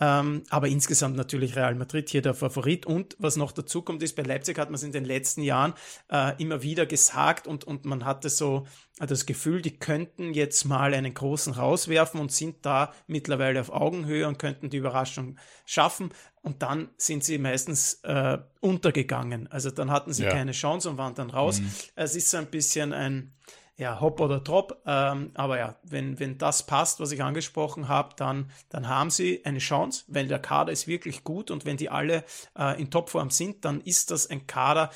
ähm, 0.00 0.44
aber 0.50 0.68
insgesamt 0.68 1.16
natürlich 1.16 1.56
Real 1.56 1.74
Madrid 1.74 2.08
hier 2.08 2.22
der 2.22 2.34
Favorit. 2.34 2.86
Und 2.86 3.16
was 3.18 3.36
noch 3.36 3.52
dazu 3.52 3.82
kommt, 3.82 4.02
ist, 4.02 4.14
bei 4.16 4.22
Leipzig 4.22 4.58
hat 4.58 4.68
man 4.68 4.76
es 4.76 4.82
in 4.82 4.92
den 4.92 5.04
letzten 5.04 5.42
Jahren 5.42 5.74
äh, 6.10 6.40
immer 6.40 6.62
wieder 6.62 6.86
gesagt 6.86 7.46
und, 7.46 7.64
und 7.64 7.84
man 7.84 8.04
hatte 8.04 8.28
so 8.28 8.66
das 8.98 9.26
Gefühl, 9.26 9.62
die 9.62 9.78
könnten 9.78 10.34
jetzt 10.34 10.64
mal 10.64 10.94
einen 10.94 11.14
großen 11.14 11.52
rauswerfen 11.52 12.20
und 12.20 12.32
sind 12.32 12.56
da 12.62 12.92
mittlerweile 13.06 13.60
auf 13.60 13.70
Augenhöhe 13.70 14.26
und 14.26 14.38
könnten 14.38 14.70
die 14.70 14.78
Überraschung 14.78 15.36
schaffen. 15.66 16.10
Und 16.42 16.62
dann 16.62 16.88
sind 16.96 17.24
sie 17.24 17.38
meistens 17.38 18.00
äh, 18.04 18.38
untergegangen. 18.60 19.46
Also 19.48 19.70
dann 19.70 19.90
hatten 19.90 20.12
sie 20.12 20.24
ja. 20.24 20.30
keine 20.30 20.52
Chance 20.52 20.90
und 20.90 20.98
waren 20.98 21.14
dann 21.14 21.30
raus. 21.30 21.60
Mhm. 21.60 21.70
Es 21.94 22.16
ist 22.16 22.30
so 22.30 22.38
ein 22.38 22.46
bisschen 22.46 22.92
ein, 22.92 23.34
ja, 23.78 24.00
Hop 24.00 24.20
oder 24.20 24.40
Drop. 24.40 24.82
Ähm, 24.86 25.30
aber 25.34 25.58
ja, 25.58 25.76
wenn, 25.84 26.18
wenn 26.18 26.36
das 26.36 26.66
passt, 26.66 26.98
was 27.00 27.12
ich 27.12 27.22
angesprochen 27.22 27.88
habe, 27.88 28.14
dann, 28.16 28.50
dann 28.68 28.88
haben 28.88 29.10
sie 29.10 29.44
eine 29.44 29.60
Chance, 29.60 30.04
weil 30.08 30.26
der 30.26 30.40
Kader 30.40 30.72
ist 30.72 30.88
wirklich 30.88 31.22
gut 31.24 31.50
und 31.50 31.64
wenn 31.64 31.76
die 31.76 31.88
alle 31.88 32.24
äh, 32.58 32.78
in 32.80 32.90
Topform 32.90 33.30
sind, 33.30 33.64
dann 33.64 33.80
ist 33.80 34.10
das 34.10 34.28
ein 34.28 34.46
Kader, 34.48 34.90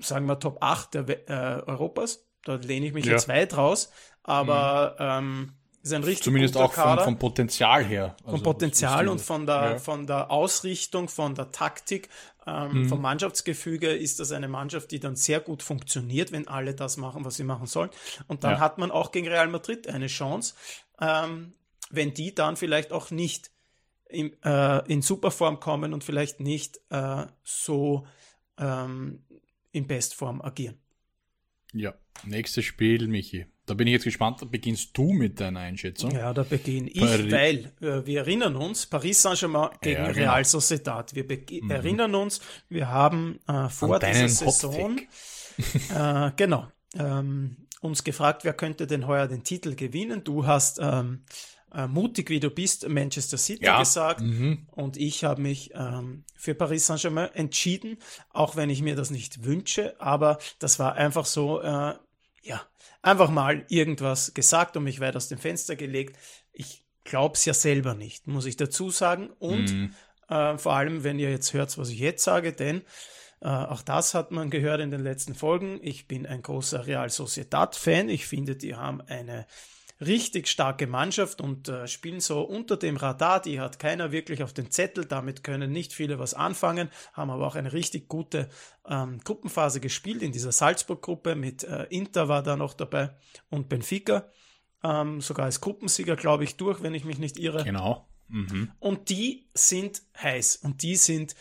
sagen 0.00 0.26
wir 0.26 0.40
Top 0.40 0.58
8 0.60 0.94
der, 0.94 1.30
äh, 1.30 1.62
Europas. 1.62 2.26
Da 2.42 2.56
lehne 2.56 2.86
ich 2.86 2.92
mich 2.92 3.06
ja. 3.06 3.12
jetzt 3.12 3.28
weit 3.28 3.56
raus, 3.56 3.90
aber 4.24 4.96
mhm. 4.98 5.06
ähm, 5.26 5.52
ist 5.84 5.92
ein 5.92 6.04
richtig 6.04 6.24
Zumindest 6.24 6.56
auch 6.56 6.72
vom, 6.72 6.98
vom, 6.98 7.18
Potenzial 7.18 7.84
her. 7.84 8.16
Also 8.24 8.36
vom 8.36 8.42
Potenzial 8.42 9.08
und 9.08 9.20
von 9.20 9.46
der, 9.46 9.54
ja. 9.54 9.78
von 9.78 10.06
der 10.06 10.30
Ausrichtung, 10.30 11.08
von 11.08 11.34
der 11.34 11.52
Taktik, 11.52 12.08
ähm, 12.46 12.82
mhm. 12.82 12.88
vom 12.88 13.02
Mannschaftsgefüge 13.02 13.88
ist 13.90 14.18
das 14.18 14.32
eine 14.32 14.48
Mannschaft, 14.48 14.90
die 14.90 15.00
dann 15.00 15.16
sehr 15.16 15.40
gut 15.40 15.62
funktioniert, 15.62 16.32
wenn 16.32 16.48
alle 16.48 16.74
das 16.74 16.96
machen, 16.96 17.24
was 17.24 17.36
sie 17.36 17.44
machen 17.44 17.66
sollen. 17.66 17.90
Und 18.28 18.44
dann 18.44 18.52
ja. 18.52 18.60
hat 18.60 18.78
man 18.78 18.90
auch 18.90 19.12
gegen 19.12 19.28
Real 19.28 19.48
Madrid 19.48 19.86
eine 19.86 20.06
Chance, 20.06 20.54
ähm, 21.00 21.52
wenn 21.90 22.14
die 22.14 22.34
dann 22.34 22.56
vielleicht 22.56 22.92
auch 22.92 23.10
nicht 23.10 23.50
in, 24.08 24.32
äh, 24.42 24.90
in 24.90 25.02
Superform 25.02 25.60
kommen 25.60 25.92
und 25.92 26.02
vielleicht 26.02 26.40
nicht 26.40 26.80
äh, 26.90 27.26
so 27.42 28.06
ähm, 28.58 29.22
in 29.72 29.86
Bestform 29.86 30.40
agieren. 30.40 30.78
Ja, 31.72 31.94
nächstes 32.24 32.64
Spiel, 32.64 33.06
Michi. 33.08 33.46
Da 33.66 33.74
bin 33.74 33.86
ich 33.86 33.92
jetzt 33.92 34.04
gespannt, 34.04 34.42
da 34.42 34.46
beginnst 34.46 34.90
du 34.96 35.12
mit 35.12 35.40
deiner 35.40 35.60
Einschätzung. 35.60 36.10
Ja, 36.10 36.34
da 36.34 36.42
beginne 36.42 36.90
ich, 36.90 37.00
Pari 37.00 37.32
weil 37.32 37.72
äh, 37.80 38.04
wir 38.06 38.20
erinnern 38.20 38.56
uns, 38.56 38.86
Paris 38.86 39.22
Saint-Germain 39.22 39.70
gegen 39.80 40.02
ja, 40.02 40.12
genau. 40.12 40.32
Real 40.32 40.44
Sociedad. 40.44 41.14
Wir 41.14 41.24
mhm. 41.24 41.70
erinnern 41.70 42.14
uns, 42.14 42.40
wir 42.68 42.88
haben 42.88 43.40
äh, 43.48 43.68
vor 43.68 43.98
dieser 43.98 44.28
Saison 44.28 44.98
äh, 45.94 46.30
genau 46.36 46.68
ähm, 46.94 47.56
uns 47.80 48.04
gefragt, 48.04 48.44
wer 48.44 48.54
könnte 48.54 48.86
denn 48.86 49.06
heuer 49.06 49.28
den 49.28 49.44
Titel 49.44 49.74
gewinnen. 49.74 50.24
Du 50.24 50.46
hast 50.46 50.78
ähm, 50.80 51.24
äh, 51.74 51.86
mutig 51.86 52.30
wie 52.30 52.40
du 52.40 52.50
bist 52.50 52.88
Manchester 52.88 53.36
City 53.36 53.64
ja. 53.64 53.78
gesagt 53.78 54.20
mhm. 54.20 54.66
und 54.70 54.96
ich 54.96 55.24
habe 55.24 55.42
mich 55.42 55.72
ähm, 55.74 56.24
für 56.36 56.54
Paris 56.54 56.86
Saint-Germain 56.86 57.30
entschieden, 57.34 57.98
auch 58.30 58.56
wenn 58.56 58.70
ich 58.70 58.80
mir 58.80 58.96
das 58.96 59.10
nicht 59.10 59.44
wünsche, 59.44 60.00
aber 60.00 60.38
das 60.58 60.78
war 60.78 60.94
einfach 60.94 61.26
so, 61.26 61.60
äh, 61.60 61.94
ja, 62.44 62.60
einfach 63.02 63.30
mal 63.30 63.64
irgendwas 63.68 64.34
gesagt 64.34 64.76
und 64.76 64.84
mich 64.84 65.00
weit 65.00 65.16
aus 65.16 65.28
dem 65.28 65.38
Fenster 65.38 65.76
gelegt. 65.76 66.18
Ich 66.52 66.84
glaube 67.04 67.34
es 67.34 67.44
ja 67.44 67.54
selber 67.54 67.94
nicht, 67.94 68.26
muss 68.26 68.46
ich 68.46 68.56
dazu 68.56 68.90
sagen. 68.90 69.30
Und 69.38 69.72
mhm. 69.72 69.94
äh, 70.28 70.58
vor 70.58 70.74
allem, 70.74 71.04
wenn 71.04 71.18
ihr 71.18 71.30
jetzt 71.30 71.54
hört, 71.54 71.76
was 71.78 71.88
ich 71.88 71.98
jetzt 71.98 72.22
sage, 72.22 72.52
denn 72.52 72.82
äh, 73.40 73.48
auch 73.48 73.82
das 73.82 74.14
hat 74.14 74.30
man 74.30 74.50
gehört 74.50 74.80
in 74.80 74.90
den 74.90 75.02
letzten 75.02 75.34
Folgen. 75.34 75.80
Ich 75.82 76.06
bin 76.06 76.26
ein 76.26 76.42
großer 76.42 76.86
Real 76.86 77.08
Sociedad-Fan. 77.08 78.08
Ich 78.08 78.26
finde, 78.26 78.56
die 78.56 78.76
haben 78.76 79.00
eine 79.00 79.46
richtig 80.00 80.48
starke 80.48 80.86
Mannschaft 80.86 81.40
und 81.40 81.68
äh, 81.68 81.86
spielen 81.86 82.20
so 82.20 82.42
unter 82.42 82.76
dem 82.76 82.96
Radar. 82.96 83.40
Die 83.40 83.60
hat 83.60 83.78
keiner 83.78 84.12
wirklich 84.12 84.42
auf 84.42 84.52
den 84.52 84.70
Zettel. 84.70 85.04
Damit 85.04 85.44
können 85.44 85.72
nicht 85.72 85.92
viele 85.92 86.18
was 86.18 86.34
anfangen, 86.34 86.90
haben 87.12 87.30
aber 87.30 87.46
auch 87.46 87.54
eine 87.54 87.72
richtig 87.72 88.08
gute 88.08 88.48
ähm, 88.86 89.20
Gruppenphase 89.22 89.80
gespielt 89.80 90.22
in 90.22 90.32
dieser 90.32 90.52
Salzburg-Gruppe. 90.52 91.34
Mit 91.34 91.64
äh, 91.64 91.84
Inter 91.90 92.28
war 92.28 92.42
da 92.42 92.56
noch 92.56 92.74
dabei 92.74 93.16
und 93.50 93.68
Benfica. 93.68 94.30
Ähm, 94.82 95.20
sogar 95.20 95.46
als 95.46 95.60
Gruppensieger, 95.60 96.16
glaube 96.16 96.44
ich, 96.44 96.56
durch, 96.56 96.82
wenn 96.82 96.94
ich 96.94 97.04
mich 97.04 97.18
nicht 97.18 97.38
irre. 97.38 97.64
Genau. 97.64 98.06
Mhm. 98.28 98.72
Und 98.80 99.08
die 99.08 99.48
sind 99.54 100.02
heiß 100.20 100.56
und 100.56 100.82
die 100.82 100.96
sind 100.96 101.34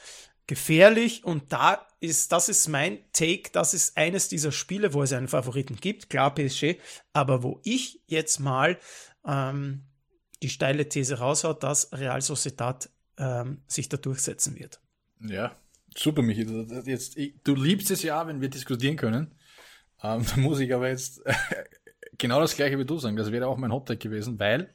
gefährlich 0.47 1.23
und 1.23 1.51
da 1.51 1.87
ist, 2.03 2.33
das 2.33 2.49
ist 2.49 2.67
mein 2.67 2.99
Take, 3.13 3.49
das 3.53 3.73
ist 3.73 3.95
eines 3.97 4.27
dieser 4.27 4.51
Spiele, 4.51 4.93
wo 4.93 5.03
es 5.03 5.13
einen 5.13 5.29
Favoriten 5.29 5.77
gibt, 5.77 6.09
klar 6.09 6.35
PSG, 6.35 6.75
aber 7.13 7.43
wo 7.43 7.61
ich 7.63 8.01
jetzt 8.07 8.39
mal 8.39 8.77
ähm, 9.25 9.85
die 10.41 10.49
steile 10.49 10.89
These 10.89 11.19
raushaut, 11.19 11.63
dass 11.63 11.93
Real 11.93 12.21
Sociedad 12.21 12.89
ähm, 13.17 13.61
sich 13.67 13.87
da 13.87 13.95
durchsetzen 13.95 14.59
wird. 14.59 14.81
Ja, 15.21 15.55
super, 15.95 16.21
Michi. 16.21 16.43
Jetzt, 16.85 17.17
du 17.45 17.55
liebst 17.55 17.89
es 17.89 18.03
ja, 18.03 18.27
wenn 18.27 18.41
wir 18.41 18.49
diskutieren 18.49 18.97
können. 18.97 19.33
Ähm, 20.03 20.25
da 20.29 20.37
muss 20.41 20.59
ich 20.59 20.73
aber 20.73 20.89
jetzt 20.89 21.21
genau 22.17 22.41
das 22.41 22.57
gleiche 22.57 22.77
wie 22.77 22.85
du 22.85 22.97
sagen. 22.97 23.15
Das 23.15 23.31
wäre 23.31 23.47
auch 23.47 23.57
mein 23.57 23.71
Hot 23.71 23.87
gewesen, 23.97 24.37
weil 24.39 24.73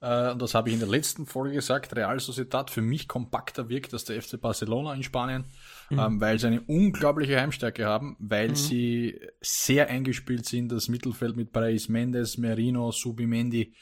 äh, 0.00 0.30
und 0.30 0.40
das 0.40 0.54
habe 0.54 0.68
ich 0.68 0.74
in 0.74 0.80
der 0.80 0.88
letzten 0.88 1.26
Folge 1.26 1.56
gesagt, 1.56 1.96
Real 1.96 2.20
Sociedad 2.20 2.70
für 2.70 2.82
mich 2.82 3.08
kompakter 3.08 3.68
wirkt 3.68 3.92
als 3.92 4.04
der 4.04 4.22
FC 4.22 4.40
Barcelona 4.40 4.94
in 4.94 5.02
Spanien, 5.02 5.44
mhm. 5.90 5.98
ähm, 5.98 6.20
weil 6.20 6.38
sie 6.38 6.46
eine 6.48 6.60
unglaubliche 6.62 7.40
Heimstärke 7.40 7.86
haben, 7.86 8.16
weil 8.18 8.50
mhm. 8.50 8.54
sie 8.56 9.20
sehr 9.40 9.88
eingespielt 9.88 10.46
sind. 10.46 10.70
Das 10.72 10.88
Mittelfeld 10.88 11.36
mit 11.36 11.52
Pareis 11.52 11.88
Mendes, 11.88 12.38
Merino, 12.38 12.90
Subimendi 12.90 13.74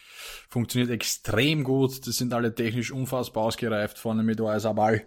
funktioniert 0.48 0.90
extrem 0.90 1.64
gut. 1.64 2.06
Das 2.06 2.16
sind 2.16 2.32
alle 2.32 2.54
technisch 2.54 2.92
unfassbar 2.92 3.44
ausgereift, 3.44 3.98
vorne 3.98 4.22
mit 4.22 4.40
Oyarzabal 4.40 5.06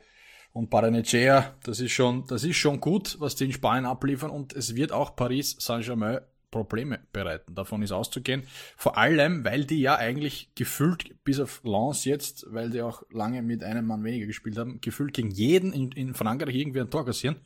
und 0.52 0.70
Baranechea. 0.70 1.56
Das 1.64 1.80
ist 1.80 1.92
schon, 1.92 2.26
das 2.28 2.44
ist 2.44 2.58
schon 2.58 2.80
gut, 2.80 3.18
was 3.20 3.36
die 3.36 3.46
in 3.46 3.54
Spanien 3.54 3.86
abliefern 3.86 4.30
und 4.30 4.54
es 4.54 4.76
wird 4.76 4.92
auch 4.92 5.16
Paris 5.16 5.56
Saint-Germain 5.60 6.20
Probleme 6.52 7.00
bereiten. 7.12 7.56
Davon 7.56 7.82
ist 7.82 7.92
auszugehen. 7.92 8.44
Vor 8.76 8.98
allem, 8.98 9.44
weil 9.46 9.66
die 9.66 9.80
ja 9.80 9.96
eigentlich 9.96 10.52
gefühlt, 10.56 11.24
bis 11.24 11.40
auf 11.40 11.62
Lens 11.64 12.06
jetzt, 12.06 12.46
weil 12.50 12.70
die 12.70 12.82
auch 12.82 13.04
lange 13.12 13.42
mit 13.42 13.64
einem 13.64 13.86
Mann 13.86 14.04
weniger 14.04 14.26
gespielt 14.26 14.58
haben, 14.58 14.82
gefühlt 14.82 15.14
gegen 15.14 15.32
jeden 15.32 15.74
in, 15.74 15.92
in 15.92 16.14
Frankreich 16.14 16.56
irgendwie 16.56 16.82
ein 16.82 16.90
Tor 16.90 17.06
kassieren. 17.06 17.38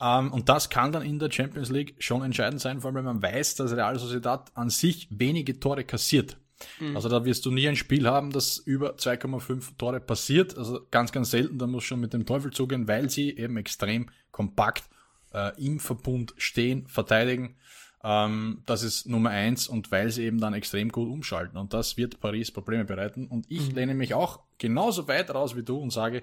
Ähm, 0.00 0.32
und 0.32 0.48
das 0.48 0.70
kann 0.70 0.92
dann 0.92 1.02
in 1.02 1.18
der 1.18 1.30
Champions 1.30 1.70
League 1.70 1.94
schon 1.98 2.22
entscheidend 2.22 2.60
sein, 2.60 2.80
vor 2.80 2.88
allem 2.88 2.96
wenn 2.96 3.04
man 3.04 3.22
weiß, 3.22 3.56
dass 3.56 3.72
Real 3.72 3.98
Sociedad 3.98 4.50
an 4.54 4.70
sich 4.70 5.08
wenige 5.10 5.58
Tore 5.60 5.84
kassiert. 5.84 6.36
Mhm. 6.80 6.96
Also 6.96 7.08
da 7.08 7.24
wirst 7.24 7.46
du 7.46 7.50
nie 7.50 7.68
ein 7.68 7.76
Spiel 7.76 8.06
haben, 8.06 8.30
das 8.30 8.58
über 8.58 8.94
2,5 8.94 9.76
Tore 9.78 10.00
passiert. 10.00 10.56
Also 10.56 10.86
ganz, 10.90 11.12
ganz 11.12 11.30
selten, 11.30 11.58
da 11.58 11.66
muss 11.66 11.84
schon 11.84 12.00
mit 12.00 12.12
dem 12.12 12.26
Teufel 12.26 12.52
zugehen, 12.52 12.88
weil 12.88 13.10
sie 13.10 13.36
eben 13.36 13.56
extrem 13.56 14.10
kompakt 14.30 14.84
äh, 15.32 15.52
im 15.62 15.80
Verbund 15.80 16.34
stehen, 16.36 16.86
verteidigen. 16.86 17.56
Ähm, 18.04 18.62
das 18.66 18.82
ist 18.82 19.06
Nummer 19.08 19.30
eins 19.30 19.66
und 19.66 19.90
weil 19.90 20.10
sie 20.10 20.24
eben 20.24 20.38
dann 20.38 20.52
extrem 20.52 20.90
gut 20.92 21.08
umschalten. 21.08 21.56
Und 21.58 21.72
das 21.72 21.96
wird 21.96 22.20
Paris 22.20 22.52
Probleme 22.52 22.84
bereiten. 22.84 23.26
Und 23.26 23.46
ich 23.48 23.70
mhm. 23.70 23.74
lehne 23.74 23.94
mich 23.94 24.12
auch 24.12 24.40
genauso 24.58 25.08
weit 25.08 25.34
raus 25.34 25.56
wie 25.56 25.62
du 25.62 25.78
und 25.78 25.90
sage, 25.90 26.22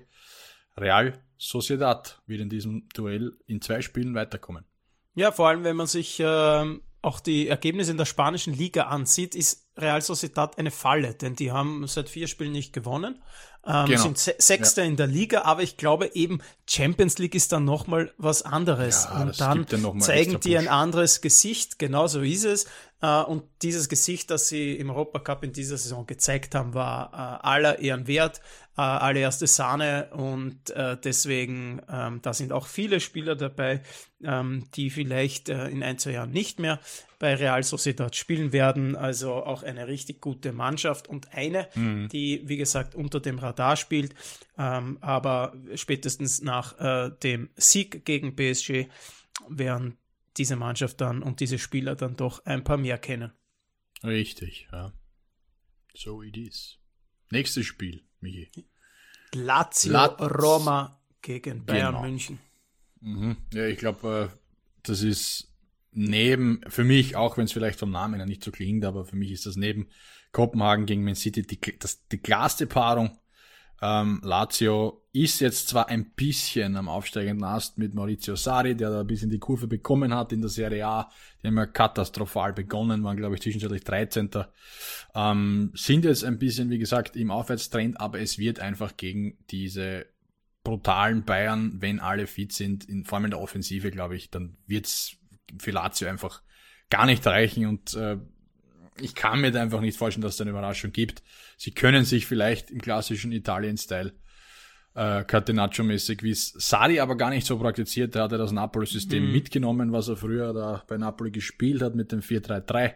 Real 0.77 1.19
Sociedad 1.38 2.21
wird 2.27 2.39
in 2.39 2.49
diesem 2.49 2.88
Duell 2.93 3.34
in 3.47 3.61
zwei 3.61 3.82
Spielen 3.82 4.13
weiterkommen. 4.13 4.63
Ja, 5.15 5.32
vor 5.32 5.49
allem 5.49 5.63
wenn 5.63 5.75
man 5.75 5.88
sich 5.88 6.19
äh, 6.19 6.79
auch 7.01 7.19
die 7.19 7.47
Ergebnisse 7.47 7.91
in 7.91 7.97
der 7.97 8.05
spanischen 8.05 8.53
Liga 8.53 8.84
ansieht, 8.84 9.36
ist 9.36 9.67
Real 9.78 10.01
Sociedad 10.01 10.57
eine 10.57 10.72
Falle, 10.72 11.13
denn 11.13 11.36
die 11.36 11.51
haben 11.51 11.88
seit 11.88 12.09
vier 12.09 12.28
Spielen 12.28 12.51
nicht 12.51 12.74
gewonnen, 12.74 13.22
ähm, 13.65 13.86
genau. 13.86 14.01
sind 14.01 14.17
Sechster 14.17 14.82
ja. 14.82 14.88
in 14.89 14.97
der 14.97 15.07
Liga, 15.07 15.43
aber 15.43 15.61
ich 15.61 15.78
glaube 15.78 16.11
eben 16.13 16.41
Champions 16.67 17.19
League 17.19 17.36
ist 17.36 17.51
dann 17.51 17.63
nochmal 17.63 18.11
was 18.17 18.41
anderes 18.41 19.05
ja, 19.05 19.22
und 19.22 19.39
dann 19.39 20.01
zeigen 20.01 20.39
die 20.39 20.57
ein 20.57 20.67
anderes 20.67 21.22
Gesicht, 21.22 21.78
genau 21.78 22.07
so 22.07 22.22
ist 22.22 22.43
es. 22.43 22.65
Äh, 23.01 23.22
und 23.22 23.43
dieses 23.61 23.88
Gesicht, 23.88 24.32
das 24.32 24.47
sie 24.47 24.76
im 24.76 24.89
Europacup 24.89 25.43
in 25.43 25.53
dieser 25.53 25.78
Saison 25.78 26.07
gezeigt 26.07 26.55
haben, 26.55 26.74
war 26.74 27.13
äh, 27.13 27.47
aller 27.47 27.80
Ehren 27.80 28.07
wert, 28.07 28.41
äh, 28.78 28.82
allererste 28.82 29.45
Sahne 29.45 30.09
und 30.11 30.72
äh, 30.72 30.97
deswegen, 30.97 31.82
ähm, 31.88 32.19
da 32.24 32.34
sind 32.34 32.51
auch 32.51 32.65
viele 32.65 32.99
Spieler 32.99 33.36
dabei, 33.36 33.84
ähm, 34.24 34.65
die 34.74 34.89
vielleicht 34.89 35.49
äh, 35.49 35.67
in 35.67 35.84
ein, 35.84 35.99
zwei 35.99 36.11
Jahren 36.11 36.32
nicht 36.32 36.59
mehr 36.59 36.80
bei 37.22 37.36
Real 37.36 37.61
Sociedad 37.61 38.15
spielen 38.15 38.51
werden. 38.51 38.95
Also 38.95 39.36
auch 39.36 39.61
eine 39.61 39.88
richtig 39.88 40.22
gute 40.22 40.51
Mannschaft 40.51 41.07
und 41.07 41.32
eine, 41.34 41.69
mhm. 41.76 42.09
die, 42.09 42.41
wie 42.49 42.57
gesagt, 42.57 42.95
unter 42.95 43.19
dem 43.19 43.38
Radar 43.38 43.78
spielt, 43.78 44.15
ähm, 44.57 44.97
aber 45.01 45.55
spätestens 45.76 46.41
nach 46.41 46.80
äh, 46.80 47.11
dem 47.22 47.51
Sieg 47.55 48.05
gegen 48.05 48.36
PSG 48.36 48.88
werden 49.47 49.99
diese 50.36 50.55
Mannschaft 50.55 50.99
dann 50.99 51.22
und 51.22 51.41
diese 51.41 51.59
Spieler 51.59 51.95
dann 51.95 52.15
doch 52.15 52.43
ein 52.45 52.63
paar 52.63 52.78
mehr 52.78 52.97
kennen. 52.97 53.32
Richtig, 54.03 54.67
ja. 54.72 54.91
So 55.93 56.24
it 56.24 56.36
is. 56.36 56.80
Nächstes 57.30 57.67
Spiel, 57.67 58.01
Michi. 58.19 58.49
Lazio 59.36 59.91
Laz 59.91 60.19
Roma 60.19 60.99
gegen 61.22 61.65
Bayern 61.65 61.93
genau. 61.93 62.01
München. 62.01 62.39
Mhm. 62.99 63.38
Ja, 63.53 63.67
ich 63.67 63.78
glaube, 63.78 64.32
äh, 64.34 64.38
das 64.82 65.03
ist 65.03 65.51
neben, 65.92 66.62
für 66.68 66.84
mich, 66.84 67.16
auch 67.16 67.38
wenn 67.38 67.46
es 67.46 67.52
vielleicht 67.52 67.80
vom 67.80 67.92
Namen 67.92 68.16
her 68.16 68.26
nicht 68.26 68.44
so 68.44 68.52
klingt, 68.52 68.86
aber 68.86 69.06
für 69.06 69.16
mich 69.16 69.32
ist 69.32 69.46
das 69.46 69.56
neben 69.56 69.88
Kopenhagen 70.32 70.86
gegen 70.86 71.04
Man 71.04 71.16
City 71.16 71.42
die, 71.42 71.60
das, 71.78 72.08
die 72.08 72.18
klarste 72.18 72.66
Paarung. 72.66 73.18
Ähm, 73.82 74.22
Lazio 74.24 75.02
ist 75.12 75.42
jetzt 75.42 75.68
zwar 75.68 75.89
ein 75.89 76.12
bisschen 76.12 76.78
am 76.78 76.88
aufsteigenden 76.88 77.44
Ast 77.44 77.80
mit 77.80 77.96
Maurizio 77.96 78.36
Sari, 78.36 78.76
der 78.76 78.92
da 78.92 79.02
ein 79.02 79.08
bisschen 79.08 79.32
die 79.32 79.39
Kurve 79.39 79.68
bekommen 79.68 80.14
hat 80.14 80.32
in 80.32 80.42
der 80.42 80.52
Serie 80.52 80.86
A. 80.86 81.12
Die 81.42 81.48
haben 81.48 81.58
ja 81.58 81.66
katastrophal 81.66 82.54
begonnen, 82.54 83.04
waren 83.04 83.18
glaube 83.18 83.36
ich 83.36 83.42
zwischenzeitlich 83.42 83.84
13. 83.84 84.30
Ähm, 85.16 85.72
sind 85.74 86.06
jetzt 86.06 86.24
ein 86.24 86.38
bisschen, 86.38 86.70
wie 86.70 86.78
gesagt, 86.78 87.16
im 87.16 87.32
Aufwärtstrend, 87.32 88.00
aber 88.00 88.20
es 88.20 88.38
wird 88.38 88.60
einfach 88.60 88.96
gegen 88.98 89.38
diese 89.50 90.06
brutalen 90.64 91.26
Bayern, 91.26 91.82
wenn 91.82 92.00
alle 92.00 92.28
fit 92.28 92.54
sind, 92.54 92.88
in, 92.88 93.04
vor 93.04 93.18
allem 93.18 93.26
in 93.26 93.32
der 93.32 93.42
Offensive, 93.42 93.89
glaube 93.89 94.16
ich, 94.16 94.30
dann 94.30 94.58
wird's 94.68 95.18
für 95.60 95.72
Lazio 95.72 96.08
einfach 96.08 96.41
gar 96.89 97.06
nicht 97.06 97.26
reichen 97.26 97.66
und 97.66 97.93
äh, 97.95 98.18
ich 98.99 99.16
kann 99.16 99.41
mir 99.41 99.52
da 99.52 99.62
einfach 99.62 99.82
nicht 99.82 99.97
vorstellen, 99.97 100.22
dass 100.22 100.36
es 100.36 100.41
eine 100.41 100.52
Überraschung 100.52 100.91
gibt. 100.91 101.24
Sie 101.58 101.72
können 101.72 102.06
sich 102.06 102.26
vielleicht 102.26 102.72
im 102.72 102.82
klassischen 102.82 103.32
Italien-Style 103.32 104.14
äh, 104.93 105.24
Catenaccio-mäßig, 105.24 106.24
wie 106.24 106.32
es 106.32 106.49
Sari 106.58 106.99
aber 106.99 107.16
gar 107.16 107.30
nicht 107.30 107.47
so 107.47 107.58
praktiziert. 107.58 108.16
Er 108.16 108.24
hatte 108.24 108.38
das 108.38 108.52
Napoli-System 108.52 109.26
mhm. 109.26 109.32
mitgenommen, 109.32 109.91
was 109.91 110.10
er 110.10 110.18
früher 110.18 110.54
da 110.54 110.84
bei 110.88 110.97
Napoli 110.97 111.32
gespielt 111.32 111.82
hat 111.82 111.95
mit 111.95 112.12
dem 112.12 112.20
4-3-3. 112.20 112.93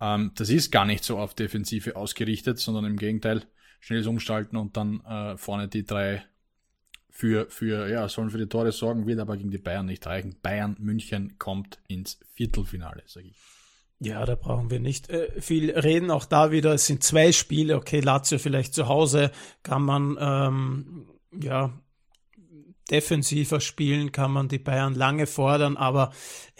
Ähm, 0.00 0.32
das 0.34 0.50
ist 0.50 0.70
gar 0.70 0.84
nicht 0.84 1.04
so 1.04 1.18
auf 1.18 1.34
Defensive 1.34 1.96
ausgerichtet, 1.96 2.58
sondern 2.58 2.84
im 2.84 2.96
Gegenteil, 2.96 3.44
schnelles 3.80 4.06
Umstalten 4.06 4.56
und 4.56 4.76
dann 4.76 5.00
äh, 5.04 5.36
vorne 5.36 5.68
die 5.68 5.84
drei 5.84 6.24
für, 7.10 7.48
für, 7.50 7.88
ja, 7.88 8.08
sollen 8.08 8.30
für 8.30 8.38
die 8.38 8.46
Tore 8.46 8.72
sorgen, 8.72 9.06
wird 9.06 9.20
aber 9.20 9.36
gegen 9.36 9.50
die 9.50 9.58
Bayern 9.58 9.86
nicht 9.86 10.06
reichen. 10.06 10.36
Bayern 10.42 10.76
München 10.78 11.38
kommt 11.38 11.78
ins 11.88 12.18
Viertelfinale, 12.32 13.02
sage 13.06 13.28
ich. 13.28 13.36
Ja, 14.02 14.24
da 14.24 14.34
brauchen 14.34 14.70
wir 14.70 14.80
nicht 14.80 15.10
äh, 15.10 15.40
viel 15.42 15.70
reden. 15.70 16.10
Auch 16.10 16.24
da 16.24 16.50
wieder, 16.50 16.72
es 16.72 16.86
sind 16.86 17.02
zwei 17.04 17.32
Spiele. 17.32 17.76
Okay, 17.76 18.00
Lazio 18.00 18.38
vielleicht 18.38 18.72
zu 18.72 18.88
Hause 18.88 19.30
kann 19.62 19.82
man 19.82 20.16
ähm, 20.18 21.06
ja 21.38 21.78
defensiver 22.90 23.60
spielen, 23.60 24.12
kann 24.12 24.32
man 24.32 24.48
die 24.48 24.58
Bayern 24.58 24.94
lange 24.94 25.26
fordern, 25.26 25.76
aber 25.76 26.12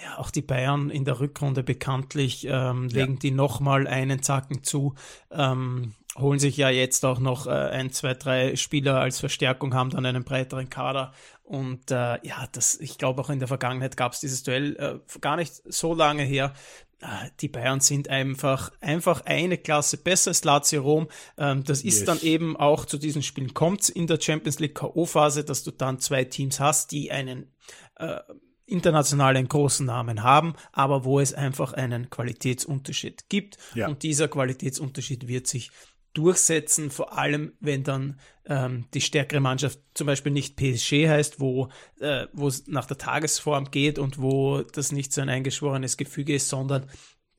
ja, 0.03 0.19
auch 0.19 0.31
die 0.31 0.43
Bayern 0.43 0.91
in 0.91 1.05
der 1.05 1.21
Rückrunde 1.21 1.63
bekanntlich 1.63 2.47
ähm, 2.49 2.89
legen 2.89 3.15
ja. 3.15 3.19
die 3.21 3.31
nochmal 3.31 3.87
einen 3.87 4.23
Zacken 4.23 4.63
zu. 4.63 4.95
Ähm, 5.31 5.95
holen 6.19 6.39
sich 6.39 6.57
ja 6.57 6.71
jetzt 6.71 7.05
auch 7.05 7.21
noch 7.21 7.47
äh, 7.47 7.51
ein, 7.51 7.93
zwei, 7.93 8.15
drei 8.15 8.57
Spieler 8.57 9.01
als 9.01 9.21
Verstärkung, 9.21 9.75
haben 9.75 9.91
dann 9.91 10.07
einen 10.07 10.25
breiteren 10.25 10.69
Kader. 10.69 11.13
Und 11.45 11.91
äh, 11.91 12.25
ja, 12.25 12.47
das, 12.53 12.79
ich 12.81 12.99
glaube 12.99 13.21
auch 13.21 13.31
in 13.31 13.39
der 13.39 13.49
Vergangenheit 13.49 13.97
gab 13.97 14.13
es 14.13 14.21
dieses 14.21 14.43
Duell 14.43 14.77
äh, 14.77 15.19
gar 15.21 15.37
nicht 15.37 15.63
so 15.67 15.95
lange 15.95 16.23
her. 16.23 16.53
Äh, 17.01 17.31
die 17.41 17.49
Bayern 17.49 17.81
sind 17.81 18.09
einfach, 18.09 18.73
einfach 18.81 19.23
eine 19.25 19.59
Klasse 19.59 19.97
besser 19.97 20.31
als 20.31 20.45
Lazio 20.45 20.83
Rom. 20.83 21.09
Ähm, 21.39 21.65
das 21.65 21.83
ist 21.83 21.99
yes. 21.99 22.05
dann 22.05 22.21
eben 22.21 22.57
auch 22.57 22.85
zu 22.85 22.99
diesen 22.99 23.23
Spielen 23.23 23.55
kommt 23.55 23.89
in 23.89 24.07
der 24.07 24.21
Champions 24.21 24.59
League 24.59 24.75
K.O.-Phase, 24.75 25.43
dass 25.43 25.63
du 25.63 25.71
dann 25.71 25.99
zwei 25.99 26.25
Teams 26.25 26.61
hast, 26.61 26.93
die 26.93 27.11
einen 27.11 27.53
äh, 27.97 28.21
internationalen 28.67 29.49
großen 29.49 29.85
Namen 29.85 30.23
haben, 30.23 30.55
aber 30.73 31.05
wo 31.05 31.21
es 31.21 31.35
einfach 31.35 31.73
einen 31.73 32.09
Qualitätsunterschied 32.09 33.29
gibt. 33.29 33.59
Ja. 33.75 33.89
Und 33.89 34.03
dieser 34.03 34.29
Qualitätsunterschied 34.29 35.27
wird 35.27 35.47
sich 35.47 35.71
durchsetzen, 36.13 36.91
vor 36.91 37.17
allem 37.17 37.53
wenn 37.61 37.85
dann 37.85 38.19
ähm, 38.51 38.87
die 38.93 39.01
stärkere 39.01 39.41
Mannschaft 39.41 39.79
zum 39.95 40.09
Beispiel 40.09 40.33
nicht 40.33 40.57
PSG 40.57 41.09
heißt, 41.09 41.41
wo 41.41 41.69
äh, 42.01 42.27
wo 42.33 42.49
es 42.49 42.67
nach 42.67 42.85
der 42.85 42.99
Tagesform 42.99 43.71
geht 43.71 43.99
und 43.99 44.21
wo 44.21 44.63
das 44.63 44.93
nicht 44.93 45.13
so 45.13 45.23
ein 45.23 45.29
eingeschworenes 45.29 45.97
Gefüge 45.97 46.35
ist, 46.35 46.49
sondern 46.49 46.87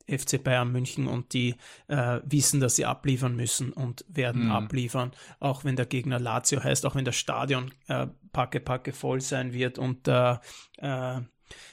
FC 0.08 0.42
Bayern 0.42 0.72
München 0.72 1.06
und 1.06 1.34
die 1.34 1.54
äh, 1.86 2.20
wissen, 2.24 2.60
dass 2.60 2.76
sie 2.76 2.86
abliefern 2.86 3.36
müssen 3.36 3.72
und 3.72 4.04
werden 4.08 4.46
mhm. 4.46 4.52
abliefern, 4.52 5.12
auch 5.38 5.64
wenn 5.64 5.76
der 5.76 5.86
Gegner 5.86 6.18
Lazio 6.18 6.64
heißt, 6.64 6.86
auch 6.86 6.94
wenn 6.94 7.04
das 7.04 7.16
Stadion 7.16 7.70
äh, 7.88 8.06
packe 8.32 8.58
packe 8.58 8.92
voll 8.92 9.20
sein 9.20 9.52
wird 9.52 9.78
und 9.78 10.08
äh, 10.08 10.36
äh, 10.78 11.18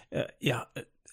äh 0.09 0.27
ja 0.39 0.67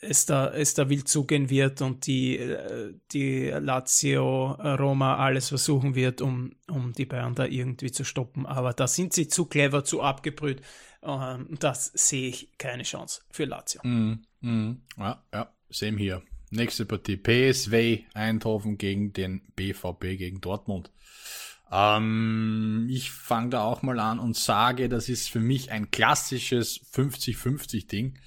es 0.08 0.26
da, 0.26 0.52
es 0.52 0.74
da 0.74 0.88
wild 0.88 1.08
zugehen 1.08 1.50
wird 1.50 1.82
und 1.82 2.06
die, 2.06 2.38
äh, 2.38 2.94
die 3.12 3.48
Lazio 3.48 4.52
Roma 4.52 5.16
alles 5.16 5.48
versuchen 5.48 5.94
wird, 5.94 6.20
um, 6.20 6.52
um 6.68 6.92
die 6.92 7.06
Bayern 7.06 7.34
da 7.34 7.44
irgendwie 7.44 7.90
zu 7.90 8.04
stoppen. 8.04 8.46
Aber 8.46 8.72
da 8.72 8.86
sind 8.86 9.12
sie 9.12 9.28
zu 9.28 9.46
clever, 9.46 9.84
zu 9.84 10.02
abgebrüht. 10.02 10.62
Ähm, 11.02 11.56
das 11.58 11.92
sehe 11.94 12.28
ich 12.28 12.56
keine 12.58 12.82
Chance 12.82 13.22
für 13.30 13.44
Lazio. 13.44 13.80
Mm, 13.84 14.22
mm, 14.40 14.82
ja, 14.98 15.22
ja, 15.32 15.52
same 15.70 15.98
hier. 15.98 16.22
Nächste 16.50 16.86
Partie. 16.86 17.16
PSW 17.16 18.04
Eindhoven 18.14 18.78
gegen 18.78 19.12
den 19.12 19.42
BVB 19.56 20.16
gegen 20.16 20.40
Dortmund. 20.40 20.90
Ähm, 21.70 22.86
ich 22.88 23.10
fange 23.10 23.50
da 23.50 23.64
auch 23.64 23.82
mal 23.82 23.98
an 23.98 24.18
und 24.18 24.36
sage, 24.36 24.88
das 24.88 25.08
ist 25.08 25.30
für 25.30 25.40
mich 25.40 25.72
ein 25.72 25.90
klassisches 25.90 26.80
50-50 26.92 27.88
Ding. 27.88 28.18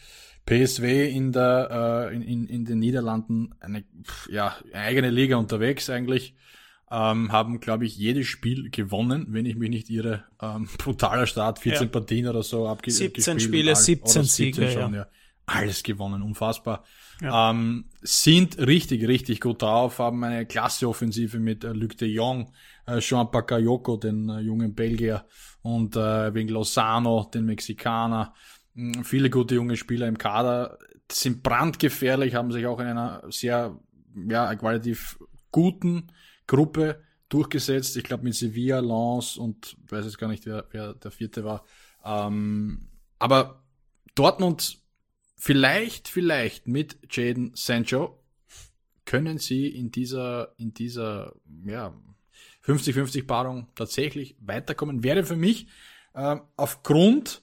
PSW 0.50 1.10
in 1.10 1.32
der 1.32 2.10
äh, 2.12 2.16
in, 2.16 2.24
in, 2.24 2.48
in 2.48 2.66
den 2.66 2.80
Niederlanden 2.80 3.54
eine 3.60 3.84
ja 4.30 4.56
eigene 4.74 5.10
Liga 5.10 5.38
unterwegs 5.38 5.90
eigentlich 5.90 6.36
ähm, 6.92 7.32
haben 7.32 7.60
glaube 7.60 7.86
ich 7.86 7.96
jedes 7.98 8.28
Spiel 8.28 8.70
gewonnen, 8.72 9.28
wenn 9.30 9.46
ich 9.46 9.56
mich 9.56 9.70
nicht 9.70 9.90
irre. 9.90 10.24
Ähm, 10.42 10.68
brutaler 10.78 11.28
Start, 11.28 11.60
14 11.60 11.84
ja. 11.84 11.92
Partien 11.92 12.28
oder 12.28 12.44
so 12.44 12.68
abgespielt. 12.68 13.16
17 13.16 13.40
Spiele, 13.40 13.76
17 13.76 14.24
Siege, 14.24 14.72
schon, 14.72 14.94
ja. 14.94 15.02
ja. 15.02 15.08
Alles 15.46 15.82
gewonnen, 15.84 16.22
unfassbar. 16.22 16.84
Ja. 17.22 17.50
Ähm, 17.50 17.86
sind 18.02 18.60
richtig, 18.60 19.08
richtig 19.08 19.42
gut 19.42 19.62
drauf, 19.62 20.00
haben 20.00 20.24
eine 20.24 20.46
klasse 20.46 20.88
Offensive 20.88 21.40
mit 21.40 21.64
äh, 21.64 21.74
Luc 21.74 21.98
de 21.98 22.08
Jong, 22.08 22.52
äh, 22.86 23.00
Jean 23.00 23.30
Bakayoko, 23.30 23.98
den 23.98 24.30
äh, 24.30 24.40
jungen 24.40 24.74
Belgier, 24.74 25.26
und 25.62 25.96
äh, 25.96 26.34
wegen 26.34 26.50
Lozano, 26.50 27.30
den 27.34 27.46
Mexikaner. 27.46 28.34
Viele 29.04 29.30
gute 29.30 29.56
junge 29.56 29.78
Spieler 29.78 30.08
im 30.08 30.18
Kader. 30.18 30.78
sind 31.12 31.44
brandgefährlich, 31.44 32.36
haben 32.36 32.52
sich 32.52 32.66
auch 32.66 32.80
in 32.80 32.88
einer 32.88 33.24
sehr 33.30 33.80
ja, 34.28 34.54
qualitativ 34.56 35.20
guten 35.52 36.08
Gruppe 36.48 37.02
durchgesetzt. 37.30 37.98
Ich 37.98 38.04
glaube 38.04 38.24
mit 38.24 38.36
Sevilla, 38.36 38.80
Lens 38.80 39.38
und 39.38 39.78
weiß 39.90 40.06
jetzt 40.06 40.18
gar 40.18 40.28
nicht, 40.28 40.46
wer, 40.46 40.66
wer 40.72 40.94
der 40.94 41.12
vierte 41.12 41.44
war. 41.44 41.66
Ähm, 42.04 42.88
aber 43.20 43.64
Dortmund 44.16 44.80
vielleicht, 45.36 46.08
vielleicht 46.08 46.68
mit 46.68 46.98
Jaden 47.10 47.52
Sancho 47.56 48.20
können 49.06 49.38
sie 49.38 49.68
in 49.68 49.92
dieser, 49.92 50.54
in 50.58 50.74
dieser, 50.74 51.36
ja, 51.66 51.94
50-50 52.66 53.26
Paarung 53.26 53.68
tatsächlich 53.74 54.36
weiterkommen. 54.40 55.04
Wäre 55.04 55.24
für 55.24 55.36
mich 55.36 55.68
äh, 56.14 56.38
aufgrund 56.56 57.42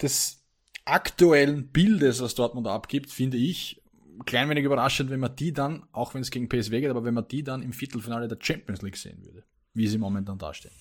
des 0.00 0.44
aktuellen 0.84 1.68
Bildes, 1.68 2.20
was 2.20 2.34
Dortmund 2.34 2.66
abgibt, 2.66 3.10
finde 3.10 3.36
ich 3.36 3.82
klein 4.24 4.48
wenig 4.48 4.64
überraschend, 4.64 5.10
wenn 5.10 5.20
man 5.20 5.36
die 5.36 5.52
dann, 5.52 5.84
auch 5.92 6.14
wenn 6.14 6.22
es 6.22 6.30
gegen 6.30 6.48
PSV 6.48 6.70
geht, 6.70 6.90
aber 6.90 7.04
wenn 7.04 7.14
man 7.14 7.28
die 7.28 7.42
dann 7.42 7.62
im 7.62 7.72
Viertelfinale 7.72 8.28
der 8.28 8.38
Champions 8.40 8.82
League 8.82 8.96
sehen 8.96 9.22
würde, 9.24 9.44
wie 9.74 9.86
sie 9.86 9.98
momentan 9.98 10.38
dastehen. 10.38 10.74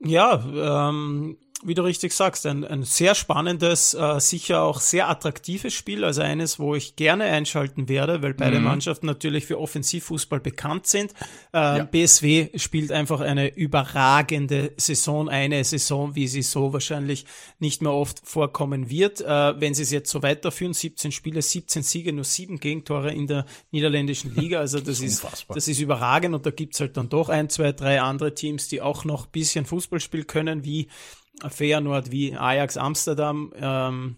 Ja, 0.00 0.88
ähm, 0.88 1.36
wie 1.62 1.74
du 1.74 1.82
richtig 1.82 2.12
sagst, 2.14 2.46
ein, 2.46 2.64
ein 2.64 2.84
sehr 2.84 3.14
spannendes, 3.14 3.92
äh, 3.94 4.18
sicher 4.18 4.62
auch 4.62 4.80
sehr 4.80 5.08
attraktives 5.08 5.74
Spiel, 5.74 6.04
also 6.04 6.22
eines, 6.22 6.58
wo 6.58 6.74
ich 6.74 6.96
gerne 6.96 7.24
einschalten 7.24 7.88
werde, 7.88 8.22
weil 8.22 8.34
beide 8.34 8.58
mhm. 8.58 8.64
Mannschaften 8.64 9.06
natürlich 9.06 9.46
für 9.46 9.58
Offensivfußball 9.58 10.40
bekannt 10.40 10.86
sind. 10.86 11.12
Äh, 11.52 11.78
ja. 11.78 11.84
BSW 11.84 12.48
spielt 12.58 12.92
einfach 12.92 13.20
eine 13.20 13.54
überragende 13.54 14.72
Saison, 14.76 15.28
eine 15.28 15.62
Saison, 15.64 16.14
wie 16.14 16.28
sie 16.28 16.42
so 16.42 16.72
wahrscheinlich 16.72 17.26
nicht 17.58 17.82
mehr 17.82 17.92
oft 17.92 18.20
vorkommen 18.24 18.88
wird. 18.88 19.20
Äh, 19.20 19.60
wenn 19.60 19.74
sie 19.74 19.82
es 19.82 19.90
jetzt 19.90 20.10
so 20.10 20.22
weiterführen, 20.22 20.72
17 20.72 21.12
Spiele, 21.12 21.42
17 21.42 21.82
Siege, 21.82 22.12
nur 22.12 22.24
sieben 22.24 22.58
Gegentore 22.58 23.12
in 23.12 23.26
der 23.26 23.44
niederländischen 23.70 24.34
Liga, 24.34 24.60
also 24.60 24.78
das, 24.80 24.98
das 24.98 25.00
ist, 25.00 25.26
das 25.48 25.68
ist 25.68 25.80
überragend 25.80 26.34
und 26.34 26.46
da 26.46 26.50
gibt's 26.50 26.80
halt 26.80 26.96
dann 26.96 27.10
doch 27.10 27.28
ein, 27.28 27.50
zwei, 27.50 27.72
drei 27.72 28.00
andere 28.00 28.34
Teams, 28.34 28.68
die 28.68 28.80
auch 28.80 29.04
noch 29.04 29.26
bisschen 29.26 29.66
Fußball 29.66 30.00
spielen 30.00 30.26
können, 30.26 30.64
wie 30.64 30.88
Feyenoord 31.48 32.10
wie 32.10 32.36
Ajax 32.36 32.76
Amsterdam, 32.76 33.52
ähm, 33.56 34.16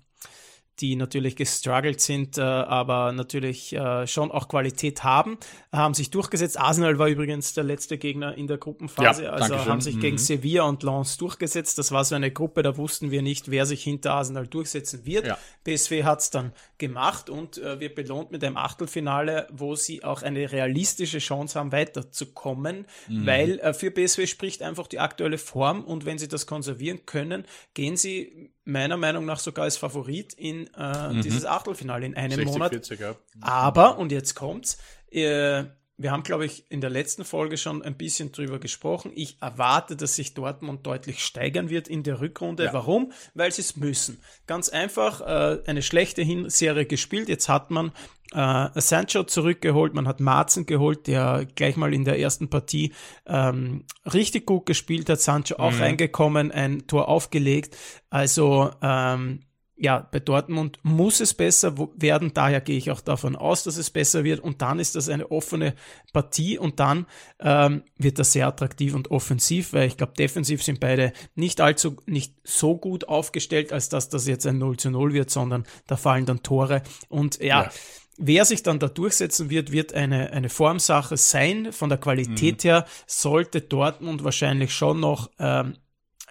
die 0.83 0.97
natürlich 0.97 1.37
gestruggelt 1.37 2.01
sind, 2.01 2.39
äh, 2.39 2.43
aber 2.43 3.13
natürlich 3.13 3.73
äh, 3.73 4.07
schon 4.09 4.33
auch 4.33 4.49
Qualität 4.49 5.05
haben, 5.05 5.39
haben 5.71 5.95
sich 5.95 6.11
durchgesetzt. 6.11 6.59
Arsenal 6.59 6.99
war 6.99 7.07
übrigens 7.07 7.55
der 7.55 7.63
letzte 7.63 7.99
Gegner 7.99 8.37
in 8.37 8.49
der 8.49 8.59
Gruppenphase, 8.59 9.25
ja, 9.25 9.31
also 9.31 9.57
haben 9.65 9.81
sich 9.81 9.95
mhm. 9.95 10.01
gegen 10.01 10.19
Sevilla 10.19 10.65
und 10.65 10.83
Lens 10.83 11.17
durchgesetzt. 11.19 11.79
Das 11.79 11.93
war 11.93 12.05
so 12.05 12.17
eine 12.17 12.33
Gruppe, 12.33 12.63
da 12.63 12.77
wussten 12.77 13.13
wir 13.13 13.23
nicht, 13.23 13.51
wer 13.51 13.65
sich 13.65 13.85
hinter 13.85 14.15
Arsenal 14.15 14.49
durchsetzen 14.49 15.07
wird. 15.07 15.27
Ja. 15.27 15.39
PSV 15.65 16.03
hat 16.03 16.21
es 16.21 16.31
dann 16.31 16.53
gemacht 16.79 17.31
und 17.31 17.59
äh, 17.59 17.79
wird 17.79 17.95
belohnt 17.95 18.33
mit 18.33 18.43
einem 18.43 18.57
Achtelfinale, 18.57 19.47
wo 19.53 19.77
sie 19.77 20.03
auch 20.03 20.23
eine 20.23 20.51
realistische 20.51 21.19
Chance 21.19 21.61
haben, 21.61 21.71
weiterzukommen, 21.71 22.87
mhm. 23.09 23.27
weil 23.27 23.61
äh, 23.61 23.73
für 23.73 23.93
PSV 23.93 24.27
spricht 24.27 24.63
einfach 24.63 24.89
die 24.89 24.99
aktuelle 24.99 25.39
Form 25.39 25.85
und 25.85 26.07
wenn 26.07 26.19
sie 26.19 26.27
das 26.27 26.47
konservieren 26.47 27.07
können, 27.07 27.45
gehen 27.75 27.97
sie 27.97 28.51
meiner 28.65 28.97
Meinung 28.97 29.25
nach 29.25 29.39
sogar 29.39 29.65
als 29.65 29.77
Favorit 29.77 30.35
in 30.35 30.69
äh, 30.77 31.13
mhm. 31.13 31.23
dieses 31.23 31.45
Achtelfinale 31.45 32.07
in 32.07 32.15
einem 32.15 32.37
60, 32.37 32.47
Monat. 32.47 32.71
40, 32.71 33.01
ja. 33.01 33.15
Aber, 33.41 33.99
und 33.99 34.13
jetzt 34.13 34.35
kommt's, 34.35 34.79
äh, 35.11 35.65
wir 36.03 36.11
haben, 36.11 36.23
glaube 36.23 36.45
ich, 36.45 36.71
in 36.71 36.81
der 36.81 36.91
letzten 36.91 37.25
Folge 37.25 37.57
schon 37.57 37.83
ein 37.83 37.97
bisschen 37.97 38.33
drüber 38.33 38.59
gesprochen. 38.59 39.13
Ich 39.15 39.37
erwarte, 39.41 39.97
dass 39.97 40.17
sich 40.17 40.35
Dortmund 40.35 40.87
deutlich 40.87 41.21
steigern 41.25 41.71
wird 41.71 41.89
in 41.89 42.03
der 42.03 42.21
Rückrunde. 42.21 42.65
Ja. 42.65 42.73
Warum? 42.73 43.13
Weil 43.35 43.53
sie 43.53 43.63
es 43.63 43.77
müssen. 43.77 44.21
Ganz 44.47 44.69
einfach, 44.69 45.21
äh, 45.21 45.63
eine 45.67 45.83
schlechte 45.83 46.23
Hinserie 46.23 46.87
gespielt. 46.87 47.29
Jetzt 47.29 47.49
hat 47.49 47.71
man 47.71 47.93
äh, 48.33 48.69
Sancho 48.81 49.25
zurückgeholt, 49.25 49.95
man 49.95 50.09
hat 50.09 50.21
Marzen 50.21 50.67
geholt, 50.67 51.07
der 51.07 51.47
gleich 51.55 51.77
mal 51.77 51.93
in 51.93 52.05
der 52.05 52.19
ersten 52.19 52.49
Partie 52.49 52.93
ähm, 53.27 53.85
richtig 54.13 54.47
gut 54.47 54.67
gespielt 54.67 55.09
hat. 55.09 55.21
Sancho 55.21 55.57
auch 55.57 55.73
mhm. 55.73 55.83
reingekommen, 55.83 56.51
ein 56.51 56.87
Tor 56.87 57.09
aufgelegt. 57.09 57.77
Also 58.11 58.71
ähm, 58.83 59.41
ja, 59.83 60.07
bei 60.13 60.21
Dortmund 60.21 60.79
muss 60.85 61.19
es 61.19 61.35
besser 61.35 61.75
werden. 61.97 62.31
Daher 62.33 62.61
gehe 62.61 62.77
ich 62.77 62.93
auch 62.93 63.01
davon 63.01 63.35
aus, 63.35 63.65
dass 63.65 63.77
es 63.77 63.91
besser 63.91 64.23
wird. 64.23 64.39
Und 64.39 64.63
dann 64.63 64.79
ist 64.79 64.95
das 64.95 65.09
eine 65.09 65.33
offene 65.33 65.75
Partie 66.13 66.57
und 66.57 66.79
dann 66.79 67.07
ähm, 67.41 67.83
wird 67.99 68.21
das 68.21 68.31
sehr 68.31 68.47
attraktiv 68.47 68.95
und 68.95 69.11
offensiv, 69.11 69.73
weil 69.73 69.89
ich 69.89 69.97
glaube, 69.97 70.13
defensiv 70.17 70.63
sind 70.63 70.79
beide 70.79 71.13
nicht 71.35 71.61
allzu, 71.61 71.97
nicht 72.07 72.33
so 72.45 72.77
gut 72.77 73.09
aufgestellt, 73.09 73.73
als 73.73 73.89
dass 73.89 74.09
das 74.09 74.29
jetzt 74.29 74.47
ein 74.47 74.59
0 74.59 74.77
zu 74.77 74.91
0 74.93 75.15
wird, 75.15 75.31
sondern 75.31 75.65
da 75.89 75.97
fallen 75.97 76.27
dann 76.27 76.45
Tore. 76.45 76.83
Und 77.09 77.41
ja. 77.41 77.65
ja. 77.65 77.71
Wer 78.19 78.45
sich 78.45 78.63
dann 78.63 78.79
da 78.79 78.87
durchsetzen 78.87 79.51
wird, 79.51 79.73
wird 79.73 79.95
eine, 79.95 80.33
eine 80.33 80.49
Formsache 80.49 81.17
sein. 81.17 81.73
Von 81.73 81.89
der 81.89 81.99
Qualität 81.99 82.63
mhm. 82.63 82.69
her 82.69 82.87
sollte 83.09 83.63
Dortmund 83.63 84.23
wahrscheinlich 84.23 84.73
schon 84.73 85.01
noch 85.01 85.31
ähm, 85.41 85.77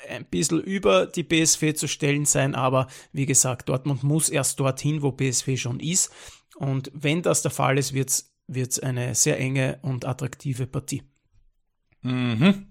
ein 0.09 0.25
bisschen 0.25 0.61
über 0.61 1.05
die 1.05 1.23
BSW 1.23 1.73
zu 1.73 1.87
stellen 1.87 2.25
sein, 2.25 2.55
aber 2.55 2.87
wie 3.11 3.25
gesagt, 3.25 3.69
Dortmund 3.69 4.03
muss 4.03 4.29
erst 4.29 4.59
dorthin, 4.59 5.01
wo 5.01 5.11
BSW 5.11 5.57
schon 5.57 5.79
ist. 5.79 6.11
Und 6.55 6.91
wenn 6.93 7.21
das 7.21 7.41
der 7.41 7.51
Fall 7.51 7.77
ist, 7.77 7.93
wird 7.93 8.09
es 8.47 8.79
eine 8.79 9.15
sehr 9.15 9.39
enge 9.39 9.79
und 9.81 10.05
attraktive 10.05 10.67
Partie. 10.67 11.03
Mhm. 12.01 12.67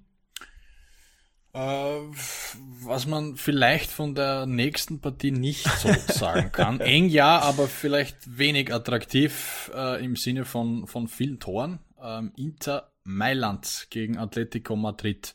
Äh, 1.53 1.59
was 1.59 3.07
man 3.07 3.35
vielleicht 3.35 3.91
von 3.91 4.14
der 4.14 4.47
nächsten 4.47 5.01
Partie 5.01 5.33
nicht 5.33 5.68
so 5.78 5.93
sagen 6.07 6.53
kann. 6.53 6.81
Eng 6.81 7.09
ja, 7.09 7.41
aber 7.41 7.66
vielleicht 7.66 8.39
wenig 8.39 8.72
attraktiv 8.72 9.70
äh, 9.74 10.05
im 10.05 10.14
Sinne 10.14 10.45
von, 10.45 10.87
von 10.87 11.09
vielen 11.09 11.41
Toren. 11.41 11.81
Ähm, 12.01 12.33
Inter 12.37 12.93
Mailand 13.03 13.89
gegen 13.91 14.16
Atletico 14.16 14.76
Madrid. 14.76 15.35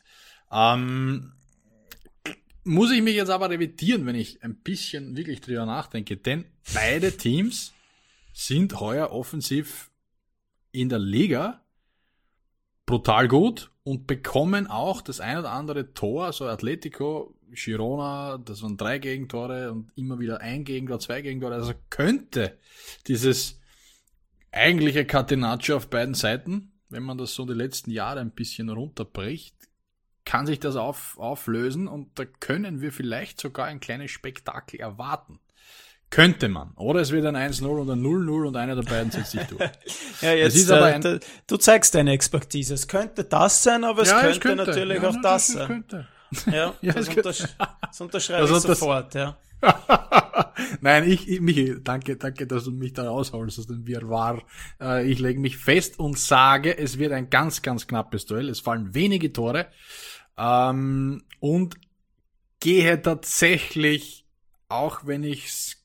Ähm, 0.50 1.34
muss 2.66 2.90
ich 2.90 3.02
mich 3.02 3.14
jetzt 3.14 3.30
aber 3.30 3.48
revidieren, 3.48 4.06
wenn 4.06 4.16
ich 4.16 4.42
ein 4.42 4.56
bisschen 4.56 5.16
wirklich 5.16 5.40
drüber 5.40 5.66
nachdenke, 5.66 6.16
denn 6.16 6.44
beide 6.74 7.16
Teams 7.16 7.72
sind 8.32 8.80
heuer 8.80 9.12
offensiv 9.12 9.90
in 10.72 10.88
der 10.88 10.98
Liga 10.98 11.64
brutal 12.84 13.28
gut 13.28 13.70
und 13.82 14.06
bekommen 14.06 14.66
auch 14.68 15.02
das 15.02 15.20
ein 15.20 15.38
oder 15.38 15.52
andere 15.52 15.92
Tor, 15.92 16.32
so 16.32 16.46
Atletico, 16.46 17.34
Girona, 17.52 18.38
das 18.38 18.62
waren 18.62 18.76
drei 18.76 18.98
Gegentore 18.98 19.72
und 19.72 19.90
immer 19.96 20.18
wieder 20.18 20.40
ein 20.40 20.64
Gegentor, 20.64 21.00
zwei 21.00 21.22
Gegentore, 21.22 21.54
also 21.54 21.72
könnte 21.90 22.58
dieses 23.06 23.60
eigentliche 24.52 25.04
Catenaccio 25.04 25.76
auf 25.76 25.88
beiden 25.88 26.14
Seiten, 26.14 26.72
wenn 26.88 27.02
man 27.02 27.18
das 27.18 27.34
so 27.34 27.44
die 27.44 27.54
letzten 27.54 27.90
Jahre 27.90 28.20
ein 28.20 28.30
bisschen 28.30 28.70
runterbricht, 28.70 29.54
kann 30.26 30.44
sich 30.44 30.60
das 30.60 30.76
auf, 30.76 31.16
auflösen 31.18 31.88
und 31.88 32.18
da 32.18 32.24
können 32.26 32.82
wir 32.82 32.92
vielleicht 32.92 33.40
sogar 33.40 33.66
ein 33.66 33.80
kleines 33.80 34.10
Spektakel 34.10 34.80
erwarten. 34.80 35.38
Könnte 36.10 36.48
man. 36.48 36.72
Oder 36.76 37.00
es 37.00 37.10
wird 37.10 37.26
ein 37.26 37.36
1-0 37.36 37.64
und 37.66 37.90
ein 37.90 38.00
0-0 38.00 38.46
und 38.46 38.56
einer 38.56 38.76
der 38.76 38.82
beiden 38.82 39.10
setzt 39.10 39.32
sich 39.32 39.42
durch. 39.42 39.60
ja, 40.20 40.34
jetzt, 40.34 40.68
äh, 40.68 40.74
ein, 40.74 41.20
du 41.46 41.56
zeigst 41.56 41.94
deine 41.94 42.12
Expertise. 42.12 42.74
Es 42.74 42.86
könnte 42.86 43.24
das 43.24 43.62
sein, 43.62 43.82
aber 43.82 44.02
es, 44.02 44.10
ja, 44.10 44.20
könnte, 44.20 44.30
es 44.32 44.40
könnte, 44.40 44.66
natürlich 44.66 45.02
ja, 45.02 45.08
auch 45.08 45.20
das, 45.22 45.46
sein. 45.48 45.84
Ja, 46.46 46.74
ja 46.82 46.92
das, 46.92 47.08
untersch 47.08 47.44
das 47.80 48.00
unterschreibe 48.00 48.42
also 48.42 48.56
ich 48.56 48.62
sofort, 48.62 49.14
ja. 49.14 49.36
Nein, 50.80 51.08
ich, 51.08 51.28
ich, 51.28 51.40
Michi, 51.40 51.76
danke, 51.82 52.16
danke, 52.16 52.48
dass 52.48 52.64
du 52.64 52.72
mich 52.72 52.92
da 52.92 53.08
rausholst 53.08 53.60
aus 53.60 53.66
dem 53.68 53.86
Wirrwarr. 53.86 54.42
Äh, 54.80 55.10
ich 55.10 55.20
lege 55.20 55.38
mich 55.38 55.56
fest 55.56 55.98
und 55.98 56.18
sage, 56.18 56.76
es 56.76 56.98
wird 56.98 57.12
ein 57.12 57.30
ganz, 57.30 57.62
ganz 57.62 57.86
knappes 57.86 58.26
Duell. 58.26 58.48
Es 58.48 58.60
fallen 58.60 58.92
wenige 58.94 59.32
Tore. 59.32 59.66
Ähm, 60.38 61.22
und 61.40 61.76
gehe 62.60 63.00
tatsächlich, 63.00 64.24
auch 64.68 65.06
wenn 65.06 65.22
ich's, 65.22 65.76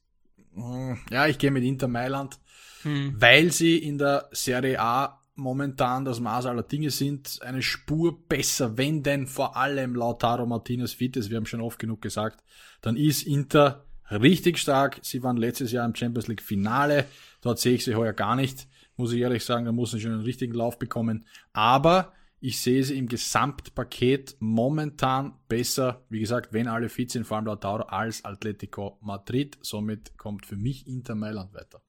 hm, 0.53 0.99
ja, 1.09 1.27
ich 1.27 1.37
gehe 1.37 1.51
mit 1.51 1.63
Inter 1.63 1.87
Mailand, 1.87 2.39
hm. 2.83 3.15
weil 3.17 3.51
sie 3.51 3.77
in 3.77 3.97
der 3.97 4.29
Serie 4.31 4.79
A 4.79 5.21
momentan 5.35 6.05
das 6.05 6.19
Maß 6.19 6.45
aller 6.45 6.63
Dinge 6.63 6.91
sind, 6.91 7.39
eine 7.41 7.61
Spur 7.61 8.27
besser, 8.27 8.77
wenn 8.77 9.03
denn 9.03 9.27
vor 9.27 9.55
allem 9.55 9.95
Lautaro 9.95 10.45
Martinez 10.45 10.93
fit 10.93 11.17
ist, 11.17 11.29
wir 11.29 11.37
haben 11.37 11.45
schon 11.45 11.61
oft 11.61 11.79
genug 11.79 12.01
gesagt, 12.01 12.43
dann 12.81 12.97
ist 12.97 13.23
Inter 13.23 13.85
richtig 14.09 14.57
stark. 14.57 14.99
Sie 15.01 15.23
waren 15.23 15.37
letztes 15.37 15.71
Jahr 15.71 15.85
im 15.85 15.95
Champions 15.95 16.27
League 16.27 16.41
Finale, 16.41 17.05
dort 17.41 17.59
sehe 17.59 17.75
ich 17.75 17.85
sie 17.85 17.95
heuer 17.95 18.13
gar 18.13 18.35
nicht, 18.35 18.67
muss 18.97 19.13
ich 19.13 19.21
ehrlich 19.21 19.45
sagen, 19.45 19.65
da 19.65 19.71
muss 19.71 19.91
sie 19.91 19.99
schon 19.99 20.11
einen 20.11 20.23
richtigen 20.23 20.53
Lauf 20.53 20.77
bekommen. 20.77 21.25
Aber 21.53 22.13
ich 22.43 22.59
sehe 22.59 22.83
sie 22.83 22.97
im 22.97 23.07
Gesamtpaket 23.07 24.35
momentan 24.39 25.35
besser, 25.47 26.03
wie 26.09 26.19
gesagt, 26.19 26.53
wenn 26.53 26.67
alle 26.67 26.89
fit 26.89 27.11
sind, 27.11 27.25
vor 27.25 27.37
allem 27.37 27.45
Lautaro, 27.45 27.83
als 27.83 28.25
Atletico 28.25 28.97
Madrid. 28.99 29.59
Somit 29.61 30.17
kommt 30.17 30.47
für 30.47 30.55
mich 30.55 30.87
Inter 30.87 31.13
Mailand 31.13 31.53
weiter. 31.53 31.83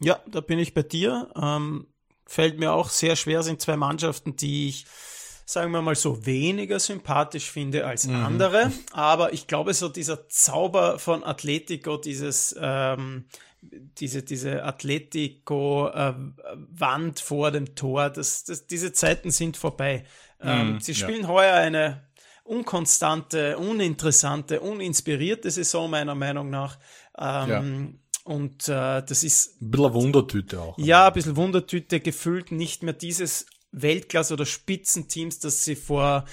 Ja, 0.00 0.18
da 0.30 0.40
bin 0.40 0.58
ich 0.58 0.72
bei 0.72 0.82
dir. 0.82 1.30
Ähm, 1.40 1.88
fällt 2.24 2.58
mir 2.58 2.72
auch 2.72 2.88
sehr 2.88 3.16
schwer, 3.16 3.42
sind 3.42 3.60
zwei 3.60 3.76
Mannschaften, 3.76 4.34
die 4.34 4.68
ich, 4.68 4.86
sagen 5.44 5.72
wir 5.72 5.82
mal 5.82 5.94
so, 5.94 6.24
weniger 6.24 6.80
sympathisch 6.80 7.50
finde 7.50 7.86
als 7.86 8.06
mhm. 8.06 8.16
andere. 8.16 8.72
Aber 8.92 9.34
ich 9.34 9.46
glaube, 9.46 9.74
so 9.74 9.90
dieser 9.90 10.26
Zauber 10.30 10.98
von 10.98 11.22
Atletico, 11.22 11.98
dieses 11.98 12.56
ähm, 12.58 13.26
diese, 13.98 14.22
diese 14.22 14.64
Atletico-Wand 14.64 17.20
vor 17.20 17.50
dem 17.50 17.74
Tor, 17.74 18.10
das, 18.10 18.44
das, 18.44 18.66
diese 18.66 18.92
Zeiten 18.92 19.30
sind 19.30 19.56
vorbei. 19.56 20.04
Mm, 20.42 20.78
sie 20.78 20.94
spielen 20.94 21.22
ja. 21.22 21.28
heuer 21.28 21.54
eine 21.54 22.04
unkonstante, 22.44 23.56
uninteressante, 23.58 24.60
uninspirierte 24.60 25.50
Saison, 25.50 25.90
meiner 25.90 26.14
Meinung 26.14 26.50
nach. 26.50 26.78
Ähm, 27.18 27.48
ja. 27.48 27.64
Und 28.24 28.68
äh, 28.68 29.02
das 29.02 29.22
ist. 29.22 29.62
Ein 29.62 29.70
bisschen 29.70 29.94
Wundertüte 29.94 30.60
auch. 30.60 30.76
Ja, 30.78 31.06
ein 31.08 31.12
bisschen 31.12 31.36
Wundertüte, 31.36 32.00
gefühlt 32.00 32.52
nicht 32.52 32.82
mehr 32.82 32.94
dieses 32.94 33.46
Weltklasse- 33.72 34.32
oder 34.32 34.46
Spitzenteams, 34.46 35.38
das 35.38 35.64
sie 35.64 35.76
vor 35.76 36.24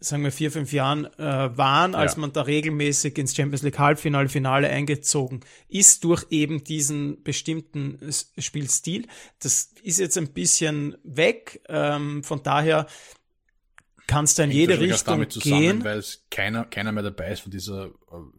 sagen 0.00 0.24
wir 0.24 0.32
vier, 0.32 0.50
fünf 0.50 0.72
Jahren 0.72 1.06
äh, 1.18 1.56
waren, 1.56 1.94
als 1.94 2.14
ja. 2.14 2.20
man 2.20 2.32
da 2.32 2.42
regelmäßig 2.42 3.18
ins 3.18 3.34
Champions 3.34 3.62
League 3.62 3.78
Halbfinale, 3.78 4.28
Finale 4.28 4.68
eingezogen 4.68 5.40
ist 5.68 6.04
durch 6.04 6.26
eben 6.30 6.64
diesen 6.64 7.22
bestimmten 7.22 7.98
Spielstil. 8.38 9.06
Das 9.40 9.72
ist 9.82 9.98
jetzt 9.98 10.18
ein 10.18 10.32
bisschen 10.32 10.96
weg. 11.04 11.62
Ähm, 11.68 12.22
von 12.22 12.42
daher 12.42 12.86
kannst 14.06 14.38
du 14.38 14.44
in 14.44 14.50
jede 14.50 14.78
Richtung 14.80 15.14
damit 15.14 15.32
zusammen, 15.32 15.60
gehen. 15.60 15.84
Weil 15.84 15.98
es 15.98 16.24
keiner, 16.30 16.64
keiner 16.64 16.92
mehr 16.92 17.02
dabei 17.02 17.32
ist 17.32 17.40
von 17.40 17.52
dieser 17.52 17.86
äh, 17.86 17.90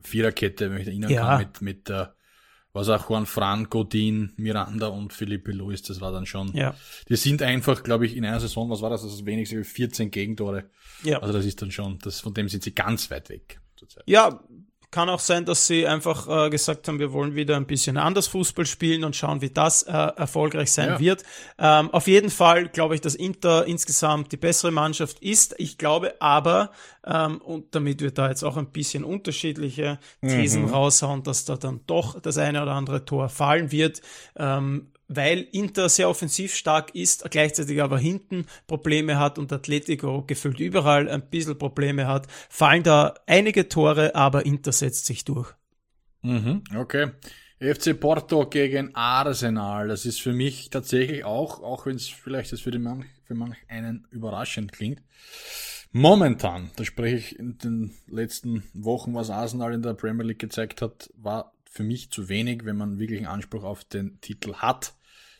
Viererkette, 0.02 0.72
wenn 0.72 0.82
ich 0.82 0.88
erinnern 0.88 1.12
ja. 1.12 1.22
kann, 1.26 1.40
mit, 1.40 1.62
mit 1.62 1.90
der 1.90 2.16
was 2.78 2.89
auch 2.89 3.09
Juan 3.09 3.25
Fran, 3.25 3.69
Godin, 3.69 4.34
Miranda 4.38 4.88
und 4.88 5.13
Felipe 5.13 5.51
Luis, 5.51 5.82
das 5.82 5.99
war 5.99 6.11
dann 6.11 6.25
schon. 6.25 6.55
Ja. 6.55 6.75
Die 7.09 7.15
sind 7.15 7.41
einfach, 7.41 7.84
glaube 7.84 8.05
ich, 8.05 8.15
in 8.15 8.25
einer 8.25 8.39
Saison, 8.39 8.69
was 8.69 8.82
war 8.82 8.89
das? 8.89 9.01
Das 9.01 9.13
ist 9.13 9.25
wenigstens 9.25 9.67
14 9.67 10.11
Gegentore. 10.11 10.69
Ja. 11.03 11.19
Also 11.19 11.34
das 11.34 11.45
ist 11.45 11.61
dann 11.61 11.71
schon, 11.71 11.99
das, 11.99 12.19
von 12.19 12.34
dem 12.34 12.49
sind 12.49 12.63
sie 12.63 12.73
ganz 12.73 13.11
weit 13.11 13.30
weg. 13.30 13.59
Zurzeit. 13.75 14.03
Ja, 14.07 14.39
kann 14.92 15.10
auch 15.10 15.20
sein, 15.20 15.46
dass 15.46 15.68
sie 15.68 15.86
einfach 15.86 16.46
äh, 16.46 16.50
gesagt 16.50 16.88
haben, 16.88 17.00
wir 17.00 17.12
wollen 17.12 17.36
wieder 17.36 17.58
ein 17.58 17.68
bisschen 17.68 17.98
anders 17.98 18.28
Fußball 18.28 18.66
spielen 18.66 19.04
und 19.04 19.16
schauen, 19.16 19.42
wie 19.42 19.50
das 19.50 19.84
äh, 19.84 19.92
erfolgreich 19.92 20.72
sein 20.72 20.90
ja. 20.90 21.00
wird. 21.00 21.24
Ähm, 21.60 21.92
auf 21.92 22.08
jeden 22.08 22.30
Fall 22.30 22.70
glaube 22.70 22.96
ich, 22.96 23.02
dass 23.02 23.16
Inter 23.16 23.66
insgesamt 23.66 24.32
die 24.32 24.38
bessere 24.38 24.72
Mannschaft 24.72 25.20
ist. 25.20 25.56
Ich 25.58 25.78
glaube 25.78 26.16
aber, 26.22 26.72
ähm, 27.06 27.42
und 27.42 27.76
damit 27.76 28.02
wir 28.02 28.12
da 28.12 28.30
jetzt 28.30 28.44
auch 28.44 28.56
ein 28.56 28.72
bisschen 28.72 29.04
unterschiedliche 29.04 30.00
Thesen 30.22 30.64
mhm. 30.64 30.74
raushauen, 30.74 31.24
dass 31.24 31.46
da 31.46 31.58
dann 31.58 31.82
doch 31.86 32.20
das 32.22 32.38
eine 32.38 32.62
oder 32.62 32.72
andere 32.72 33.04
Tor 33.04 33.30
fallen 33.30 33.72
wird. 33.72 34.02
Ähm, 34.38 34.92
weil 35.08 35.47
Inter 35.51 35.89
sehr 35.89 36.10
offensiv 36.10 36.55
stark 36.55 36.93
ist, 36.95 37.30
gleichzeitig 37.30 37.82
aber 37.82 37.97
hinten 37.97 38.45
Probleme 38.68 39.20
hat 39.20 39.38
und 39.38 39.51
Atletico 39.51 40.24
gefühlt 40.26 40.60
überall 40.60 41.10
ein 41.10 41.30
bisschen 41.30 41.58
Probleme 41.58 42.08
hat, 42.08 42.28
fallen 42.49 42.84
da 42.84 43.14
einige 43.26 43.70
Tore, 43.70 44.16
aber 44.16 44.45
Inter 44.45 44.72
setzt 44.72 45.05
sich 45.05 45.26
durch. 45.26 45.53
Mhm, 46.22 46.64
okay. 46.76 47.12
FC 47.60 47.99
Porto 47.99 48.45
gegen 48.47 48.93
Arsenal, 48.93 49.88
das 49.88 50.05
ist 50.05 50.22
für 50.22 50.34
mich 50.34 50.70
tatsächlich 50.70 51.26
auch, 51.26 51.64
auch 51.64 51.88
wenn 51.88 51.95
es 51.95 52.08
vielleicht 52.08 52.51
für, 52.60 52.70
den 52.70 52.84
manch, 52.84 53.05
für 53.24 53.34
manch 53.34 53.58
einen 53.68 54.05
überraschend 54.12 54.72
klingt, 54.72 55.01
momentan, 55.91 56.70
da 56.76 56.86
spreche 56.86 57.16
ich 57.16 57.39
in 57.39 57.58
den 57.58 57.93
letzten 58.05 58.64
Wochen, 58.74 59.16
was 59.16 59.32
Arsenal 59.32 59.74
in 59.74 59.82
der 59.82 59.95
Premier 59.95 60.24
League 60.24 60.39
gezeigt 60.39 60.84
hat, 60.84 61.10
war 61.16 61.51
für 61.78 61.84
mich 61.84 62.12
zu 62.12 62.30
wenig, 62.30 62.66
wenn 62.66 62.78
man 62.78 62.99
wirklich 62.99 63.20
einen 63.20 63.28
Anspruch 63.28 63.64
auf 63.64 63.84
den 63.84 64.22
Titel 64.22 64.55
hat. 64.55 64.93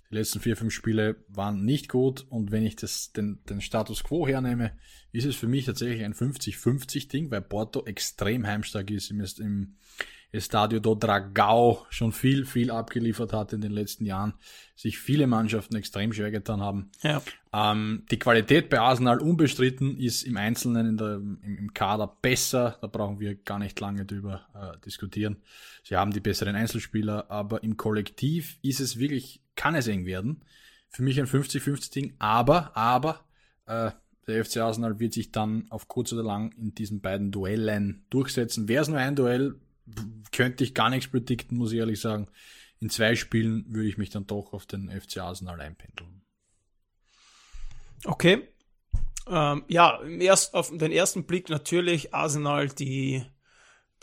Die 0.10 0.16
letzten 0.16 0.39
vier, 0.39 0.55
fünf 0.55 0.74
Spiele 0.74 1.18
waren 1.28 1.66
nicht 1.66 1.89
gut 1.89 2.26
und 2.30 2.51
wenn 2.51 2.66
ich 2.66 2.76
das, 2.76 3.12
den, 3.12 3.39
den 3.49 3.62
Status 3.62 4.03
quo 4.03 4.28
hernehme, 4.28 4.72
ist 5.12 5.26
es 5.26 5.36
für 5.36 5.47
mich 5.47 5.66
tatsächlich 5.66 6.03
ein 6.03 6.14
50-50-Ding, 6.14 7.30
weil 7.32 7.41
Porto 7.41 7.86
extrem 7.86 8.45
heimstark 8.45 8.89
ist 8.91 9.12
im, 9.12 9.24
im 9.39 9.76
Estadio 10.32 10.80
do 10.80 10.93
Dragao 10.93 11.86
schon 11.89 12.12
viel, 12.12 12.45
viel 12.45 12.70
abgeliefert 12.70 13.32
hat 13.32 13.53
in 13.53 13.62
den 13.62 13.72
letzten 13.72 14.05
Jahren, 14.05 14.34
sich 14.76 14.99
viele 14.99 15.26
Mannschaften 15.26 15.76
extrem 15.76 16.12
schwer 16.12 16.32
getan 16.32 16.62
haben. 16.62 16.91
Ja. 17.01 17.22
Ähm, 17.53 18.05
die 18.12 18.20
Qualität 18.20 18.70
bei 18.70 18.80
Arsenal 18.80 19.20
unbestritten 19.20 19.97
ist 19.97 20.24
im 20.24 20.36
Einzelnen 20.36 20.88
in 20.88 20.97
der, 20.97 21.16
im, 21.16 21.39
im 21.43 21.74
Kader 21.74 22.08
besser, 22.22 22.78
da 22.82 22.88
brauchen 22.88 23.20
wir 23.20 23.36
gar 23.36 23.60
nicht 23.60 23.80
lange 23.80 24.05
drüber 24.05 24.45
äh, 24.53 24.80
diskutieren. 24.86 25.38
Sie 25.84 25.95
haben 25.95 26.12
die 26.12 26.20
besseren 26.20 26.55
Einzelspieler, 26.55 27.32
aber 27.32 27.64
im 27.64 27.78
Kollektiv 27.78 28.58
ist 28.62 28.82
es 28.82 28.99
wirklich, 28.99 29.41
kann 29.58 29.76
es 29.76 29.88
eng 29.88 30.05
werden. 30.05 30.45
Für 30.89 31.03
mich 31.03 31.20
ein 31.20 31.28
50-50-Ding, 31.28 32.14
aber, 32.20 32.76
aber, 32.78 33.26
äh, 33.66 33.91
der 34.28 34.43
FC 34.43 34.58
Arsenal 34.58 34.99
wird 34.99 35.14
sich 35.14 35.32
dann 35.32 35.68
auf 35.70 35.88
kurz 35.88 36.12
oder 36.14 36.24
lang 36.24 36.51
in 36.53 36.74
diesen 36.76 37.01
beiden 37.01 37.32
Duellen 37.32 38.05
durchsetzen. 38.10 38.68
Wäre 38.68 38.82
es 38.82 38.89
nur 38.89 38.97
ein 38.97 39.16
Duell, 39.16 39.60
könnte 40.32 40.64
ich 40.64 40.74
gar 40.74 40.89
nichts 40.89 41.10
predikten, 41.10 41.58
muss 41.58 41.72
ich 41.72 41.80
ehrlich 41.80 41.99
sagen. 41.99 42.28
In 42.80 42.89
zwei 42.89 43.16
Spielen 43.16 43.66
würde 43.74 43.88
ich 43.88 43.97
mich 43.97 44.10
dann 44.10 44.28
doch 44.28 44.53
auf 44.53 44.66
den 44.66 44.89
FC 44.89 45.18
Arsenal 45.18 45.60
einpendeln. 45.62 46.22
Okay. 48.05 48.47
Ähm, 49.28 49.64
ja, 49.68 50.01
erst, 50.03 50.53
auf 50.53 50.76
den 50.76 50.91
ersten 50.91 51.26
Blick 51.26 51.49
natürlich 51.49 52.14
Arsenal 52.14 52.68
die 52.70 53.26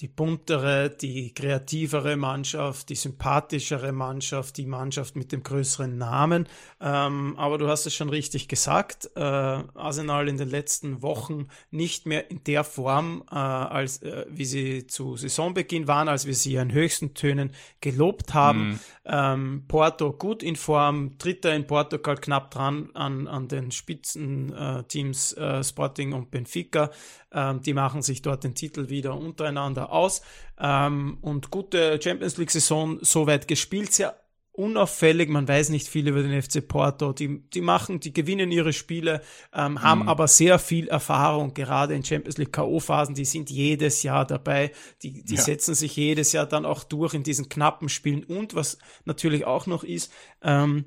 die 0.00 0.08
buntere, 0.08 0.90
die 0.90 1.32
kreativere 1.32 2.16
Mannschaft, 2.16 2.88
die 2.88 2.96
sympathischere 2.96 3.92
Mannschaft, 3.92 4.56
die 4.56 4.66
Mannschaft 4.66 5.14
mit 5.14 5.30
dem 5.30 5.44
größeren 5.44 5.96
Namen. 5.96 6.48
Ähm, 6.80 7.36
aber 7.38 7.58
du 7.58 7.68
hast 7.68 7.86
es 7.86 7.94
schon 7.94 8.08
richtig 8.08 8.48
gesagt, 8.48 9.10
äh, 9.14 9.20
Arsenal 9.20 10.28
in 10.28 10.36
den 10.36 10.50
letzten 10.50 11.00
Wochen 11.02 11.46
nicht 11.70 12.06
mehr 12.06 12.28
in 12.28 12.42
der 12.42 12.64
Form, 12.64 13.22
äh, 13.30 13.34
als 13.36 14.02
äh, 14.02 14.26
wie 14.28 14.44
sie 14.44 14.86
zu 14.88 15.16
Saisonbeginn 15.16 15.86
waren, 15.86 16.08
als 16.08 16.26
wir 16.26 16.34
sie 16.34 16.56
in 16.56 16.72
höchsten 16.72 17.14
Tönen 17.14 17.52
gelobt 17.80 18.34
haben. 18.34 18.70
Mhm. 18.70 18.80
Ähm, 19.04 19.64
Porto 19.68 20.12
gut 20.12 20.42
in 20.42 20.56
Form, 20.56 21.18
Dritter 21.18 21.54
in 21.54 21.68
Portugal 21.68 22.16
knapp 22.16 22.50
dran 22.50 22.90
an, 22.94 23.28
an 23.28 23.46
den 23.46 23.70
Spitzenteams 23.70 25.34
äh, 25.34 25.62
Sporting 25.62 26.12
und 26.14 26.32
Benfica. 26.32 26.90
Ähm, 27.34 27.62
die 27.62 27.74
machen 27.74 28.02
sich 28.02 28.22
dort 28.22 28.44
den 28.44 28.54
Titel 28.54 28.88
wieder 28.88 29.16
untereinander 29.16 29.83
aus. 29.90 30.22
Ähm, 30.58 31.18
und 31.20 31.50
gute 31.50 32.00
Champions 32.02 32.36
League-Saison 32.36 32.98
soweit 33.02 33.48
gespielt, 33.48 33.92
sehr 33.92 34.16
unauffällig, 34.54 35.28
man 35.28 35.48
weiß 35.48 35.70
nicht 35.70 35.88
viel 35.88 36.06
über 36.06 36.22
den 36.22 36.40
FC 36.40 36.66
Porto. 36.66 37.12
Die, 37.12 37.42
die 37.50 37.60
machen, 37.60 37.98
die 37.98 38.12
gewinnen 38.12 38.52
ihre 38.52 38.72
Spiele, 38.72 39.20
ähm, 39.52 39.82
haben 39.82 40.02
mhm. 40.02 40.08
aber 40.08 40.28
sehr 40.28 40.60
viel 40.60 40.86
Erfahrung, 40.86 41.54
gerade 41.54 41.94
in 41.94 42.04
Champions 42.04 42.38
League 42.38 42.52
K.O.-Phasen, 42.52 43.14
die 43.14 43.24
sind 43.24 43.50
jedes 43.50 44.04
Jahr 44.04 44.24
dabei, 44.24 44.70
die, 45.02 45.24
die 45.24 45.34
ja. 45.34 45.42
setzen 45.42 45.74
sich 45.74 45.96
jedes 45.96 46.32
Jahr 46.32 46.46
dann 46.46 46.66
auch 46.66 46.84
durch 46.84 47.14
in 47.14 47.24
diesen 47.24 47.48
knappen 47.48 47.88
Spielen. 47.88 48.22
Und 48.22 48.54
was 48.54 48.78
natürlich 49.04 49.44
auch 49.44 49.66
noch 49.66 49.82
ist, 49.82 50.12
ähm, 50.40 50.84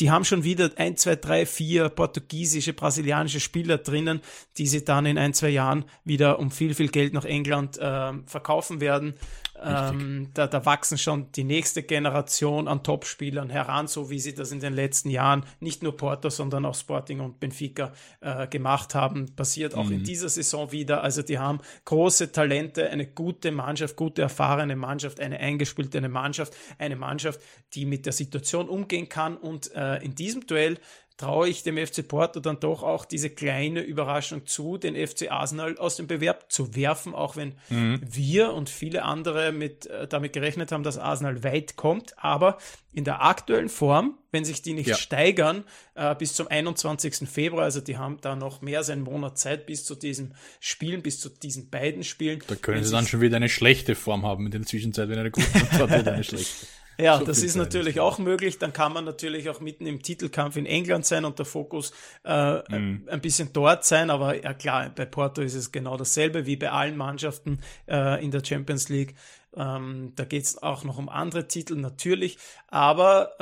die 0.00 0.10
haben 0.10 0.24
schon 0.24 0.44
wieder 0.44 0.70
ein, 0.76 0.96
zwei, 0.96 1.14
drei, 1.14 1.44
vier 1.44 1.90
portugiesische, 1.90 2.72
brasilianische 2.72 3.38
Spieler 3.38 3.78
drinnen, 3.78 4.22
die 4.56 4.66
sie 4.66 4.84
dann 4.84 5.04
in 5.04 5.18
ein, 5.18 5.34
zwei 5.34 5.50
Jahren 5.50 5.84
wieder 6.04 6.38
um 6.38 6.50
viel, 6.50 6.74
viel 6.74 6.88
Geld 6.88 7.12
nach 7.12 7.26
England 7.26 7.78
äh, 7.78 8.12
verkaufen 8.26 8.80
werden. 8.80 9.14
Ähm, 9.62 10.28
da, 10.34 10.46
da 10.46 10.64
wachsen 10.64 10.98
schon 10.98 11.30
die 11.32 11.44
nächste 11.44 11.82
Generation 11.82 12.68
an 12.68 12.82
Topspielern 12.82 13.50
heran, 13.50 13.88
so 13.88 14.10
wie 14.10 14.18
sie 14.18 14.34
das 14.34 14.52
in 14.52 14.60
den 14.60 14.72
letzten 14.72 15.10
Jahren 15.10 15.44
nicht 15.60 15.82
nur 15.82 15.96
Porto, 15.96 16.30
sondern 16.30 16.64
auch 16.64 16.74
Sporting 16.74 17.20
und 17.20 17.40
Benfica 17.40 17.92
äh, 18.20 18.46
gemacht 18.46 18.94
haben. 18.94 19.34
Passiert 19.34 19.74
auch 19.74 19.84
mhm. 19.84 19.92
in 19.92 20.04
dieser 20.04 20.28
Saison 20.28 20.72
wieder. 20.72 21.02
Also 21.02 21.22
die 21.22 21.38
haben 21.38 21.60
große 21.84 22.32
Talente, 22.32 22.88
eine 22.90 23.06
gute 23.06 23.52
Mannschaft, 23.52 23.96
gute 23.96 24.22
erfahrene 24.22 24.76
Mannschaft, 24.76 25.20
eine 25.20 25.38
eingespielte 25.38 25.98
eine 25.98 26.08
Mannschaft, 26.08 26.56
eine 26.78 26.96
Mannschaft, 26.96 27.40
die 27.74 27.84
mit 27.84 28.06
der 28.06 28.12
Situation 28.12 28.68
umgehen 28.68 29.08
kann. 29.08 29.36
Und 29.36 29.74
äh, 29.74 29.96
in 29.98 30.14
diesem 30.14 30.46
Duell 30.46 30.78
traue 31.20 31.50
ich 31.50 31.62
dem 31.62 31.76
FC 31.76 32.06
Porto 32.06 32.40
dann 32.40 32.60
doch 32.60 32.82
auch 32.82 33.04
diese 33.04 33.28
kleine 33.28 33.82
Überraschung 33.82 34.46
zu, 34.46 34.78
den 34.78 34.94
FC 34.94 35.30
Arsenal 35.30 35.76
aus 35.76 35.96
dem 35.96 36.06
Bewerb 36.06 36.50
zu 36.50 36.74
werfen, 36.74 37.14
auch 37.14 37.36
wenn 37.36 37.52
mhm. 37.68 38.00
wir 38.02 38.54
und 38.54 38.70
viele 38.70 39.02
andere 39.02 39.52
mit, 39.52 39.86
äh, 39.86 40.08
damit 40.08 40.32
gerechnet 40.32 40.72
haben, 40.72 40.82
dass 40.82 40.96
Arsenal 40.96 41.44
weit 41.44 41.76
kommt. 41.76 42.14
Aber 42.16 42.56
in 42.94 43.04
der 43.04 43.22
aktuellen 43.22 43.68
Form, 43.68 44.16
wenn 44.32 44.46
sich 44.46 44.62
die 44.62 44.72
nicht 44.72 44.88
ja. 44.88 44.96
steigern, 44.96 45.64
äh, 45.94 46.14
bis 46.14 46.32
zum 46.32 46.48
21. 46.48 47.28
Februar, 47.28 47.64
also 47.64 47.82
die 47.82 47.98
haben 47.98 48.16
da 48.22 48.34
noch 48.34 48.62
mehr 48.62 48.78
als 48.78 48.88
einen 48.88 49.02
Monat 49.02 49.38
Zeit 49.38 49.66
bis 49.66 49.84
zu 49.84 49.96
diesen 49.96 50.34
Spielen, 50.58 51.02
bis 51.02 51.20
zu 51.20 51.28
diesen 51.28 51.68
beiden 51.68 52.02
Spielen. 52.02 52.42
Da 52.46 52.54
können 52.54 52.82
sie 52.82 52.92
dann 52.92 53.06
schon 53.06 53.20
wieder 53.20 53.36
eine 53.36 53.50
schlechte 53.50 53.94
Form 53.94 54.24
haben 54.24 54.46
in 54.46 54.52
der 54.52 54.62
Zwischenzeit, 54.62 55.10
wenn 55.10 55.18
eine 55.18 55.30
gute 55.30 55.46
Form 55.46 55.90
hat, 55.90 56.08
eine 56.08 56.24
schlechte. 56.24 56.66
Ja, 57.00 57.18
so 57.18 57.24
das 57.24 57.42
ist 57.42 57.56
natürlich 57.56 58.00
auch 58.00 58.18
möglich. 58.18 58.58
Dann 58.58 58.72
kann 58.72 58.92
man 58.92 59.04
natürlich 59.04 59.48
auch 59.48 59.60
mitten 59.60 59.86
im 59.86 60.02
Titelkampf 60.02 60.56
in 60.56 60.66
England 60.66 61.06
sein 61.06 61.24
und 61.24 61.38
der 61.38 61.46
Fokus 61.46 61.92
äh, 62.24 62.56
mhm. 62.68 63.08
ein 63.08 63.20
bisschen 63.20 63.52
dort 63.52 63.84
sein. 63.84 64.10
Aber 64.10 64.40
ja 64.40 64.54
klar, 64.54 64.90
bei 64.94 65.04
Porto 65.04 65.42
ist 65.42 65.54
es 65.54 65.72
genau 65.72 65.96
dasselbe 65.96 66.46
wie 66.46 66.56
bei 66.56 66.70
allen 66.70 66.96
Mannschaften 66.96 67.60
äh, 67.88 68.22
in 68.22 68.30
der 68.30 68.44
Champions 68.44 68.88
League. 68.88 69.14
Ähm, 69.56 70.12
da 70.14 70.24
geht 70.24 70.44
es 70.44 70.62
auch 70.62 70.84
noch 70.84 70.98
um 70.98 71.08
andere 71.08 71.48
Titel 71.48 71.74
natürlich. 71.74 72.38
Aber 72.68 73.32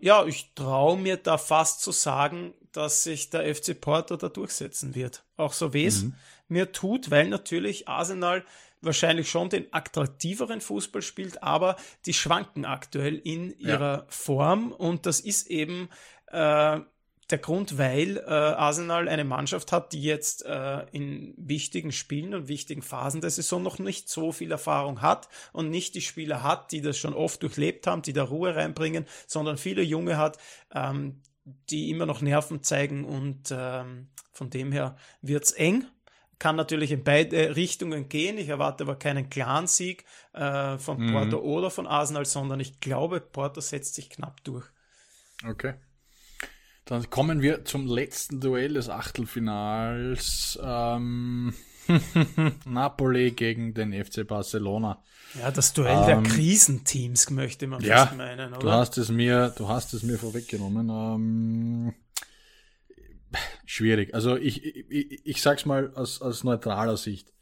äh, 0.00 0.04
ja, 0.04 0.24
ich 0.24 0.52
traue 0.54 0.98
mir 0.98 1.16
da 1.16 1.38
fast 1.38 1.82
zu 1.82 1.92
sagen, 1.92 2.54
dass 2.72 3.04
sich 3.04 3.30
der 3.30 3.54
FC 3.54 3.80
Porto 3.80 4.16
da 4.16 4.28
durchsetzen 4.28 4.94
wird. 4.94 5.24
Auch 5.36 5.52
so 5.52 5.72
weh 5.72 5.86
es 5.86 6.02
mhm. 6.02 6.14
mir 6.48 6.72
tut, 6.72 7.10
weil 7.10 7.28
natürlich 7.28 7.88
Arsenal 7.88 8.44
wahrscheinlich 8.84 9.28
schon 9.28 9.48
den 9.48 9.66
attraktiveren 9.72 10.60
Fußball 10.60 11.02
spielt, 11.02 11.42
aber 11.42 11.76
die 12.06 12.14
schwanken 12.14 12.64
aktuell 12.64 13.16
in 13.16 13.58
ihrer 13.58 13.98
ja. 13.98 14.06
Form 14.08 14.72
und 14.72 15.06
das 15.06 15.20
ist 15.20 15.48
eben 15.50 15.88
äh, 16.28 16.80
der 17.30 17.38
Grund, 17.38 17.78
weil 17.78 18.18
äh, 18.18 18.30
Arsenal 18.30 19.08
eine 19.08 19.24
Mannschaft 19.24 19.72
hat, 19.72 19.92
die 19.92 20.02
jetzt 20.02 20.44
äh, 20.44 20.84
in 20.92 21.34
wichtigen 21.36 21.92
Spielen 21.92 22.34
und 22.34 22.48
wichtigen 22.48 22.82
Phasen 22.82 23.20
der 23.20 23.30
Saison 23.30 23.62
noch 23.62 23.78
nicht 23.78 24.08
so 24.08 24.32
viel 24.32 24.52
Erfahrung 24.52 25.00
hat 25.00 25.28
und 25.52 25.70
nicht 25.70 25.94
die 25.94 26.02
Spieler 26.02 26.42
hat, 26.42 26.70
die 26.72 26.82
das 26.82 26.98
schon 26.98 27.14
oft 27.14 27.42
durchlebt 27.42 27.86
haben, 27.86 28.02
die 28.02 28.12
da 28.12 28.24
Ruhe 28.24 28.54
reinbringen, 28.54 29.06
sondern 29.26 29.56
viele 29.56 29.82
Junge 29.82 30.18
hat, 30.18 30.38
ähm, 30.74 31.22
die 31.70 31.90
immer 31.90 32.06
noch 32.06 32.20
Nerven 32.20 32.62
zeigen 32.62 33.04
und 33.04 33.50
ähm, 33.50 34.08
von 34.32 34.50
dem 34.50 34.72
her 34.72 34.96
wird's 35.22 35.52
eng. 35.52 35.86
Kann 36.38 36.56
natürlich 36.56 36.90
in 36.90 37.04
beide 37.04 37.56
Richtungen 37.56 38.08
gehen. 38.08 38.38
Ich 38.38 38.48
erwarte 38.48 38.84
aber 38.84 38.96
keinen 38.96 39.30
klaren 39.30 39.66
Sieg 39.66 40.04
äh, 40.32 40.78
von 40.78 40.98
mhm. 40.98 41.12
Porto 41.12 41.38
oder 41.38 41.70
von 41.70 41.86
Arsenal, 41.86 42.26
sondern 42.26 42.60
ich 42.60 42.80
glaube, 42.80 43.20
Porto 43.20 43.60
setzt 43.60 43.94
sich 43.94 44.10
knapp 44.10 44.42
durch. 44.44 44.66
Okay. 45.46 45.74
Dann 46.84 47.08
kommen 47.08 47.40
wir 47.40 47.64
zum 47.64 47.86
letzten 47.86 48.40
Duell 48.40 48.74
des 48.74 48.90
Achtelfinals. 48.90 50.58
Ähm, 50.62 51.54
Napoli 52.64 53.30
gegen 53.30 53.74
den 53.74 53.92
FC 53.92 54.26
Barcelona. 54.26 55.02
Ja, 55.38 55.50
das 55.50 55.72
Duell 55.72 55.96
ähm, 55.96 56.06
der 56.06 56.32
Krisenteams 56.32 57.30
möchte 57.30 57.66
man 57.66 57.82
ja, 57.82 58.12
meinen, 58.16 58.50
oder? 58.50 58.58
Du 58.58 58.70
hast 58.70 58.98
es 58.98 59.08
mir, 59.08 59.52
du 59.56 59.68
hast 59.68 59.94
es 59.94 60.02
mir 60.02 60.18
vorweggenommen. 60.18 60.88
Ähm, 60.90 61.94
schwierig. 63.66 64.14
Also 64.14 64.36
ich, 64.36 64.64
ich, 64.64 65.26
ich 65.26 65.42
sag's 65.42 65.66
mal 65.66 65.92
aus, 65.94 66.20
aus 66.20 66.44
neutraler 66.44 66.96
Sicht. 66.96 67.32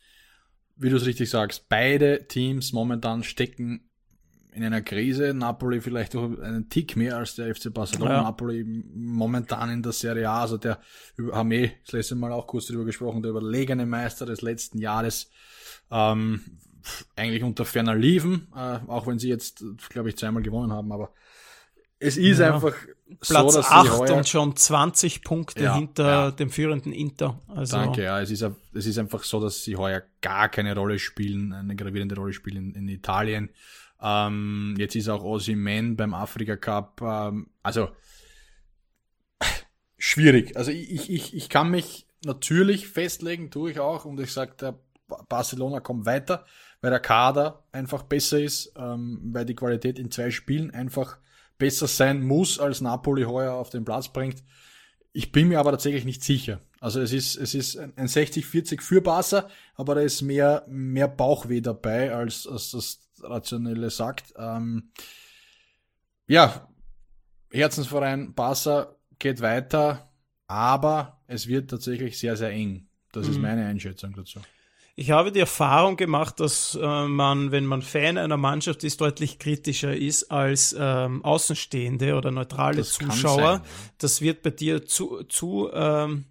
Wie 0.77 0.91
du 0.91 0.97
es 0.97 1.07
richtig 1.07 1.31
sagst, 1.31 1.69
beide 1.69 2.27
Teams 2.27 2.73
momentan 2.73 3.23
stecken 3.23 3.89
in 4.53 4.65
einer 4.65 4.83
Krise. 4.83 5.33
Napoli 5.35 5.81
vielleicht 5.81 6.15
auch 6.15 6.39
einen 6.39 6.69
Tick 6.69 6.97
mehr 6.97 7.17
als 7.17 7.37
der 7.37 7.55
FC 7.55 7.73
Barcelona. 7.73 8.13
Ja. 8.13 8.23
Napoli 8.23 8.65
momentan 8.65 9.71
in 9.71 9.83
der 9.83 9.93
Serie 9.93 10.29
A, 10.29 10.43
also 10.43 10.59
der 10.59 10.81
haben 11.33 11.51
eh 11.53 11.73
das 11.85 11.93
letzte 11.93 12.15
Mal 12.15 12.33
auch 12.33 12.47
kurz 12.47 12.67
darüber 12.67 12.85
gesprochen, 12.85 13.23
der 13.23 13.31
überlegene 13.31 13.87
Meister 13.87 14.27
des 14.27 14.43
letzten 14.43 14.79
Jahres. 14.79 15.31
Ähm, 15.91 16.41
eigentlich 17.17 17.45
unter 17.45 17.65
ferner 17.65 17.95
liefen, 17.95 18.49
äh, 18.55 18.79
auch 18.89 19.07
wenn 19.07 19.19
sie 19.19 19.29
jetzt, 19.29 19.65
glaube 19.89 20.09
ich, 20.09 20.17
zweimal 20.17 20.43
gewonnen 20.43 20.73
haben, 20.73 20.91
aber 20.93 21.13
es 22.03 22.17
ist 22.17 22.39
ja. 22.41 22.55
einfach 22.55 22.75
Platz 23.21 23.53
so, 23.53 23.59
dass 23.59 23.71
8 23.71 23.91
heuer, 23.99 24.17
und 24.17 24.29
schon 24.29 24.57
20 24.57 25.23
Punkte 25.23 25.65
ja, 25.65 25.75
hinter 25.75 26.05
ja. 26.05 26.31
dem 26.31 26.51
führenden 26.51 26.93
Inter. 26.93 27.41
Also 27.49 27.77
Danke, 27.77 28.05
ja. 28.05 28.21
Es 28.21 28.31
ist, 28.31 28.45
es 28.75 28.87
ist 28.87 28.99
einfach 28.99 29.23
so, 29.23 29.41
dass 29.41 29.65
sie 29.65 29.77
heuer 29.77 30.03
gar 30.21 30.49
keine 30.49 30.75
Rolle 30.75 30.99
spielen, 30.99 31.53
eine 31.53 31.77
gravierende 31.77 32.17
Rolle 32.17 32.33
spielen 32.33 32.75
in, 32.75 32.75
in 32.75 32.89
Italien. 32.89 33.51
Ähm, 34.01 34.75
jetzt 34.79 34.97
ist 34.97 35.09
auch 35.09 35.41
Man 35.49 35.97
beim 35.97 36.15
Afrika 36.15 36.57
Cup. 36.57 37.01
Ähm, 37.03 37.49
also 37.63 37.91
schwierig. 39.99 40.57
Also 40.57 40.73
ich, 40.73 41.11
ich, 41.11 41.35
ich 41.35 41.49
kann 41.49 41.71
mich 41.71 42.07
natürlich 42.25 42.89
festlegen, 42.89 43.51
tue 43.51 43.71
ich 43.71 43.81
auch, 43.81 44.05
und 44.05 44.19
ich 44.21 44.33
sage, 44.33 44.55
der 44.61 44.79
Barcelona 45.29 45.81
kommt 45.81 46.07
weiter, 46.07 46.45
weil 46.81 46.91
der 46.91 47.01
Kader 47.01 47.65
einfach 47.71 48.03
besser 48.03 48.41
ist, 48.41 48.73
ähm, 48.77 49.21
weil 49.33 49.45
die 49.45 49.55
Qualität 49.55 49.99
in 49.99 50.11
zwei 50.11 50.31
Spielen 50.31 50.73
einfach 50.73 51.19
besser 51.63 51.87
sein 51.87 52.23
muss, 52.23 52.59
als 52.59 52.81
Napoli 52.81 53.23
heuer 53.23 53.53
auf 53.53 53.71
den 53.71 53.85
Platz 53.85 54.09
bringt. 54.09 54.43
Ich 55.13 55.31
bin 55.31 55.47
mir 55.47 55.61
aber 55.61 55.71
tatsächlich 55.71 56.05
nicht 56.05 56.25
sicher. 56.25 56.61
Also 56.81 57.01
es 57.01 57.13
ist, 57.13 57.37
es 57.37 57.55
ist 57.55 57.79
ein 57.79 58.09
60-40 58.09 58.81
für 58.81 59.01
Barca, 59.01 59.49
aber 59.77 59.95
da 59.95 60.01
ist 60.01 60.23
mehr, 60.23 60.65
mehr 60.69 61.07
Bauchweh 61.07 61.61
dabei, 61.61 62.13
als, 62.13 62.49
als 62.49 62.73
das 62.73 62.99
Rationelle 63.21 63.91
sagt. 63.91 64.35
Ähm, 64.37 64.91
ja, 66.27 66.69
Herzensverein 67.53 68.35
Barca 68.35 68.97
geht 69.21 69.41
weiter, 69.41 70.11
aber 70.49 71.23
es 71.29 71.47
wird 71.47 71.71
tatsächlich 71.71 72.19
sehr, 72.19 72.37
sehr 72.37 72.51
eng. 72.51 72.89
Das 73.13 73.27
mhm. 73.29 73.33
ist 73.35 73.39
meine 73.39 73.67
Einschätzung 73.67 74.15
dazu. 74.17 74.41
Ich 74.95 75.11
habe 75.11 75.33
die 75.33 75.41
Erfahrung 75.41 75.97
gemacht, 75.97 76.39
dass 76.39 76.79
äh, 76.81 77.05
man, 77.07 77.51
wenn 77.51 77.65
man 77.65 77.81
Fan 77.81 78.19
einer 78.19 78.37
Mannschaft 78.37 78.85
ist, 78.85 79.01
deutlich 79.01 79.39
kritischer 79.39 79.97
ist 79.97 80.31
als 80.31 80.77
ähm, 80.79 81.25
Außenstehende 81.25 82.15
oder 82.15 82.31
neutrale 82.31 82.79
das 82.79 82.93
Zuschauer. 82.93 83.37
Sein, 83.37 83.61
ja. 83.61 83.63
Das 83.99 84.21
wird 84.21 84.43
bei 84.43 84.51
dir 84.51 84.85
zu, 84.85 85.23
zu 85.25 85.71
ähm, 85.73 86.27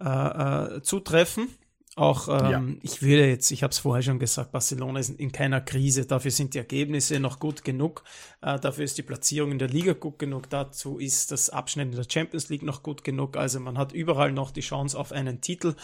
äh, 0.00 0.76
äh, 0.76 0.82
zutreffen. 0.82 1.48
Auch 1.96 2.28
ähm, 2.28 2.50
ja. 2.50 2.62
ich 2.82 3.02
würde 3.02 3.26
jetzt, 3.26 3.50
ich 3.50 3.64
habe 3.64 3.72
es 3.72 3.80
vorher 3.80 4.02
schon 4.02 4.20
gesagt, 4.20 4.52
Barcelona 4.52 5.00
ist 5.00 5.10
in 5.10 5.32
keiner 5.32 5.60
Krise. 5.60 6.06
Dafür 6.06 6.30
sind 6.30 6.54
die 6.54 6.58
Ergebnisse 6.58 7.18
noch 7.18 7.40
gut 7.40 7.64
genug. 7.64 8.04
Äh, 8.42 8.60
dafür 8.60 8.84
ist 8.84 8.96
die 8.96 9.02
Platzierung 9.02 9.50
in 9.50 9.58
der 9.58 9.68
Liga 9.68 9.94
gut 9.94 10.20
genug. 10.20 10.48
Dazu 10.48 10.98
ist 10.98 11.32
das 11.32 11.50
Abschneiden 11.50 11.92
in 11.92 11.98
der 11.98 12.08
Champions 12.08 12.48
League 12.48 12.62
noch 12.62 12.84
gut 12.84 13.02
genug. 13.02 13.36
Also 13.36 13.58
man 13.58 13.76
hat 13.76 13.92
überall 13.92 14.30
noch 14.30 14.52
die 14.52 14.60
Chance 14.60 14.96
auf 14.96 15.10
einen 15.10 15.40
Titel, 15.40 15.74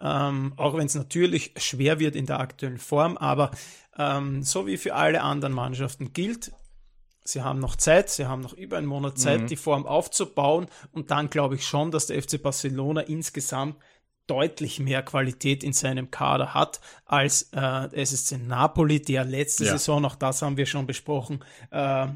ähm, 0.00 0.52
auch 0.56 0.76
wenn 0.76 0.86
es 0.86 0.94
natürlich 0.94 1.54
schwer 1.56 1.98
wird 1.98 2.14
in 2.14 2.26
der 2.26 2.40
aktuellen 2.40 2.78
Form. 2.78 3.16
Aber 3.16 3.50
ähm, 3.96 4.42
so 4.42 4.66
wie 4.66 4.76
für 4.76 4.94
alle 4.94 5.22
anderen 5.22 5.54
Mannschaften 5.54 6.12
gilt, 6.12 6.52
Sie 7.26 7.40
haben 7.40 7.58
noch 7.58 7.76
Zeit, 7.76 8.10
sie 8.10 8.26
haben 8.26 8.42
noch 8.42 8.52
über 8.52 8.76
einen 8.76 8.86
Monat 8.86 9.18
Zeit, 9.18 9.40
mhm. 9.40 9.46
die 9.46 9.56
Form 9.56 9.86
aufzubauen. 9.86 10.66
Und 10.92 11.10
dann 11.10 11.30
glaube 11.30 11.54
ich 11.54 11.66
schon, 11.66 11.90
dass 11.90 12.06
der 12.06 12.22
FC 12.22 12.42
Barcelona 12.42 13.00
insgesamt 13.00 13.76
deutlich 14.26 14.80
mehr 14.80 15.02
Qualität 15.02 15.62
in 15.62 15.72
seinem 15.72 16.10
Kader 16.10 16.54
hat 16.54 16.80
als 17.04 17.50
äh, 17.52 17.88
SSC 17.92 18.38
Napoli, 18.38 19.02
der 19.02 19.24
letzte 19.24 19.64
ja. 19.64 19.72
Saison, 19.72 20.04
auch 20.04 20.16
das 20.16 20.42
haben 20.42 20.56
wir 20.56 20.66
schon 20.66 20.86
besprochen, 20.86 21.44
äh, 21.70 22.06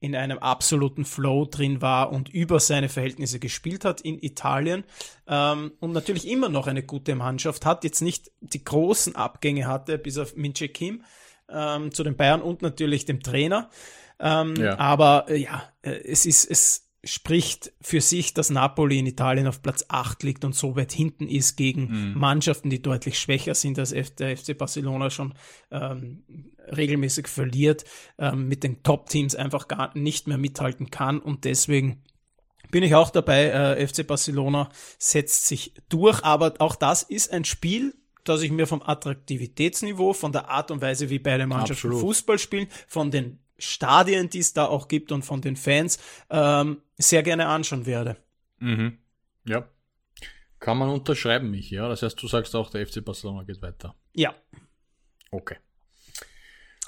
in 0.00 0.14
einem 0.14 0.38
absoluten 0.38 1.04
Flow 1.04 1.44
drin 1.44 1.82
war 1.82 2.12
und 2.12 2.28
über 2.28 2.60
seine 2.60 2.88
Verhältnisse 2.88 3.40
gespielt 3.40 3.84
hat 3.84 4.00
in 4.00 4.22
Italien 4.22 4.84
ähm, 5.26 5.72
und 5.80 5.92
natürlich 5.92 6.28
immer 6.28 6.48
noch 6.48 6.68
eine 6.68 6.84
gute 6.84 7.16
Mannschaft 7.16 7.66
hat, 7.66 7.82
jetzt 7.84 8.00
nicht 8.00 8.30
die 8.40 8.62
großen 8.62 9.16
Abgänge 9.16 9.66
hatte, 9.66 9.98
bis 9.98 10.18
auf 10.18 10.36
Minche 10.36 10.68
Kim 10.68 11.02
ähm, 11.48 11.92
zu 11.92 12.04
den 12.04 12.16
Bayern 12.16 12.42
und 12.42 12.62
natürlich 12.62 13.06
dem 13.06 13.22
Trainer. 13.22 13.70
Ähm, 14.20 14.54
ja. 14.56 14.78
Aber 14.78 15.26
äh, 15.28 15.36
ja, 15.36 15.64
äh, 15.82 15.90
es 15.90 16.26
ist, 16.26 16.48
es, 16.48 16.87
spricht 17.04 17.72
für 17.80 18.00
sich, 18.00 18.34
dass 18.34 18.50
Napoli 18.50 18.98
in 18.98 19.06
Italien 19.06 19.46
auf 19.46 19.62
Platz 19.62 19.84
8 19.88 20.22
liegt 20.24 20.44
und 20.44 20.54
so 20.54 20.76
weit 20.76 20.92
hinten 20.92 21.28
ist 21.28 21.56
gegen 21.56 22.12
mhm. 22.12 22.18
Mannschaften, 22.18 22.70
die 22.70 22.82
deutlich 22.82 23.18
schwächer 23.18 23.54
sind 23.54 23.78
als 23.78 23.94
der 24.16 24.36
FC 24.36 24.58
Barcelona 24.58 25.08
schon 25.10 25.34
ähm, 25.70 26.24
regelmäßig 26.76 27.28
verliert, 27.28 27.84
ähm, 28.18 28.48
mit 28.48 28.64
den 28.64 28.82
Top-Teams 28.82 29.36
einfach 29.36 29.68
gar 29.68 29.96
nicht 29.96 30.26
mehr 30.26 30.38
mithalten 30.38 30.90
kann 30.90 31.20
und 31.20 31.44
deswegen 31.44 32.02
bin 32.70 32.82
ich 32.82 32.94
auch 32.94 33.10
dabei, 33.10 33.44
äh, 33.46 33.86
FC 33.86 34.06
Barcelona 34.06 34.68
setzt 34.98 35.46
sich 35.46 35.74
durch, 35.88 36.22
aber 36.24 36.54
auch 36.58 36.76
das 36.76 37.02
ist 37.02 37.32
ein 37.32 37.44
Spiel, 37.44 37.94
das 38.24 38.42
ich 38.42 38.50
mir 38.50 38.66
vom 38.66 38.82
Attraktivitätsniveau, 38.82 40.12
von 40.12 40.32
der 40.32 40.50
Art 40.50 40.70
und 40.70 40.82
Weise, 40.82 41.08
wie 41.08 41.18
beide 41.18 41.46
Mannschaften 41.46 41.88
Absolut. 41.88 42.00
Fußball 42.00 42.38
spielen, 42.38 42.68
von 42.86 43.10
den 43.10 43.38
Stadien, 43.58 44.30
die 44.30 44.38
es 44.38 44.52
da 44.52 44.66
auch 44.66 44.88
gibt 44.88 45.12
und 45.12 45.22
von 45.24 45.40
den 45.40 45.56
Fans 45.56 45.98
ähm, 46.30 46.82
sehr 46.96 47.22
gerne 47.22 47.46
anschauen 47.46 47.86
werde. 47.86 48.16
Mhm. 48.58 48.98
Ja. 49.46 49.68
Kann 50.60 50.78
man 50.78 50.88
unterschreiben, 50.88 51.50
mich, 51.50 51.70
ja? 51.70 51.88
Das 51.88 52.02
heißt, 52.02 52.20
du 52.20 52.26
sagst 52.26 52.54
auch, 52.56 52.70
der 52.70 52.86
FC 52.86 53.04
Barcelona 53.04 53.44
geht 53.44 53.62
weiter. 53.62 53.94
Ja. 54.14 54.34
Okay. 55.30 55.56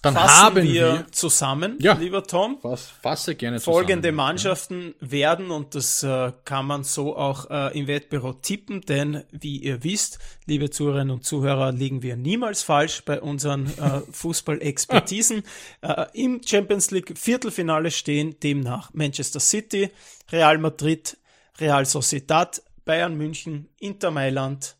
Dann 0.02 0.14
Fassen 0.14 0.42
haben 0.42 0.62
wir, 0.62 0.72
wir 0.72 1.06
zusammen, 1.10 1.76
ja, 1.80 1.92
lieber 1.92 2.22
Tom. 2.22 2.58
Fass, 2.60 2.90
fasse 3.02 3.34
gerne 3.34 3.58
zusammen. 3.58 3.74
Folgende 3.74 4.12
Mannschaften 4.12 4.94
ja. 5.00 5.10
werden, 5.10 5.50
und 5.50 5.74
das 5.74 6.02
äh, 6.02 6.32
kann 6.44 6.66
man 6.66 6.84
so 6.84 7.16
auch 7.16 7.50
äh, 7.50 7.78
im 7.78 7.86
Wettbüro 7.86 8.32
tippen, 8.32 8.80
denn 8.80 9.24
wie 9.30 9.58
ihr 9.58 9.84
wisst, 9.84 10.18
liebe 10.46 10.70
Zuhörerinnen 10.70 11.10
und 11.10 11.24
Zuhörer, 11.24 11.72
liegen 11.72 12.02
wir 12.02 12.16
niemals 12.16 12.62
falsch 12.62 13.04
bei 13.04 13.20
unseren 13.20 13.66
äh, 13.66 14.00
Fußball-Expertisen. 14.10 15.42
äh, 15.82 16.06
Im 16.14 16.40
Champions 16.42 16.90
League 16.90 17.18
Viertelfinale 17.18 17.90
stehen 17.90 18.40
demnach 18.40 18.90
Manchester 18.94 19.40
City, 19.40 19.90
Real 20.32 20.56
Madrid, 20.56 21.18
Real 21.58 21.84
Sociedad, 21.84 22.62
Bayern 22.86 23.16
München, 23.16 23.68
Inter 23.78 24.10
Mailand, 24.10 24.76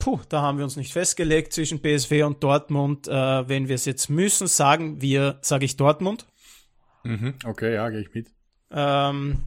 Puh, 0.00 0.18
da 0.30 0.40
haben 0.40 0.56
wir 0.56 0.64
uns 0.64 0.76
nicht 0.76 0.92
festgelegt 0.92 1.52
zwischen 1.52 1.80
BSW 1.80 2.24
und 2.24 2.42
Dortmund. 2.42 3.06
Äh, 3.06 3.48
wenn 3.48 3.68
wir 3.68 3.74
es 3.74 3.84
jetzt 3.84 4.08
müssen, 4.08 4.46
sagen 4.46 5.00
wir, 5.00 5.38
sage 5.42 5.66
ich 5.66 5.76
Dortmund. 5.76 6.26
Mhm, 7.04 7.34
okay, 7.44 7.74
ja, 7.74 7.88
gehe 7.90 8.00
ich 8.00 8.14
mit. 8.14 8.28
Ähm, 8.70 9.44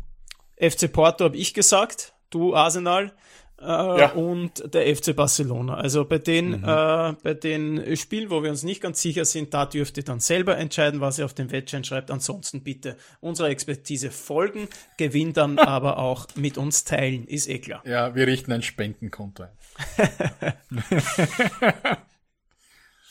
FC 0.58 0.92
Porto 0.94 1.26
habe 1.26 1.38
ich 1.38 1.56
gesagt, 1.56 2.14
du 2.30 2.56
Arsenal 2.56 3.14
äh, 3.62 3.66
ja. 3.66 4.12
und 4.14 4.74
der 4.74 4.96
FC 4.96 5.16
Barcelona. 5.16 5.76
Also 5.76 6.06
bei 6.06 6.18
den, 6.18 6.62
mhm. 6.62 6.64
äh, 6.64 7.14
bei 7.24 7.34
den 7.34 7.96
Spielen, 7.96 8.30
wo 8.30 8.44
wir 8.44 8.50
uns 8.50 8.64
nicht 8.64 8.82
ganz 8.82 9.02
sicher 9.02 9.26
sind, 9.26 9.54
da 9.54 9.66
dürft 9.66 9.98
ihr 9.98 10.04
dann 10.04 10.20
selber 10.20 10.58
entscheiden, 10.58 11.02
was 11.02 11.20
ihr 11.20 11.26
auf 11.26 11.34
dem 11.34 11.52
Wettschein 11.52 11.84
schreibt. 11.84 12.12
Ansonsten 12.12 12.64
bitte 12.64 12.98
unserer 13.22 13.50
Expertise 13.50 14.12
folgen, 14.12 14.68
Gewinn 14.98 15.34
dann 15.34 15.58
aber 15.74 15.98
auch 15.98 16.28
mit 16.36 16.58
uns 16.58 16.84
teilen, 16.84 17.26
ist 17.26 17.48
eh 17.48 17.60
klar. 17.60 17.82
Ja, 17.86 18.16
wir 18.16 18.28
richten 18.28 18.52
ein 18.52 18.62
Spendenkonto 18.62 19.44
ein. 19.44 19.50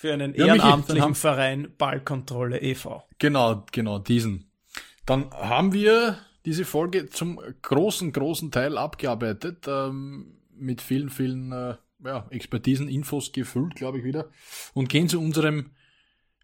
Für 0.02 0.12
einen 0.12 0.34
ja, 0.36 0.46
ehrenamtlichen 0.46 1.10
Michi, 1.10 1.20
Verein 1.20 1.74
Ballkontrolle 1.78 2.60
e.V. 2.60 3.04
Genau, 3.18 3.64
genau, 3.70 4.00
diesen. 4.00 4.50
Dann 5.06 5.30
haben 5.30 5.72
wir 5.72 6.18
diese 6.44 6.64
Folge 6.64 7.08
zum 7.08 7.40
großen, 7.62 8.12
großen 8.12 8.50
Teil 8.50 8.76
abgearbeitet, 8.76 9.66
ähm, 9.68 10.38
mit 10.54 10.80
vielen, 10.80 11.10
vielen 11.10 11.52
äh, 11.52 11.76
ja, 12.04 12.26
Expertisen, 12.30 12.88
Infos 12.88 13.32
gefüllt, 13.32 13.74
glaube 13.74 13.98
ich, 13.98 14.04
wieder. 14.04 14.30
Und 14.74 14.88
gehen 14.88 15.08
zu 15.08 15.20
unserem 15.20 15.70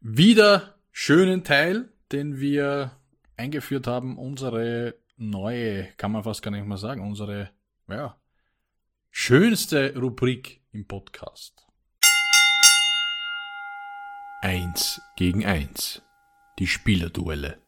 wieder 0.00 0.76
schönen 0.92 1.44
Teil, 1.44 1.88
den 2.12 2.40
wir 2.40 2.92
eingeführt 3.36 3.86
haben, 3.86 4.18
unsere 4.18 4.94
neue, 5.16 5.88
kann 5.96 6.12
man 6.12 6.24
fast 6.24 6.42
gar 6.42 6.50
nicht 6.50 6.66
mehr 6.66 6.78
sagen, 6.78 7.06
unsere, 7.06 7.50
ja, 7.88 8.16
schönste 9.10 9.94
Rubrik 9.96 10.60
im 10.72 10.86
Podcast. 10.86 11.66
Eins 14.40 15.00
gegen 15.16 15.44
eins. 15.44 16.02
Die 16.60 16.68
Spielerduelle. 16.68 17.58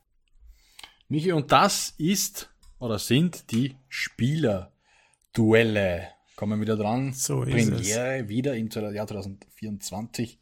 Michi, 1.11 1.33
und 1.33 1.51
das 1.51 1.93
ist 1.99 2.55
oder 2.79 3.01
sind 3.01 3.51
die 3.51 3.75
Spielerduelle. 3.89 6.07
Kommen 6.37 6.61
wir 6.61 6.63
wieder 6.63 6.77
dran. 6.77 7.13
So 7.15 7.43
ist 7.43 7.51
Premiere 7.51 8.19
es. 8.19 8.29
wieder 8.29 8.55
im 8.55 8.69
Jahr 8.69 9.09
2024. 9.09 10.39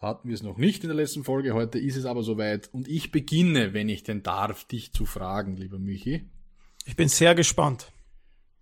Da 0.00 0.06
hatten 0.06 0.28
wir 0.28 0.36
es 0.36 0.44
noch 0.44 0.58
nicht 0.58 0.84
in 0.84 0.90
der 0.90 0.96
letzten 0.96 1.24
Folge. 1.24 1.54
Heute 1.54 1.80
ist 1.80 1.96
es 1.96 2.04
aber 2.04 2.22
soweit. 2.22 2.72
Und 2.72 2.86
ich 2.86 3.10
beginne, 3.10 3.74
wenn 3.74 3.88
ich 3.88 4.04
denn 4.04 4.22
darf, 4.22 4.62
dich 4.62 4.92
zu 4.92 5.06
fragen, 5.06 5.56
lieber 5.56 5.80
Michi. 5.80 6.30
Ich 6.86 6.94
bin 6.94 7.08
sehr 7.08 7.34
gespannt. 7.34 7.90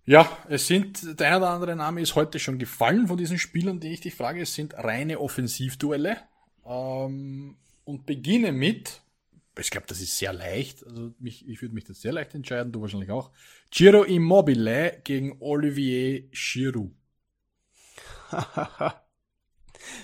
Ja, 0.06 0.34
es 0.48 0.66
sind, 0.66 1.20
der 1.20 1.26
eine 1.26 1.36
oder 1.36 1.50
andere 1.50 1.76
Name 1.76 2.00
ist 2.00 2.14
heute 2.14 2.38
schon 2.38 2.58
gefallen 2.58 3.06
von 3.06 3.18
diesen 3.18 3.36
Spielern, 3.36 3.80
die 3.80 3.92
ich 3.92 4.00
dich 4.00 4.14
frage. 4.14 4.40
Es 4.40 4.54
sind 4.54 4.72
reine 4.78 5.20
Offensivduelle. 5.20 6.16
Ähm, 6.64 7.58
und 7.84 8.06
beginne 8.06 8.52
mit, 8.52 9.02
ich 9.58 9.70
glaube, 9.70 9.86
das 9.86 10.00
ist 10.00 10.16
sehr 10.16 10.32
leicht. 10.32 10.84
Also 10.86 11.12
mich, 11.18 11.48
ich 11.48 11.60
würde 11.62 11.74
mich 11.74 11.84
das 11.84 12.00
sehr 12.00 12.12
leicht 12.12 12.34
entscheiden, 12.34 12.72
du 12.72 12.80
wahrscheinlich 12.80 13.10
auch. 13.10 13.30
Giro 13.70 14.04
Immobile 14.04 15.00
gegen 15.04 15.36
Olivier 15.40 16.28
Giroud. 16.30 16.92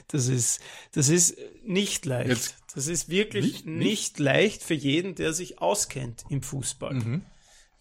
Das 0.08 0.28
ist, 0.28 0.60
das 0.92 1.08
ist 1.08 1.36
nicht 1.62 2.06
leicht. 2.06 2.28
Jetzt 2.28 2.56
das 2.74 2.88
ist 2.88 3.08
wirklich 3.08 3.44
nicht, 3.44 3.66
nicht? 3.66 3.86
nicht, 3.86 4.18
leicht 4.18 4.62
für 4.62 4.74
jeden, 4.74 5.14
der 5.14 5.32
sich 5.32 5.60
auskennt 5.60 6.24
im 6.28 6.42
Fußball. 6.42 6.94
Mhm. 6.94 7.22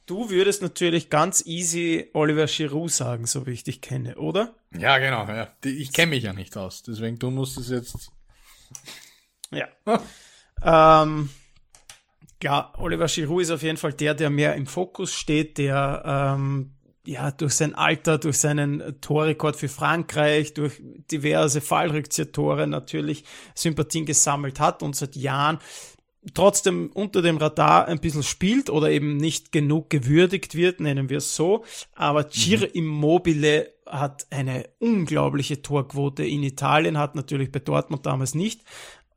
Du 0.06 0.30
würdest 0.30 0.62
natürlich 0.62 1.10
ganz 1.10 1.46
easy 1.46 2.10
Oliver 2.14 2.46
Giroud 2.46 2.92
sagen, 2.92 3.26
so 3.26 3.48
wie 3.48 3.52
ich 3.52 3.64
dich 3.64 3.82
kenne, 3.82 4.18
oder? 4.18 4.54
Ja, 4.78 4.98
genau. 4.98 5.26
Ja. 5.28 5.54
Ich 5.64 5.94
kenne 5.94 6.12
mich 6.12 6.24
ja 6.24 6.34
nicht 6.34 6.58
aus, 6.58 6.84
deswegen 6.84 7.18
du 7.18 7.32
musst 7.32 7.58
es 7.58 7.70
jetzt. 7.70 8.12
Ja. 9.52 9.70
ähm, 11.04 11.30
klar, 12.44 12.74
Oliver 12.78 13.06
Giroud 13.06 13.44
ist 13.44 13.52
auf 13.52 13.64
jeden 13.64 13.78
Fall 13.78 13.94
der, 13.94 14.14
der 14.16 14.30
mehr 14.30 14.56
im 14.56 14.68
Fokus 14.68 15.14
steht, 15.14 15.58
der 15.58 16.36
ähm, 16.36 16.74
ja, 17.06 17.32
durch 17.32 17.54
sein 17.54 17.74
Alter, 17.74 18.18
durch 18.18 18.38
seinen 18.38 19.00
Torrekord 19.00 19.56
für 19.56 19.70
Frankreich, 19.70 20.54
durch 20.54 20.82
diverse 21.10 21.62
Fallrückzieher-Tore 21.62 22.68
natürlich 22.68 23.24
Sympathien 23.56 24.06
gesammelt 24.06 24.60
hat 24.60 24.84
und 24.84 24.94
seit 24.94 25.16
Jahren 25.16 25.60
trotzdem 26.34 26.92
unter 26.94 27.22
dem 27.22 27.38
Radar 27.38 27.88
ein 27.88 28.00
bisschen 28.00 28.24
spielt 28.24 28.70
oder 28.70 28.92
eben 28.92 29.16
nicht 29.16 29.54
genug 29.54 29.90
gewürdigt 29.90 30.54
wird, 30.56 30.82
nennen 30.82 31.10
wir 31.10 31.20
es 31.20 31.38
so. 31.38 31.64
Aber 31.94 32.30
Ciro 32.30 32.66
mhm. 32.66 32.72
Immobile 32.74 33.72
hat 33.86 34.28
eine 34.32 34.66
unglaubliche 34.80 35.62
Torquote 35.62 36.26
in 36.26 36.44
Italien, 36.44 36.98
hat 36.98 37.16
natürlich 37.16 37.54
bei 37.54 37.60
Dortmund 37.60 38.06
damals 38.06 38.36
nicht 38.36 38.64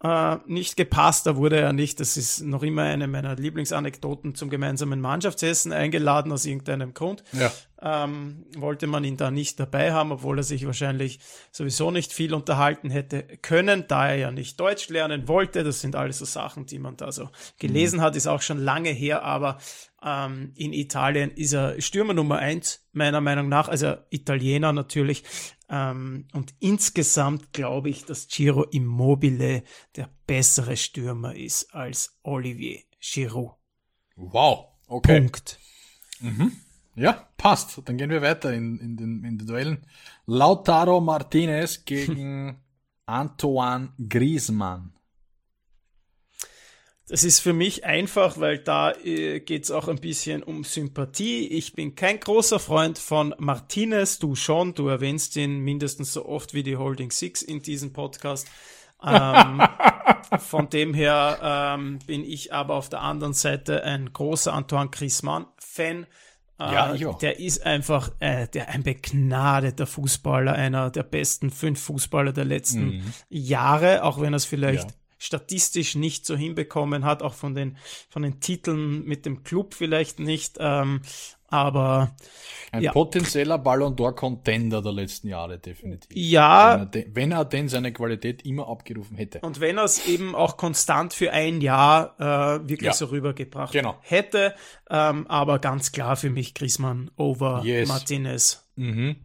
äh, 0.03 0.37
nicht 0.47 0.77
gepasst. 0.77 1.27
Da 1.27 1.37
wurde 1.37 1.57
er 1.57 1.73
nicht, 1.73 2.01
das 2.01 2.17
ist 2.17 2.43
noch 2.43 2.63
immer 2.63 2.83
eine 2.83 3.07
meiner 3.09 3.35
Lieblingsanekdoten 3.35 4.35
zum 4.35 4.51
gemeinsamen 4.51 5.01
Mannschaftsessen 5.01 5.73
eingeladen 5.73 6.33
aus 6.33 6.45
irgendeinem 6.45 6.95
Grund. 6.95 7.25
Ja. 7.33 7.53
Ähm, 7.81 8.47
wollte 8.57 8.87
man 8.87 9.05
ihn 9.05 9.17
da 9.17 9.31
nicht 9.31 9.61
dabei 9.61 9.93
haben, 9.93 10.11
obwohl 10.11 10.39
er 10.39 10.43
sich 10.43 10.65
wahrscheinlich 10.67 11.21
sowieso 11.53 11.91
nicht 11.91 12.13
viel 12.13 12.33
unterhalten 12.33 12.91
hätte 12.91 13.23
können, 13.43 13.85
da 13.87 14.09
er 14.09 14.17
ja 14.17 14.31
nicht 14.31 14.59
Deutsch 14.59 14.89
lernen 14.89 15.29
wollte. 15.29 15.63
Das 15.63 15.81
sind 15.81 15.95
alles 15.95 16.19
so 16.19 16.25
Sachen, 16.25 16.67
die 16.67 16.79
man 16.79 16.97
da 16.97 17.13
so 17.13 17.29
gelesen 17.59 17.99
mhm. 17.99 18.03
hat, 18.03 18.17
ist 18.17 18.27
auch 18.27 18.43
schon 18.43 18.59
lange 18.59 18.91
her, 18.91 19.25
aber 19.25 19.59
ähm, 20.03 20.53
in 20.57 20.73
Italien 20.73 21.31
ist 21.33 21.53
er 21.53 21.81
Stürmer 21.81 22.15
Nummer 22.15 22.39
eins, 22.39 22.87
meiner 22.93 23.21
Meinung 23.21 23.49
nach, 23.49 23.69
also 23.69 23.97
Italiener 24.11 24.73
natürlich. 24.73 25.25
Ähm, 25.69 26.27
und 26.33 26.55
insgesamt 26.61 27.53
glaube 27.53 27.91
ich, 27.91 28.05
dass 28.05 28.29
Giro 28.29 28.65
Immobile 28.65 29.63
der 29.97 30.09
bessere 30.27 30.77
Stürmer 30.77 31.35
ist 31.35 31.75
als 31.75 32.19
Olivier 32.23 32.81
Giroud. 33.01 33.57
Wow, 34.17 34.69
okay. 34.87 35.21
Punkt. 35.21 35.59
Mhm. 36.21 36.53
Ja, 36.95 37.29
passt. 37.37 37.83
Dann 37.85 37.99
gehen 37.99 38.11
wir 38.11 38.23
weiter 38.23 38.53
in, 38.53 38.79
in, 38.79 38.97
den, 38.97 39.25
in 39.25 39.39
den 39.39 39.47
Duellen. 39.47 39.87
Lautaro 40.25 41.01
Martinez 41.01 41.85
gegen 41.85 42.63
Antoine 43.07 43.93
Griezmann. 44.09 44.96
Das 47.09 47.23
ist 47.23 47.39
für 47.39 47.53
mich 47.53 47.85
einfach, 47.85 48.41
weil 48.41 48.59
da 48.59 48.91
äh, 48.91 49.39
geht 49.39 49.63
es 49.63 49.71
auch 49.71 49.87
ein 49.87 50.01
bisschen 50.01 50.43
um 50.43 50.65
Sympathie. 50.65 51.47
Ich 51.47 51.73
bin 51.73 51.95
kein 51.95 52.19
großer 52.19 52.59
Freund 52.59 52.99
von 52.99 53.33
Martinez, 53.39 54.19
du 54.19 54.35
schon, 54.35 54.75
du 54.75 54.89
erwähnst 54.89 55.37
ihn 55.37 55.61
mindestens 55.61 56.13
so 56.13 56.27
oft 56.27 56.53
wie 56.53 56.65
die 56.65 56.77
Holding 56.77 57.13
Six 57.13 57.43
in 57.43 57.63
diesem 57.63 57.93
Podcast. 57.93 58.49
ähm, 59.07 59.63
von 60.41 60.69
dem 60.69 60.95
her 60.95 61.77
ähm, 61.79 62.01
bin 62.07 62.25
ich 62.25 62.53
aber 62.53 62.75
auf 62.75 62.89
der 62.89 63.03
anderen 63.03 63.35
Seite 63.35 63.85
ein 63.85 64.13
großer 64.13 64.53
Antoine 64.53 64.91
Griezmann-Fan. 64.91 66.09
Äh, 66.59 66.65
ja, 66.65 66.93
ich 66.93 67.07
auch. 67.07 67.19
Der 67.19 67.39
ist 67.39 67.65
einfach 67.65 68.11
äh, 68.19 68.49
der 68.49 68.71
ein 68.71 68.83
begnadeter 68.83 69.87
Fußballer, 69.87 70.55
einer 70.55 70.91
der 70.91 71.05
besten 71.05 71.51
fünf 71.51 71.81
Fußballer 71.83 72.33
der 72.33 72.47
letzten 72.47 72.97
mhm. 72.97 73.13
Jahre, 73.29 74.03
auch 74.03 74.21
wenn 74.21 74.33
er 74.33 74.39
es 74.39 74.45
vielleicht 74.45 74.91
ja 74.91 74.97
statistisch 75.19 75.95
nicht 75.95 76.27
so 76.27 76.37
hinbekommen 76.37 77.05
hat, 77.05 77.23
auch 77.23 77.35
von 77.35 77.55
den, 77.55 77.77
von 78.09 78.23
den 78.23 78.41
Titeln 78.41 79.05
mit 79.05 79.27
dem 79.27 79.43
Club 79.45 79.75
vielleicht 79.75 80.21
nicht. 80.21 80.57
Ähm, 80.61 81.01
aber 81.49 82.17
ein 82.73 82.83
ja. 82.83 82.93
potenzieller 82.93 83.59
Ballon 83.59 83.95
d'Or 83.95 84.15
Contender 84.15 84.83
der 84.83 84.93
letzten 84.93 85.29
Jahre 85.29 85.59
definitiv. 85.59 86.11
Ja, 86.17 86.75
wenn 86.75 86.81
er, 86.81 86.87
de, 86.87 87.07
wenn 87.13 87.33
er, 87.33 87.45
denn 87.45 87.69
seine 87.69 87.93
Qualität 87.93 88.43
immer 88.45 88.69
abgerufen 88.69 89.17
hätte. 89.17 89.41
Und 89.41 89.61
wenn 89.61 89.79
er 89.79 89.85
es 89.85 90.07
eben 90.09 90.35
auch 90.35 90.57
konstant 90.57 91.15
für 91.15 91.33
ein 91.33 91.61
Jahr 91.61 92.17
äh, 92.19 92.69
wirklich 92.69 92.89
ja. 92.89 92.93
so 92.93 93.07
rübergebracht 93.07 93.73
genau. 93.73 93.97
hätte, 94.03 94.55
ähm, 94.91 95.27
aber 95.29 95.59
ganz 95.61 95.93
klar 95.93 96.17
für 96.17 96.31
mich 96.31 96.55
Griezmann 96.55 97.11
over 97.17 97.63
yes. 97.65 97.89
Martinez. 97.89 98.69
Mhm. 98.75 99.17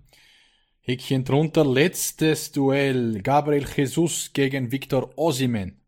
Häkchen 0.81 1.23
drunter, 1.23 1.65
letztes 1.65 2.51
Duell. 2.51 3.21
Gabriel 3.21 3.65
Jesus 3.75 4.31
gegen 4.33 4.71
Victor 4.71 5.11
Osimen. 5.15 5.80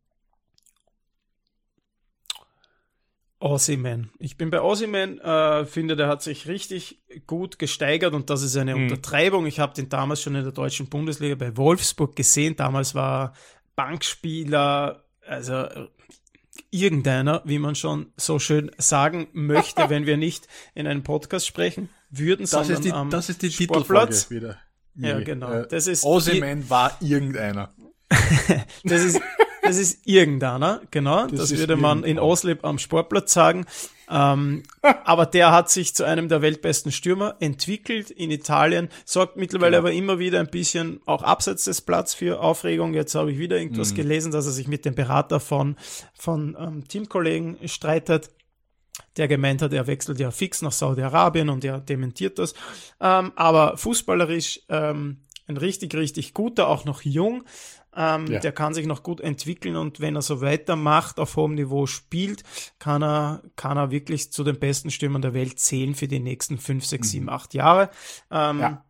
Ossiman. 3.43 4.09
Ich 4.19 4.37
bin 4.37 4.49
bei 4.49 4.61
Ossiman, 4.61 5.19
äh, 5.19 5.65
finde, 5.65 5.97
der 5.97 6.07
hat 6.07 6.21
sich 6.21 6.47
richtig 6.47 7.01
gut 7.27 7.59
gesteigert 7.59 8.13
und 8.13 8.29
das 8.29 8.41
ist 8.41 8.55
eine 8.55 8.73
mhm. 8.73 8.83
Untertreibung. 8.83 9.45
Ich 9.45 9.59
habe 9.59 9.73
den 9.73 9.89
damals 9.89 10.21
schon 10.21 10.35
in 10.35 10.43
der 10.43 10.53
deutschen 10.53 10.87
Bundesliga 10.87 11.35
bei 11.35 11.57
Wolfsburg 11.57 12.15
gesehen. 12.15 12.55
Damals 12.55 12.95
war 12.95 13.33
Bankspieler, 13.75 15.03
also 15.27 15.65
irgendeiner, 16.71 17.41
wie 17.43 17.59
man 17.59 17.75
schon 17.75 18.13
so 18.15 18.39
schön 18.39 18.71
sagen 18.77 19.27
möchte, 19.33 19.89
wenn 19.89 20.05
wir 20.05 20.15
nicht 20.15 20.47
in 20.73 20.87
einem 20.87 21.03
Podcast 21.03 21.45
sprechen 21.45 21.89
würden, 22.09 22.43
das 22.43 22.51
sondern 22.51 22.73
ist 22.75 22.85
die, 22.85 22.93
am 22.93 23.09
Das 23.09 23.27
ist 23.27 23.41
die 23.41 23.51
Sportplatz. 23.51 24.31
wieder. 24.31 24.57
Ja, 24.95 25.19
genau. 25.19 25.51
Äh, 25.51 25.67
das 25.67 25.87
ist 25.87 26.05
Ossiman 26.05 26.69
war 26.69 26.95
irgendeiner. 27.01 27.73
das 28.85 29.03
ist 29.03 29.19
das 29.63 29.77
ist 29.77 30.05
irgendeiner, 30.05 30.81
genau. 30.91 31.27
Das, 31.27 31.49
das 31.49 31.57
würde 31.57 31.75
man 31.75 32.03
in 32.03 32.19
Oslip 32.19 32.63
am 32.63 32.77
Sportplatz 32.77 33.33
sagen. 33.33 33.65
Ähm, 34.09 34.63
aber 35.05 35.25
der 35.25 35.51
hat 35.51 35.71
sich 35.71 35.95
zu 35.95 36.03
einem 36.03 36.29
der 36.29 36.41
weltbesten 36.41 36.91
Stürmer 36.91 37.35
entwickelt 37.39 38.11
in 38.11 38.29
Italien, 38.29 38.89
sorgt 39.05 39.37
mittlerweile 39.37 39.77
genau. 39.77 39.87
aber 39.87 39.93
immer 39.93 40.19
wieder 40.19 40.39
ein 40.39 40.49
bisschen 40.49 40.99
auch 41.05 41.23
abseits 41.23 41.63
des 41.63 41.81
Platz 41.81 42.13
für 42.13 42.41
Aufregung. 42.41 42.93
Jetzt 42.93 43.15
habe 43.15 43.31
ich 43.31 43.39
wieder 43.39 43.57
irgendwas 43.57 43.91
mhm. 43.91 43.95
gelesen, 43.95 44.31
dass 44.31 44.45
er 44.45 44.51
sich 44.51 44.67
mit 44.67 44.85
dem 44.85 44.93
Berater 44.93 45.39
von, 45.39 45.77
von 46.13 46.55
ähm, 46.59 46.87
Teamkollegen 46.87 47.57
streitet 47.67 48.29
der 49.17 49.27
gemeint 49.27 49.61
hat, 49.61 49.73
er 49.73 49.87
wechselt 49.87 50.19
ja 50.19 50.31
fix 50.31 50.61
nach 50.61 50.71
Saudi-Arabien 50.71 51.49
und 51.49 51.63
er 51.63 51.79
dementiert 51.79 52.39
das. 52.39 52.53
Ähm, 52.99 53.31
aber 53.35 53.77
fußballerisch 53.77 54.61
ähm, 54.69 55.23
ein 55.47 55.57
richtig, 55.57 55.95
richtig 55.95 56.33
guter, 56.33 56.67
auch 56.67 56.85
noch 56.85 57.01
jung. 57.01 57.43
Ähm, 57.95 58.27
ja. 58.27 58.39
Der 58.39 58.51
kann 58.51 58.73
sich 58.73 58.85
noch 58.85 59.03
gut 59.03 59.21
entwickeln 59.21 59.75
und 59.75 59.99
wenn 59.99 60.15
er 60.15 60.21
so 60.21 60.41
weitermacht, 60.41 61.19
auf 61.19 61.35
hohem 61.35 61.55
Niveau 61.55 61.85
spielt, 61.85 62.43
kann 62.79 63.03
er, 63.03 63.43
kann 63.55 63.77
er 63.77 63.91
wirklich 63.91 64.31
zu 64.31 64.43
den 64.43 64.59
besten 64.59 64.91
Stürmern 64.91 65.21
der 65.21 65.33
Welt 65.33 65.59
zählen 65.59 65.95
für 65.95 66.07
die 66.07 66.19
nächsten 66.19 66.57
fünf, 66.57 66.85
sechs, 66.85 67.11
sieben, 67.11 67.25
mhm. 67.25 67.29
acht 67.29 67.53
Jahre. 67.53 67.89
Ähm, 68.31 68.59
ja. 68.59 68.85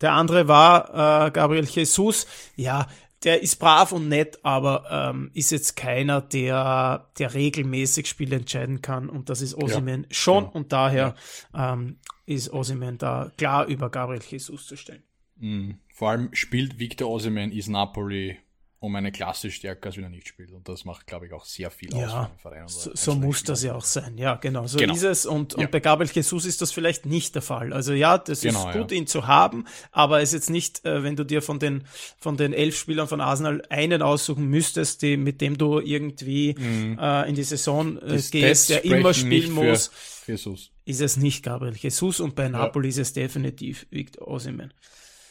Der 0.00 0.12
andere 0.12 0.46
war 0.46 1.26
äh, 1.26 1.30
Gabriel 1.30 1.64
Jesus. 1.64 2.26
Ja, 2.54 2.86
der 3.24 3.42
ist 3.42 3.56
brav 3.56 3.90
und 3.92 4.08
nett, 4.08 4.38
aber 4.44 4.84
ähm, 4.90 5.30
ist 5.34 5.50
jetzt 5.50 5.76
keiner, 5.76 6.20
der, 6.20 7.10
der 7.18 7.34
regelmäßig 7.34 8.06
Spiele 8.06 8.36
entscheiden 8.36 8.80
kann. 8.80 9.08
Und 9.08 9.28
das 9.28 9.42
ist 9.42 9.54
Osimen 9.54 10.02
ja. 10.02 10.08
schon. 10.10 10.44
Ja. 10.44 10.50
Und 10.50 10.72
daher 10.72 11.14
ähm, 11.52 11.98
ist 12.26 12.52
Osimen 12.52 12.98
da 12.98 13.32
klar 13.36 13.66
über 13.66 13.90
Gabriel 13.90 14.22
Jesus 14.22 14.66
zu 14.66 14.76
stellen. 14.76 15.02
Mhm. 15.36 15.78
Vor 15.98 16.10
allem 16.10 16.28
spielt 16.32 16.78
Victor 16.78 17.10
Osimen, 17.10 17.50
ist 17.50 17.66
Napoli 17.66 18.36
um 18.78 18.94
eine 18.94 19.10
Klasse 19.10 19.50
stärker 19.50 19.88
als 19.88 19.96
wenn 19.96 20.04
er 20.04 20.10
nicht 20.10 20.28
spielt. 20.28 20.52
Und 20.52 20.68
das 20.68 20.84
macht, 20.84 21.08
glaube 21.08 21.26
ich, 21.26 21.32
auch 21.32 21.44
sehr 21.44 21.72
viel 21.72 21.92
ja, 21.92 22.06
aus 22.06 22.12
für 22.12 22.30
den 22.30 22.38
Verein. 22.38 22.68
So, 22.68 22.90
so 22.94 23.14
muss 23.16 23.42
das 23.42 23.64
ja 23.64 23.74
auch 23.74 23.84
sein. 23.84 24.16
Ja, 24.16 24.36
genau. 24.36 24.68
So 24.68 24.78
genau. 24.78 24.94
ist 24.94 25.02
es. 25.02 25.26
Und, 25.26 25.54
ja. 25.54 25.64
und 25.64 25.72
bei 25.72 25.80
Gabriel 25.80 26.08
Jesus 26.08 26.44
ist 26.44 26.62
das 26.62 26.70
vielleicht 26.70 27.04
nicht 27.04 27.34
der 27.34 27.42
Fall. 27.42 27.72
Also 27.72 27.94
ja, 27.94 28.16
das 28.16 28.42
genau, 28.42 28.68
ist 28.68 28.76
gut, 28.76 28.92
ja. 28.92 28.96
ihn 28.96 29.08
zu 29.08 29.26
haben, 29.26 29.64
aber 29.90 30.20
es 30.22 30.28
ist 30.28 30.34
jetzt 30.34 30.50
nicht, 30.50 30.84
äh, 30.84 31.02
wenn 31.02 31.16
du 31.16 31.24
dir 31.24 31.42
von 31.42 31.58
den, 31.58 31.82
von 32.16 32.36
den 32.36 32.52
elf 32.52 32.78
Spielern 32.78 33.08
von 33.08 33.20
Arsenal 33.20 33.64
einen 33.68 34.00
aussuchen 34.00 34.46
müsstest, 34.46 35.02
die, 35.02 35.16
mit 35.16 35.40
dem 35.40 35.58
du 35.58 35.80
irgendwie 35.80 36.54
mhm. 36.56 36.96
äh, 36.96 37.28
in 37.28 37.34
die 37.34 37.42
Saison 37.42 37.98
äh, 38.00 38.22
gehst, 38.30 38.70
der 38.70 38.84
immer 38.84 39.14
spielen 39.14 39.50
muss. 39.50 39.90
Jesus. 40.28 40.70
Ist 40.84 41.00
es 41.00 41.16
nicht 41.16 41.42
Gabriel 41.42 41.74
Jesus 41.74 42.20
und 42.20 42.36
bei 42.36 42.48
Napoli 42.48 42.90
ist 42.90 42.98
es 42.98 43.12
definitiv 43.14 43.88
Victor 43.90 44.28
Osimhen. 44.28 44.72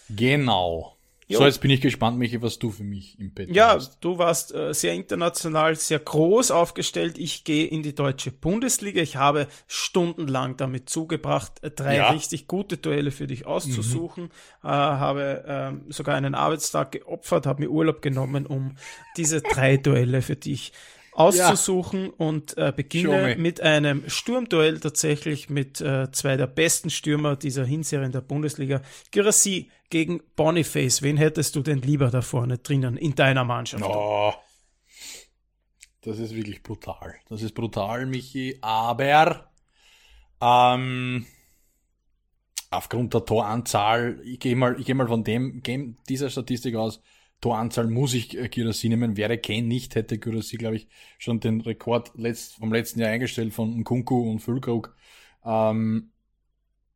Genau. 0.10 0.97
Jo. 1.30 1.39
So, 1.39 1.45
jetzt 1.45 1.60
bin 1.60 1.72
ich 1.72 1.82
gespannt, 1.82 2.18
Michi, 2.18 2.41
was 2.41 2.58
du 2.58 2.72
für 2.72 2.86
mich 2.86 3.20
im 3.20 3.34
Bett 3.34 3.53
ja, 3.53 3.74
hast. 3.74 3.95
Ja, 3.95 3.97
du 3.99 4.18
warst 4.18 4.55
äh, 4.55 4.74
sehr 4.74 4.93
international, 4.93 5.76
sehr 5.76 5.99
groß 5.99 6.51
aufgestellt. 6.51 7.18
Ich 7.18 7.43
gehe 7.43 7.66
in 7.66 7.84
die 7.84 7.93
deutsche 7.93 8.32
Bundesliga. 8.32 9.01
Ich 9.01 9.18
habe 9.18 9.47
stundenlang 9.68 10.55
damit 10.55 10.89
zugebracht, 10.89 11.62
äh, 11.64 11.70
drei 11.70 11.97
ja. 11.97 12.12
richtig 12.12 12.47
gute 12.47 12.78
Duelle 12.78 13.12
für 13.12 13.28
dich 13.28 13.45
auszusuchen. 13.45 14.26
Mhm. 14.26 14.30
Äh, 14.64 14.70
habe 14.70 15.82
äh, 15.89 15.91
sogar 15.91 16.16
einen 16.16 16.34
Arbeitstag 16.34 16.93
geopfert, 16.93 17.45
habe 17.45 17.64
mir 17.64 17.70
Urlaub 17.70 18.01
genommen, 18.01 18.45
um 18.45 18.76
diese 19.18 19.41
drei 19.41 19.76
Duelle 19.76 20.22
für 20.22 20.38
dich 20.38 20.72
auszusuchen 21.18 22.05
ja. 22.05 22.11
und 22.18 22.57
äh, 22.57 22.72
beginne 22.76 23.36
mit 23.38 23.59
einem 23.59 24.07
Sturmduell 24.07 24.80
tatsächlich 24.80 25.49
mit 25.49 25.82
äh, 25.82 26.11
zwei 26.11 26.38
der 26.38 26.45
besten 26.45 26.91
Stürmer 26.91 27.36
dieser 27.36 27.65
Hinserie 27.65 28.05
in 28.05 28.11
der 28.11 28.22
Bundesliga. 28.22 28.82
Girassi 29.09 29.72
gegen 29.89 30.22
Boniface. 30.36 31.01
Wen 31.01 31.18
hättest 31.18 31.55
du 31.55 31.63
denn 31.63 31.82
lieber 31.82 32.11
da 32.11 32.22
vorne 32.22 32.59
drinnen 32.59 32.97
in 32.97 33.15
deiner 33.15 33.43
Mannschaft? 33.43 33.84
Oh, 33.84 34.32
das 36.01 36.20
ist 36.20 36.36
wirklich 36.36 36.61
brutal. 36.61 37.15
Das 37.30 37.41
ist 37.41 37.55
brutal, 37.55 38.05
Michi. 38.05 38.59
Aber 38.61 39.49
ähm, 40.39 41.26
aufgrund 42.70 43.15
der 43.15 43.26
Toranzahl, 43.26 44.22
ich 44.24 44.39
gehe 44.39 44.55
mal, 44.55 44.80
ich 44.80 44.86
gehe 44.86 44.93
mal 44.93 45.07
von 45.07 45.24
dem, 45.24 45.63
dieser 46.07 46.30
Statistik 46.30 46.76
aus, 46.76 47.01
Toranzahl 47.41 47.88
muss 47.88 48.13
ich 48.13 48.38
äh, 48.38 48.49
Girassi 48.49 48.89
nehmen. 48.89 49.17
Wäre 49.17 49.38
Kane 49.38 49.63
nicht, 49.63 49.95
hätte 49.95 50.17
Girassi, 50.17 50.57
glaube 50.57 50.77
ich, 50.77 50.88
schon 51.19 51.39
den 51.39 51.61
Rekord 51.61 52.11
letzt, 52.15 52.55
vom 52.55 52.73
letzten 52.73 52.99
Jahr 52.99 53.09
eingestellt 53.09 53.53
von 53.53 53.83
Kunku 53.83 54.29
und 54.29 54.39
Füllkrug. 54.39 54.95
Ähm, 55.45 56.11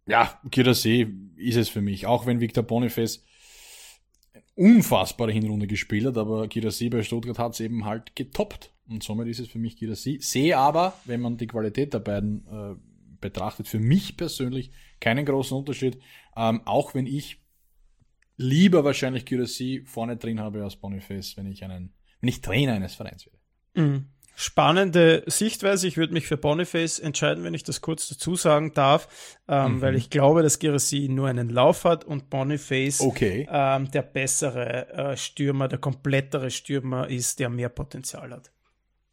ja, 0.08 0.40
Girassi 0.50 1.08
ist 1.36 1.58
es 1.58 1.70
für 1.70 1.82
mich. 1.82 2.08
Auch 2.08 2.26
wenn 2.26 2.42
Victor 2.42 2.64
Boniface 2.64 3.24
unfassbare 4.56 5.32
Hinrunde 5.32 5.68
gespielt 5.68 6.06
hat, 6.06 6.18
aber 6.18 6.48
Girassi 6.48 6.90
bei 6.90 7.04
Stuttgart 7.04 7.40
hat 7.40 7.54
es 7.54 7.60
eben 7.60 7.86
halt 7.86 8.16
getoppt. 8.16 8.72
Und 8.88 9.04
somit 9.04 9.28
ist 9.28 9.40
es 9.40 9.48
für 9.48 9.60
mich 9.60 9.78
Girassi. 9.78 10.18
Sehe 10.22 10.58
aber, 10.58 10.94
wenn 11.06 11.22
man 11.22 11.38
die 11.38 11.48
Qualität 11.48 11.94
der 11.94 12.00
beiden 12.00 12.46
äh, 12.48 12.76
betrachtet, 13.22 13.68
für 13.68 13.80
mich 13.80 14.18
persönlich 14.18 14.72
keinen 15.00 15.26
großen 15.26 15.56
Unterschied. 15.56 16.00
Ähm, 16.36 16.62
auch 16.66 16.94
wenn 16.94 17.06
ich 17.06 17.41
lieber 18.42 18.84
wahrscheinlich 18.84 19.26
Girassi 19.26 19.84
vorne 19.86 20.18
drin 20.18 20.40
habe 20.40 20.64
als 20.64 20.76
Boniface, 20.76 21.38
wenn 21.38 21.46
ich 21.46 21.64
einen, 21.64 21.94
wenn 22.20 22.30
ich 22.30 22.42
Trainer 22.42 22.74
eines 22.74 22.96
Vereins 22.96 23.26
wäre. 23.26 23.38
Mhm. 23.88 24.08
Spannende 24.36 25.24
Sichtweise. 25.28 25.88
Ich 25.88 25.98
würde 25.98 26.14
mich 26.14 26.26
für 26.26 26.38
Boniface 26.38 27.00
entscheiden, 27.00 27.44
wenn 27.44 27.54
ich 27.54 27.64
das 27.64 27.82
kurz 27.82 28.08
dazu 28.08 28.36
sagen 28.36 28.74
darf, 28.74 29.38
ähm, 29.48 29.76
mhm. 29.76 29.82
weil 29.82 29.96
ich 29.96 30.10
glaube, 30.10 30.42
dass 30.42 30.58
Girassi 30.58 31.10
nur 31.10 31.28
einen 31.28 31.50
Lauf 31.50 31.84
hat 31.84 32.06
und 32.06 32.30
Boniface 32.30 33.02
okay. 33.02 33.48
ähm, 33.52 33.92
der 33.92 34.02
bessere 34.02 34.90
äh, 34.90 35.18
Stürmer, 35.18 35.68
der 35.68 35.80
komplettere 35.80 36.50
Stürmer 36.50 37.08
ist, 37.08 37.40
der 37.40 37.50
mehr 37.50 37.70
Potenzial 37.70 38.32
hat. 38.32 38.52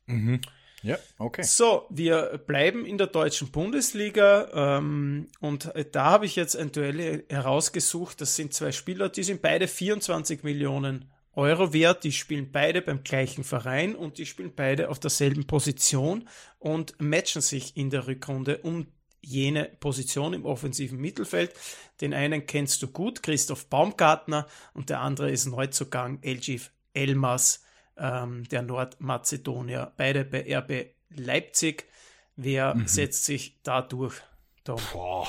Mhm. 0.06 0.40
Ja, 0.82 0.96
okay. 1.18 1.42
So, 1.42 1.86
wir 1.90 2.40
bleiben 2.46 2.86
in 2.86 2.98
der 2.98 3.08
deutschen 3.08 3.50
Bundesliga 3.50 4.78
ähm, 4.78 5.28
und 5.40 5.72
da 5.92 6.04
habe 6.04 6.26
ich 6.26 6.36
jetzt 6.36 6.56
ein 6.56 6.70
Duell 6.70 7.24
herausgesucht. 7.28 8.20
Das 8.20 8.36
sind 8.36 8.54
zwei 8.54 8.72
Spieler, 8.72 9.08
die 9.08 9.24
sind 9.24 9.42
beide 9.42 9.66
24 9.66 10.44
Millionen 10.44 11.10
Euro 11.38 11.72
wert. 11.72 12.04
Die 12.04 12.12
spielen 12.12 12.52
beide 12.52 12.82
beim 12.82 13.02
gleichen 13.02 13.44
Verein 13.44 13.94
und 13.94 14.18
die 14.18 14.26
spielen 14.26 14.52
beide 14.54 14.90
auf 14.90 14.98
derselben 14.98 15.46
Position 15.46 16.28
und 16.58 17.00
matchen 17.00 17.42
sich 17.42 17.76
in 17.76 17.90
der 17.90 18.06
Rückrunde 18.06 18.58
um 18.58 18.86
jene 19.20 19.64
Position 19.80 20.32
im 20.32 20.44
offensiven 20.44 20.98
Mittelfeld. 20.98 21.52
Den 22.00 22.14
einen 22.14 22.46
kennst 22.46 22.82
du 22.82 22.88
gut, 22.88 23.22
Christoph 23.22 23.66
Baumgartner, 23.66 24.46
und 24.74 24.90
der 24.90 25.00
andere 25.00 25.30
ist 25.30 25.46
Neuzugang 25.46 26.18
Elgif 26.22 26.70
Elmas 26.94 27.62
ähm, 27.98 28.44
der 28.48 28.62
Nordmazedonier. 28.62 29.92
Beide 29.96 30.24
bei 30.24 30.44
RB 30.56 30.94
Leipzig. 31.10 31.86
Wer 32.36 32.74
mhm. 32.74 32.86
setzt 32.86 33.24
sich 33.24 33.60
da 33.62 33.82
durch? 33.82 34.20
Boah, 34.64 35.26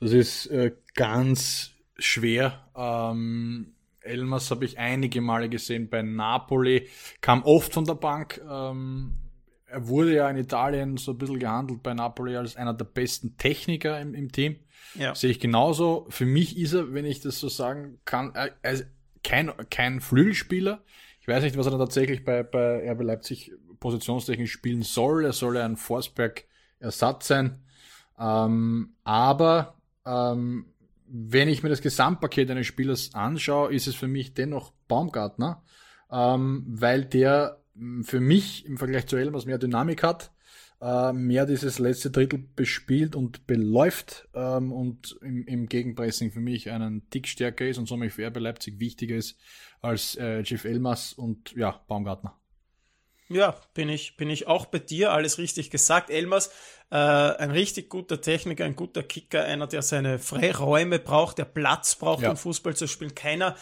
das 0.00 0.12
ist 0.12 0.46
äh, 0.46 0.72
ganz 0.94 1.72
schwer. 1.98 2.68
Ähm, 2.74 3.74
Elmas 4.00 4.50
habe 4.50 4.64
ich 4.64 4.78
einige 4.78 5.20
Male 5.20 5.48
gesehen 5.48 5.90
bei 5.90 6.02
Napoli, 6.02 6.88
kam 7.20 7.42
oft 7.44 7.74
von 7.74 7.84
der 7.84 7.94
Bank. 7.94 8.40
Ähm, 8.48 9.18
er 9.66 9.86
wurde 9.86 10.14
ja 10.14 10.30
in 10.30 10.38
Italien 10.38 10.96
so 10.96 11.12
ein 11.12 11.18
bisschen 11.18 11.38
gehandelt 11.38 11.82
bei 11.82 11.92
Napoli 11.92 12.36
als 12.36 12.56
einer 12.56 12.72
der 12.72 12.86
besten 12.86 13.36
Techniker 13.36 14.00
im, 14.00 14.14
im 14.14 14.32
Team. 14.32 14.56
Ja. 14.94 15.14
Sehe 15.14 15.30
ich 15.30 15.40
genauso. 15.40 16.06
Für 16.08 16.24
mich 16.24 16.56
ist 16.56 16.72
er, 16.72 16.94
wenn 16.94 17.04
ich 17.04 17.20
das 17.20 17.38
so 17.38 17.48
sagen 17.48 18.00
kann, 18.04 18.34
äh, 18.34 18.82
kein, 19.22 19.52
kein 19.68 20.00
Flügelspieler. 20.00 20.82
Ich 21.28 21.34
weiß 21.34 21.42
nicht, 21.42 21.58
was 21.58 21.66
er 21.66 21.72
dann 21.72 21.80
tatsächlich 21.80 22.24
bei, 22.24 22.42
bei 22.42 22.90
RB 22.90 23.02
Leipzig 23.02 23.52
positionstechnisch 23.80 24.50
spielen 24.50 24.80
soll. 24.80 25.26
Er 25.26 25.34
soll 25.34 25.56
ja 25.56 25.64
ein 25.66 25.76
Forsberg-Ersatz 25.76 27.28
sein. 27.28 27.62
Ähm, 28.18 28.94
aber 29.04 29.74
ähm, 30.06 30.72
wenn 31.06 31.50
ich 31.50 31.62
mir 31.62 31.68
das 31.68 31.82
Gesamtpaket 31.82 32.50
eines 32.50 32.66
Spielers 32.66 33.10
anschaue, 33.12 33.74
ist 33.74 33.86
es 33.86 33.94
für 33.94 34.08
mich 34.08 34.32
dennoch 34.32 34.72
Baumgartner, 34.88 35.62
ähm, 36.10 36.64
weil 36.66 37.04
der 37.04 37.62
hm, 37.74 38.04
für 38.04 38.20
mich 38.20 38.64
im 38.64 38.78
Vergleich 38.78 39.06
zu 39.06 39.16
Elmas 39.16 39.44
mehr 39.44 39.58
Dynamik 39.58 40.02
hat, 40.02 40.32
äh, 40.80 41.12
mehr 41.12 41.46
dieses 41.46 41.78
letzte 41.78 42.10
Drittel 42.10 42.44
bespielt 42.54 43.16
und 43.16 43.46
beläuft 43.46 44.28
ähm, 44.34 44.72
und 44.72 45.18
im, 45.22 45.46
im, 45.46 45.68
Gegenpressing 45.68 46.30
für 46.30 46.40
mich 46.40 46.70
einen 46.70 47.08
Tick 47.10 47.26
stärker 47.26 47.66
ist 47.66 47.78
und 47.78 47.86
somit 47.86 48.12
für 48.12 48.26
RB 48.26 48.38
Leipzig 48.38 48.78
wichtiger 48.78 49.16
ist 49.16 49.38
als 49.80 50.16
äh, 50.16 50.40
Jeff 50.42 50.64
Elmas 50.64 51.12
und 51.12 51.52
ja, 51.56 51.80
Baumgartner. 51.88 52.38
Ja, 53.30 53.60
bin 53.74 53.90
ich, 53.90 54.16
bin 54.16 54.30
ich 54.30 54.46
auch 54.46 54.66
bei 54.66 54.78
dir, 54.78 55.12
alles 55.12 55.36
richtig 55.36 55.70
gesagt. 55.70 56.08
Elmas, 56.08 56.48
äh, 56.90 56.96
ein 56.96 57.50
richtig 57.50 57.90
guter 57.90 58.20
Techniker, 58.20 58.64
ein 58.64 58.74
guter 58.74 59.02
Kicker, 59.02 59.44
einer, 59.44 59.66
der 59.66 59.82
seine 59.82 60.18
Freiräume 60.18 60.98
braucht, 60.98 61.36
der 61.36 61.44
Platz 61.44 61.96
braucht, 61.96 62.22
ja. 62.22 62.30
um 62.30 62.38
Fußball 62.38 62.74
zu 62.74 62.86
spielen. 62.86 63.14
Keiner, 63.14 63.54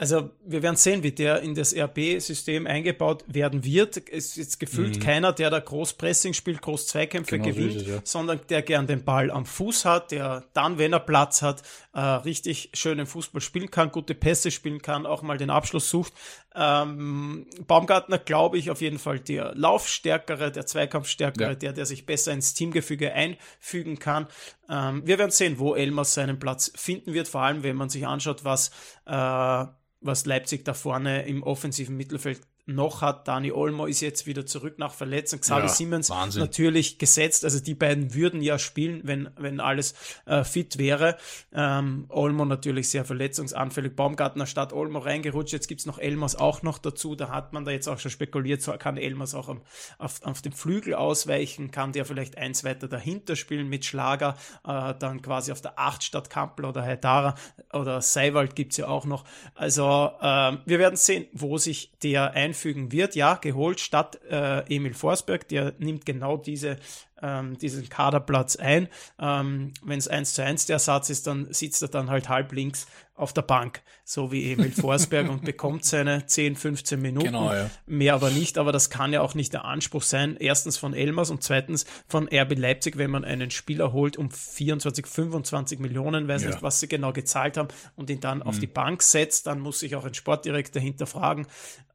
also 0.00 0.30
wir 0.46 0.62
werden 0.62 0.76
sehen, 0.76 1.02
wie 1.02 1.10
der 1.10 1.40
in 1.40 1.56
das 1.56 1.74
RB-System 1.74 2.68
eingebaut 2.68 3.24
werden 3.26 3.64
wird. 3.64 3.96
Es 3.96 4.28
ist 4.28 4.36
jetzt 4.36 4.60
gefühlt 4.60 4.96
mhm. 4.96 5.00
keiner, 5.00 5.32
der 5.32 5.50
da 5.50 5.58
Großpressing 5.58 6.34
spielt, 6.34 6.62
Großzweikämpfe 6.62 7.38
genau 7.38 7.48
gewinnt, 7.48 7.72
so 7.72 7.78
es, 7.80 7.86
ja. 7.88 8.00
sondern 8.04 8.40
der 8.48 8.62
gern 8.62 8.86
den 8.86 9.04
Ball 9.04 9.28
am 9.32 9.44
Fuß 9.44 9.84
hat, 9.84 10.12
der 10.12 10.44
dann, 10.52 10.78
wenn 10.78 10.92
er 10.92 11.00
Platz 11.00 11.42
hat, 11.42 11.62
äh, 11.94 12.00
richtig 12.00 12.70
schönen 12.74 13.06
Fußball 13.06 13.40
spielen 13.40 13.72
kann, 13.72 13.90
gute 13.90 14.14
Pässe 14.14 14.52
spielen 14.52 14.80
kann, 14.82 15.04
auch 15.04 15.22
mal 15.22 15.36
den 15.36 15.50
Abschluss 15.50 15.90
sucht. 15.90 16.12
Ähm, 16.54 17.46
Baumgartner, 17.66 18.18
glaube 18.18 18.56
ich, 18.56 18.70
auf 18.70 18.80
jeden 18.80 19.00
Fall 19.00 19.18
der 19.18 19.52
Laufstärkere, 19.56 20.52
der 20.52 20.64
Zweikampfstärkere, 20.64 21.50
ja. 21.50 21.54
der, 21.56 21.72
der 21.72 21.86
sich 21.86 22.06
besser 22.06 22.32
ins 22.32 22.54
Teamgefüge 22.54 23.12
einfügen 23.12 23.98
kann. 23.98 24.28
Ähm, 24.70 25.02
wir 25.04 25.18
werden 25.18 25.32
sehen, 25.32 25.58
wo 25.58 25.74
Elmas 25.74 26.14
seinen 26.14 26.38
Platz 26.38 26.70
finden 26.76 27.14
wird, 27.14 27.26
vor 27.26 27.40
allem 27.40 27.64
wenn 27.64 27.74
man 27.74 27.88
sich 27.88 28.06
anschaut, 28.06 28.44
was 28.44 28.70
äh, 29.06 29.66
was 30.00 30.26
Leipzig 30.26 30.64
da 30.64 30.74
vorne 30.74 31.26
im 31.26 31.42
offensiven 31.42 31.96
Mittelfeld 31.96 32.40
noch 32.68 33.00
hat. 33.00 33.26
Dani 33.26 33.50
Olmo 33.50 33.86
ist 33.86 34.00
jetzt 34.00 34.26
wieder 34.26 34.44
zurück 34.44 34.78
nach 34.78 34.92
Verletzung. 34.92 35.40
Xavi 35.40 35.62
ja, 35.62 35.68
Simmons 35.68 36.10
Wahnsinn. 36.10 36.42
natürlich 36.42 36.98
gesetzt. 36.98 37.44
Also 37.44 37.60
die 37.60 37.74
beiden 37.74 38.14
würden 38.14 38.42
ja 38.42 38.58
spielen, 38.58 39.00
wenn, 39.04 39.30
wenn 39.36 39.58
alles 39.58 39.94
äh, 40.26 40.44
fit 40.44 40.78
wäre. 40.78 41.16
Ähm, 41.52 42.04
Olmo 42.10 42.44
natürlich 42.44 42.90
sehr 42.90 43.06
verletzungsanfällig. 43.06 43.96
Baumgartner 43.96 44.46
statt 44.46 44.72
Olmo 44.72 44.98
reingerutscht. 44.98 45.52
Jetzt 45.52 45.66
gibt's 45.68 45.86
noch 45.86 45.98
Elmas 45.98 46.36
auch 46.36 46.62
noch 46.62 46.78
dazu. 46.78 47.14
Da 47.14 47.30
hat 47.30 47.54
man 47.54 47.64
da 47.64 47.70
jetzt 47.70 47.88
auch 47.88 47.98
schon 47.98 48.10
spekuliert, 48.10 48.60
so 48.60 48.72
kann 48.72 48.98
Elmas 48.98 49.34
auch 49.34 49.48
am, 49.48 49.62
auf, 49.96 50.22
auf 50.22 50.42
dem 50.42 50.52
Flügel 50.52 50.94
ausweichen, 50.94 51.70
kann 51.70 51.92
der 51.92 52.04
vielleicht 52.04 52.36
eins 52.36 52.64
weiter 52.64 52.86
dahinter 52.86 53.34
spielen 53.34 53.68
mit 53.68 53.86
Schlager, 53.86 54.36
äh, 54.66 54.94
dann 54.98 55.22
quasi 55.22 55.52
auf 55.52 55.62
der 55.62 55.78
8 55.78 56.02
statt 56.02 56.28
Kampel 56.28 56.66
oder 56.66 56.82
Haidara 56.82 57.34
oder 57.72 58.02
Seiwald 58.02 58.54
gibt's 58.54 58.76
ja 58.76 58.88
auch 58.88 59.06
noch. 59.06 59.24
Also 59.54 60.10
äh, 60.20 60.58
wir 60.66 60.78
werden 60.78 60.96
sehen, 60.96 61.26
wo 61.32 61.56
sich 61.56 61.92
der 62.02 62.32
einfügt 62.32 62.57
einfügen 62.58 62.92
wird. 62.92 63.14
Ja, 63.14 63.34
geholt 63.34 63.80
statt 63.80 64.20
äh, 64.30 64.60
Emil 64.74 64.94
Forsberg, 64.94 65.48
der 65.48 65.74
nimmt 65.78 66.04
genau 66.04 66.36
diese 66.36 66.76
ähm, 67.22 67.58
diesen 67.58 67.88
Kaderplatz 67.88 68.56
ein. 68.56 68.88
Ähm, 69.18 69.72
Wenn 69.82 69.98
es 69.98 70.08
1 70.08 70.34
zu 70.34 70.44
1 70.44 70.66
der 70.66 70.74
Ersatz 70.74 71.10
ist, 71.10 71.26
dann 71.26 71.52
sitzt 71.52 71.82
er 71.82 71.88
dann 71.88 72.10
halt 72.10 72.28
halb 72.28 72.52
links 72.52 72.86
auf 73.18 73.32
der 73.32 73.42
Bank, 73.42 73.82
so 74.04 74.30
wie 74.30 74.52
Emil 74.52 74.70
Forsberg 74.70 75.28
und 75.28 75.44
bekommt 75.44 75.84
seine 75.84 76.26
10, 76.26 76.56
15 76.56 77.00
Minuten. 77.02 77.26
Genau, 77.26 77.52
ja. 77.52 77.68
Mehr 77.86 78.14
aber 78.14 78.30
nicht, 78.30 78.58
aber 78.58 78.70
das 78.70 78.90
kann 78.90 79.12
ja 79.12 79.20
auch 79.20 79.34
nicht 79.34 79.52
der 79.52 79.64
Anspruch 79.64 80.02
sein. 80.02 80.36
Erstens 80.38 80.78
von 80.78 80.94
Elmers 80.94 81.30
und 81.30 81.42
zweitens 81.42 81.84
von 82.06 82.28
RB 82.32 82.56
Leipzig, 82.56 82.96
wenn 82.96 83.10
man 83.10 83.24
einen 83.24 83.50
Spieler 83.50 83.92
holt 83.92 84.16
um 84.16 84.30
24, 84.30 85.06
25 85.06 85.80
Millionen, 85.80 86.28
weiß 86.28 86.42
ja. 86.42 86.50
nicht, 86.50 86.62
was 86.62 86.78
sie 86.78 86.88
genau 86.88 87.12
gezahlt 87.12 87.56
haben 87.56 87.68
und 87.96 88.08
ihn 88.08 88.20
dann 88.20 88.38
mhm. 88.38 88.44
auf 88.44 88.58
die 88.60 88.68
Bank 88.68 89.02
setzt, 89.02 89.48
dann 89.48 89.58
muss 89.58 89.80
sich 89.80 89.96
auch 89.96 90.04
ein 90.04 90.14
Sportdirektor 90.14 90.80
hinterfragen, 90.80 91.46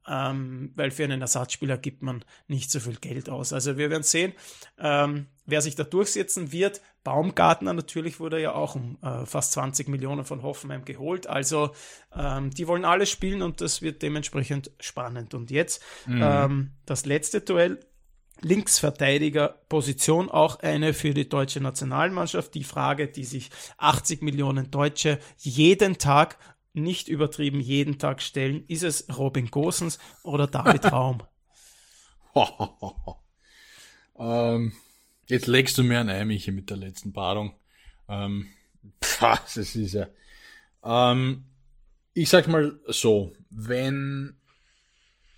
ähm, 0.07 0.74
weil 0.76 0.91
für 0.91 1.05
einen 1.05 1.21
Ersatzspieler 1.21 1.78
gibt 1.78 2.01
man 2.03 2.26
nicht 2.47 2.69
so 2.69 2.82
viel 2.82 2.97
Geld 2.97 3.30
aus. 3.30 3.53
Also 3.53 3.78
wir 3.78 3.89
werden 3.89 4.03
sehen. 4.03 4.34
Ähm, 4.78 5.28
wer 5.45 5.61
sich 5.61 5.76
da 5.76 5.84
durchsetzen 5.84 6.51
wird. 6.51 6.82
Baumgartner 7.03 7.73
natürlich 7.73 8.19
wurde 8.19 8.41
ja 8.41 8.53
auch 8.53 8.75
um 8.75 8.97
äh, 9.01 9.25
fast 9.25 9.53
20 9.53 9.89
Millionen 9.89 10.23
von 10.23 10.41
Hoffenheim 10.41 10.85
geholt. 10.85 11.27
Also 11.27 11.71
ähm, 12.15 12.51
die 12.51 12.67
wollen 12.67 12.85
alles 12.85 13.09
spielen 13.09 13.41
und 13.41 13.61
das 13.61 13.81
wird 13.81 14.01
dementsprechend 14.01 14.71
spannend. 14.79 15.33
Und 15.33 15.51
jetzt 15.51 15.83
mhm. 16.05 16.21
ähm, 16.23 16.71
das 16.85 17.05
letzte 17.05 17.41
Duell. 17.41 17.79
Linksverteidiger-Position 18.41 20.29
auch 20.29 20.59
eine 20.59 20.93
für 20.93 21.13
die 21.13 21.29
deutsche 21.29 21.61
Nationalmannschaft. 21.61 22.53
Die 22.55 22.65
Frage, 22.65 23.07
die 23.07 23.23
sich 23.23 23.49
80 23.77 24.21
Millionen 24.21 24.69
Deutsche 24.69 25.19
jeden 25.37 25.97
Tag, 25.97 26.37
nicht 26.73 27.07
übertrieben 27.07 27.61
jeden 27.61 27.99
Tag 27.99 28.21
stellen, 28.21 28.65
ist 28.67 28.83
es 28.83 29.07
Robin 29.17 29.49
Gosens 29.49 29.97
oder 30.23 30.47
David 30.47 30.85
Raum? 30.91 31.23
ähm, 34.17 34.73
Jetzt 35.28 35.47
legst 35.47 35.78
du 35.78 35.84
mir 35.84 35.99
ein 35.99 36.09
Ei, 36.09 36.26
Michi, 36.26 36.51
mit 36.51 36.69
der 36.69 36.78
letzten 36.78 37.13
Paarung. 37.13 37.55
Ähm, 38.09 38.47
pff, 39.03 39.19
das 39.19 39.57
ist 39.57 39.93
ja. 39.93 40.07
Ähm, 40.84 41.45
ich 42.13 42.30
sag 42.30 42.47
mal 42.47 42.80
so, 42.88 43.34
wenn 43.49 44.36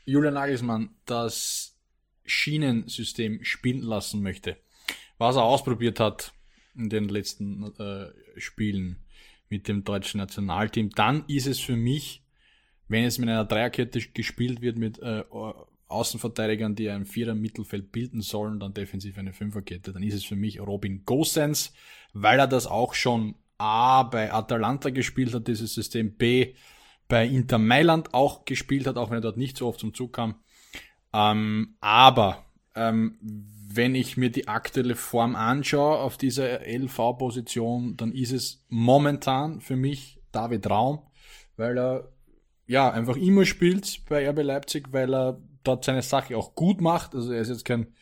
Julian 0.05 0.33
Nagelsmann 0.33 0.89
das 1.05 1.77
Schienensystem 2.25 3.43
spielen 3.43 3.81
lassen 3.81 4.21
möchte, 4.21 4.57
was 5.17 5.35
er 5.35 5.43
ausprobiert 5.43 5.99
hat 5.99 6.33
in 6.75 6.89
den 6.89 7.07
letzten 7.07 7.63
äh, 7.79 8.11
Spielen 8.39 8.97
mit 9.49 9.67
dem 9.67 9.83
deutschen 9.83 10.17
Nationalteam, 10.17 10.89
dann 10.89 11.23
ist 11.27 11.47
es 11.47 11.59
für 11.59 11.75
mich, 11.75 12.23
wenn 12.87 13.05
es 13.05 13.19
mit 13.19 13.29
einer 13.29 13.45
Dreierkette 13.45 14.01
gespielt 14.01 14.61
wird, 14.61 14.77
mit 14.77 14.99
äh, 14.99 15.23
Außenverteidigern, 15.87 16.75
die 16.75 16.89
ein 16.89 17.05
Vierer 17.05 17.35
Mittelfeld 17.35 17.91
bilden 17.91 18.21
sollen, 18.21 18.59
dann 18.59 18.73
defensiv 18.73 19.17
eine 19.17 19.33
Fünferkette, 19.33 19.93
dann 19.93 20.03
ist 20.03 20.15
es 20.15 20.25
für 20.25 20.35
mich 20.35 20.59
Robin 20.59 21.03
Gosens, 21.05 21.73
weil 22.13 22.39
er 22.39 22.47
das 22.47 22.67
auch 22.67 22.93
schon 22.93 23.35
A 23.57 24.03
bei 24.03 24.33
Atalanta 24.33 24.89
gespielt 24.89 25.33
hat, 25.33 25.47
dieses 25.47 25.73
System, 25.73 26.15
B 26.15 26.55
bei 27.07 27.27
Inter 27.27 27.59
Mailand 27.59 28.13
auch 28.13 28.45
gespielt 28.45 28.87
hat, 28.87 28.97
auch 28.97 29.09
wenn 29.09 29.19
er 29.19 29.21
dort 29.21 29.37
nicht 29.37 29.57
so 29.57 29.67
oft 29.67 29.79
zum 29.79 29.93
Zug 29.93 30.13
kam. 30.13 30.35
Ähm, 31.13 31.75
aber 31.79 32.45
ähm, 32.75 33.17
wenn 33.21 33.95
ich 33.95 34.17
mir 34.17 34.31
die 34.31 34.47
aktuelle 34.47 34.95
Form 34.95 35.35
anschaue 35.35 35.99
auf 35.99 36.17
dieser 36.17 36.61
LV-Position, 36.67 37.95
dann 37.97 38.11
ist 38.11 38.31
es 38.31 38.65
momentan 38.69 39.61
für 39.61 39.75
mich 39.75 40.21
David 40.31 40.69
Raum, 40.69 40.99
weil 41.57 41.77
er 41.77 42.11
ja 42.67 42.91
einfach 42.91 43.17
immer 43.17 43.45
spielt 43.45 44.01
bei 44.09 44.27
RB 44.29 44.43
Leipzig, 44.43 44.91
weil 44.91 45.13
er 45.13 45.41
dort 45.67 45.85
seine 45.85 46.01
Sache 46.01 46.37
auch 46.37 46.55
gut 46.55 46.81
macht. 46.81 47.15
Also 47.15 47.31
er 47.31 47.41
ist 47.41 47.49
jetzt 47.49 47.65
kein 47.65 47.93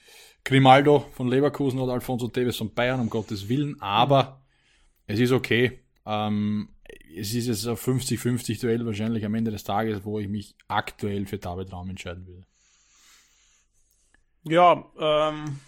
Grimaldo 0.43 1.05
von 1.13 1.27
Leverkusen 1.27 1.79
oder 1.79 1.93
Alfonso 1.93 2.27
Davis 2.27 2.57
von 2.57 2.73
Bayern, 2.73 2.99
um 2.99 3.09
Gottes 3.09 3.47
Willen, 3.49 3.81
aber 3.81 4.41
es 5.07 5.19
ist 5.19 5.31
okay. 5.31 5.79
Ähm, 6.05 6.69
es 7.15 7.33
ist 7.33 7.47
jetzt 7.47 7.67
ein 7.67 7.75
50-50 7.75 8.59
Duell 8.59 8.85
wahrscheinlich 8.85 9.25
am 9.25 9.35
Ende 9.35 9.51
des 9.51 9.63
Tages, 9.63 10.03
wo 10.03 10.19
ich 10.19 10.27
mich 10.27 10.55
aktuell 10.67 11.25
für 11.25 11.37
David 11.37 11.71
Raum 11.71 11.89
entscheiden 11.89 12.27
will. 12.27 12.45
Ja, 14.43 14.85
ähm, 14.99 15.59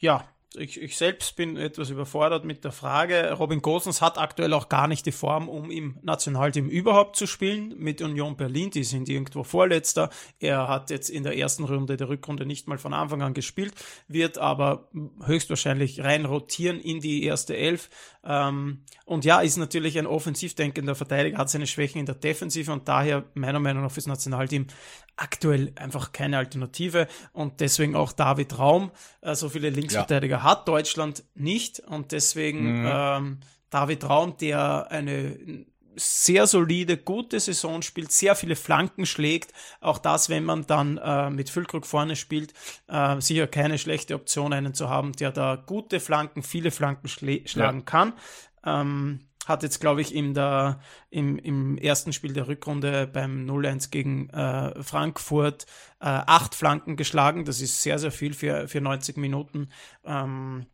ja, 0.00 0.28
ich, 0.56 0.80
ich 0.80 0.96
selbst 0.96 1.36
bin 1.36 1.56
etwas 1.56 1.90
überfordert 1.90 2.44
mit 2.44 2.64
der 2.64 2.72
Frage. 2.72 3.32
Robin 3.32 3.60
Gosens 3.60 4.00
hat 4.00 4.16
aktuell 4.16 4.54
auch 4.54 4.68
gar 4.68 4.88
nicht 4.88 5.04
die 5.04 5.12
Form, 5.12 5.48
um 5.48 5.70
im 5.70 5.98
Nationalteam 6.02 6.68
überhaupt 6.68 7.16
zu 7.16 7.26
spielen. 7.26 7.74
Mit 7.76 8.00
Union 8.00 8.36
Berlin, 8.36 8.70
die 8.70 8.84
sind 8.84 9.08
irgendwo 9.08 9.44
Vorletzter. 9.44 10.08
Er 10.40 10.68
hat 10.68 10.90
jetzt 10.90 11.10
in 11.10 11.22
der 11.22 11.36
ersten 11.36 11.64
Runde 11.64 11.96
der 11.98 12.08
Rückrunde 12.08 12.46
nicht 12.46 12.66
mal 12.66 12.78
von 12.78 12.94
Anfang 12.94 13.20
an 13.22 13.34
gespielt, 13.34 13.74
wird 14.08 14.38
aber 14.38 14.88
höchstwahrscheinlich 15.24 16.02
rein 16.02 16.24
rotieren 16.24 16.80
in 16.80 17.00
die 17.00 17.24
erste 17.24 17.56
Elf. 17.56 17.90
Ähm, 18.24 18.84
und 19.04 19.24
ja, 19.24 19.40
ist 19.40 19.58
natürlich 19.58 19.98
ein 19.98 20.06
offensiv 20.06 20.54
denkender 20.54 20.94
Verteidiger, 20.94 21.38
hat 21.38 21.50
seine 21.50 21.66
Schwächen 21.66 21.98
in 21.98 22.06
der 22.06 22.14
Defensive 22.14 22.72
und 22.72 22.88
daher 22.88 23.24
meiner 23.34 23.60
Meinung 23.60 23.82
nach 23.82 23.92
fürs 23.92 24.06
Nationalteam 24.06 24.66
aktuell 25.18 25.72
einfach 25.76 26.12
keine 26.12 26.38
Alternative 26.38 27.08
und 27.32 27.60
deswegen 27.60 27.96
auch 27.96 28.12
David 28.12 28.58
Raum. 28.58 28.90
Äh, 29.20 29.34
so 29.34 29.48
viele 29.48 29.70
Linksverteidiger 29.70 30.36
ja. 30.36 30.42
hat 30.42 30.68
Deutschland 30.68 31.24
nicht 31.34 31.80
und 31.80 32.12
deswegen 32.12 32.82
mhm. 32.82 32.90
ähm, 32.90 33.40
David 33.70 34.08
Raum, 34.08 34.36
der 34.38 34.90
eine 34.90 35.66
sehr 35.96 36.46
solide, 36.46 36.96
gute 36.96 37.40
Saison 37.40 37.82
spielt, 37.82 38.12
sehr 38.12 38.36
viele 38.36 38.56
Flanken 38.56 39.04
schlägt. 39.04 39.52
Auch 39.80 39.98
das, 39.98 40.28
wenn 40.28 40.44
man 40.44 40.66
dann 40.66 40.98
äh, 40.98 41.28
mit 41.30 41.50
Füllkrug 41.50 41.86
vorne 41.86 42.16
spielt, 42.16 42.52
äh, 42.86 43.20
sicher 43.20 43.46
keine 43.46 43.78
schlechte 43.78 44.14
Option, 44.14 44.52
einen 44.52 44.74
zu 44.74 44.88
haben, 44.88 45.12
der 45.12 45.32
da 45.32 45.56
gute 45.56 46.00
Flanken, 46.00 46.42
viele 46.42 46.70
Flanken 46.70 47.08
schlagen 47.08 47.78
ja. 47.78 47.84
kann. 47.84 48.12
Ähm, 48.64 49.27
hat 49.48 49.62
jetzt, 49.62 49.80
glaube 49.80 50.02
ich, 50.02 50.14
in 50.14 50.34
der, 50.34 50.80
im, 51.10 51.38
im 51.38 51.78
ersten 51.78 52.12
Spiel 52.12 52.32
der 52.32 52.46
Rückrunde 52.46 53.06
beim 53.06 53.46
0-1 53.46 53.90
gegen 53.90 54.28
äh, 54.30 54.82
Frankfurt 54.82 55.64
äh, 56.00 56.06
acht 56.06 56.54
Flanken 56.54 56.96
geschlagen. 56.96 57.44
Das 57.44 57.60
ist 57.60 57.82
sehr, 57.82 57.98
sehr 57.98 58.12
viel 58.12 58.34
für, 58.34 58.68
für 58.68 58.80
90 58.80 59.16
Minuten. 59.16 59.70
Ähm, 60.04 60.66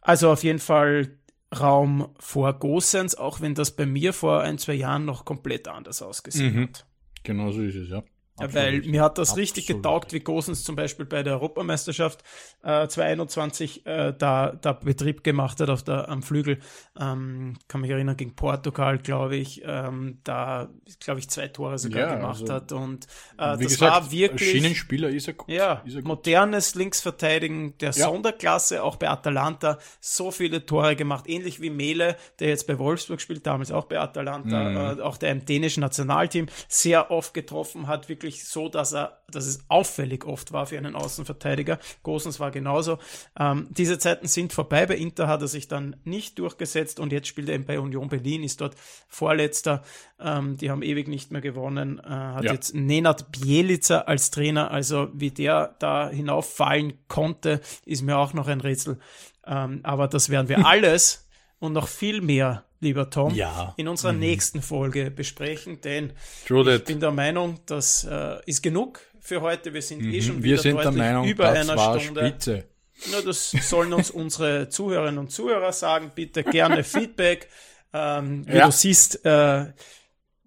also 0.00 0.30
auf 0.30 0.42
jeden 0.42 0.58
Fall 0.58 1.18
Raum 1.58 2.08
vor 2.18 2.52
Gosens, 2.58 3.14
auch 3.14 3.40
wenn 3.40 3.54
das 3.54 3.74
bei 3.74 3.86
mir 3.86 4.12
vor 4.12 4.42
ein, 4.42 4.58
zwei 4.58 4.74
Jahren 4.74 5.04
noch 5.04 5.24
komplett 5.24 5.68
anders 5.68 6.02
ausgesehen 6.02 6.54
mhm. 6.54 6.62
hat. 6.64 6.86
Genau 7.22 7.52
so 7.52 7.62
ist 7.62 7.76
es, 7.76 7.88
ja. 7.88 8.02
Absolut. 8.38 8.54
Weil 8.54 8.80
mir 8.82 9.02
hat 9.02 9.18
das 9.18 9.30
Absolut. 9.30 9.42
richtig 9.42 9.66
getaugt, 9.66 10.12
wie 10.12 10.20
Gosens 10.20 10.62
zum 10.64 10.76
Beispiel 10.76 11.06
bei 11.06 11.22
der 11.22 11.34
Europameisterschaft 11.34 12.22
äh, 12.62 12.86
2021 12.86 13.86
äh, 13.86 14.14
da, 14.16 14.52
da 14.60 14.72
Betrieb 14.72 15.24
gemacht 15.24 15.60
hat 15.60 15.70
auf 15.70 15.82
der, 15.82 16.08
am 16.08 16.22
Flügel. 16.22 16.58
Ähm, 16.98 17.56
kann 17.66 17.80
mich 17.80 17.90
erinnern, 17.90 18.16
gegen 18.16 18.34
Portugal, 18.34 18.98
glaube 18.98 19.36
ich, 19.36 19.62
ähm, 19.64 20.18
da, 20.24 20.68
glaube 21.00 21.20
ich, 21.20 21.28
zwei 21.28 21.48
Tore 21.48 21.78
sogar 21.78 22.08
ja, 22.08 22.14
gemacht 22.14 22.42
also, 22.42 22.54
hat. 22.54 22.72
Und 22.72 23.06
äh, 23.36 23.56
das 23.56 23.58
gesagt, 23.58 23.92
war 23.92 24.12
wirklich. 24.12 24.50
Schienenspieler 24.50 25.08
ist 25.08 25.28
er, 25.28 25.34
ja, 25.48 25.82
ist 25.84 25.96
er 25.96 26.02
modernes 26.02 26.74
Linksverteidigen 26.74 27.76
der 27.78 27.90
ja. 27.90 28.06
Sonderklasse, 28.06 28.82
auch 28.82 28.96
bei 28.96 29.08
Atalanta, 29.08 29.78
so 30.00 30.30
viele 30.30 30.64
Tore 30.64 30.96
gemacht, 30.96 31.24
ähnlich 31.28 31.60
wie 31.60 31.70
Mele, 31.70 32.16
der 32.38 32.48
jetzt 32.48 32.66
bei 32.66 32.78
Wolfsburg 32.78 33.20
spielt, 33.20 33.46
damals 33.46 33.72
auch 33.72 33.86
bei 33.86 33.98
Atalanta, 33.98 34.92
mhm. 34.92 34.98
äh, 34.98 35.02
auch 35.02 35.16
der 35.16 35.32
im 35.32 35.44
dänischen 35.44 35.80
Nationalteam 35.80 36.46
sehr 36.68 37.10
oft 37.10 37.34
getroffen 37.34 37.86
hat, 37.86 38.08
wirklich 38.08 38.27
wirklich 38.28 38.44
so, 38.44 38.68
dass 38.68 38.92
er, 38.92 39.22
dass 39.30 39.46
es 39.46 39.64
auffällig 39.68 40.26
oft 40.26 40.52
war 40.52 40.66
für 40.66 40.76
einen 40.76 40.94
Außenverteidiger. 40.94 41.78
Gosens 42.02 42.38
war 42.40 42.50
genauso. 42.50 42.98
Ähm, 43.38 43.68
diese 43.70 43.98
Zeiten 43.98 44.26
sind 44.26 44.52
vorbei. 44.52 44.84
Bei 44.84 44.96
Inter 44.96 45.28
hat 45.28 45.40
er 45.40 45.48
sich 45.48 45.66
dann 45.66 45.96
nicht 46.04 46.38
durchgesetzt 46.38 47.00
und 47.00 47.10
jetzt 47.10 47.28
spielt 47.28 47.48
er 47.48 47.54
eben 47.54 47.64
bei 47.64 47.80
Union 47.80 48.08
Berlin, 48.08 48.44
ist 48.44 48.60
dort 48.60 48.74
Vorletzter. 49.08 49.82
Ähm, 50.20 50.58
die 50.58 50.70
haben 50.70 50.82
ewig 50.82 51.08
nicht 51.08 51.32
mehr 51.32 51.40
gewonnen. 51.40 52.00
Äh, 52.00 52.10
hat 52.10 52.44
ja. 52.44 52.52
jetzt 52.52 52.74
Nenad 52.74 53.32
Bielica 53.32 54.00
als 54.00 54.30
Trainer. 54.30 54.70
Also 54.70 55.08
wie 55.14 55.30
der 55.30 55.74
da 55.78 56.10
hinauffallen 56.10 56.98
konnte, 57.08 57.60
ist 57.86 58.02
mir 58.02 58.18
auch 58.18 58.34
noch 58.34 58.46
ein 58.48 58.60
Rätsel. 58.60 58.98
Ähm, 59.46 59.80
aber 59.84 60.06
das 60.06 60.28
werden 60.28 60.48
wir 60.48 60.66
alles 60.66 61.26
und 61.60 61.72
noch 61.72 61.88
viel 61.88 62.20
mehr 62.20 62.67
lieber 62.80 63.10
Tom, 63.10 63.34
ja. 63.34 63.74
in 63.76 63.88
unserer 63.88 64.12
mhm. 64.12 64.20
nächsten 64.20 64.62
Folge 64.62 65.10
besprechen, 65.10 65.80
denn 65.80 66.12
True 66.46 66.76
ich 66.76 66.84
bin 66.84 67.00
der 67.00 67.10
Meinung, 67.10 67.60
das 67.66 68.04
äh, 68.04 68.38
ist 68.46 68.62
genug 68.62 69.00
für 69.20 69.40
heute. 69.40 69.74
Wir 69.74 69.82
sind 69.82 70.00
eh 70.00 70.06
mhm. 70.06 70.14
eh 70.14 70.22
schon 70.22 70.42
wieder 70.42 70.62
der 70.62 70.92
Meinung, 70.92 71.26
über 71.26 71.50
einer 71.50 72.00
Stunde. 72.00 72.28
Spitze. 72.28 72.64
Na, 73.12 73.20
das 73.20 73.50
sollen 73.50 73.92
uns 73.92 74.10
unsere 74.10 74.68
Zuhörerinnen 74.68 75.18
und 75.18 75.30
Zuhörer 75.30 75.72
sagen. 75.72 76.12
Bitte 76.14 76.42
gerne 76.42 76.82
Feedback. 76.84 77.48
Ähm, 77.92 78.46
wie 78.48 78.56
ja. 78.56 78.66
du 78.66 78.72
siehst, 78.72 79.24
äh, 79.24 79.66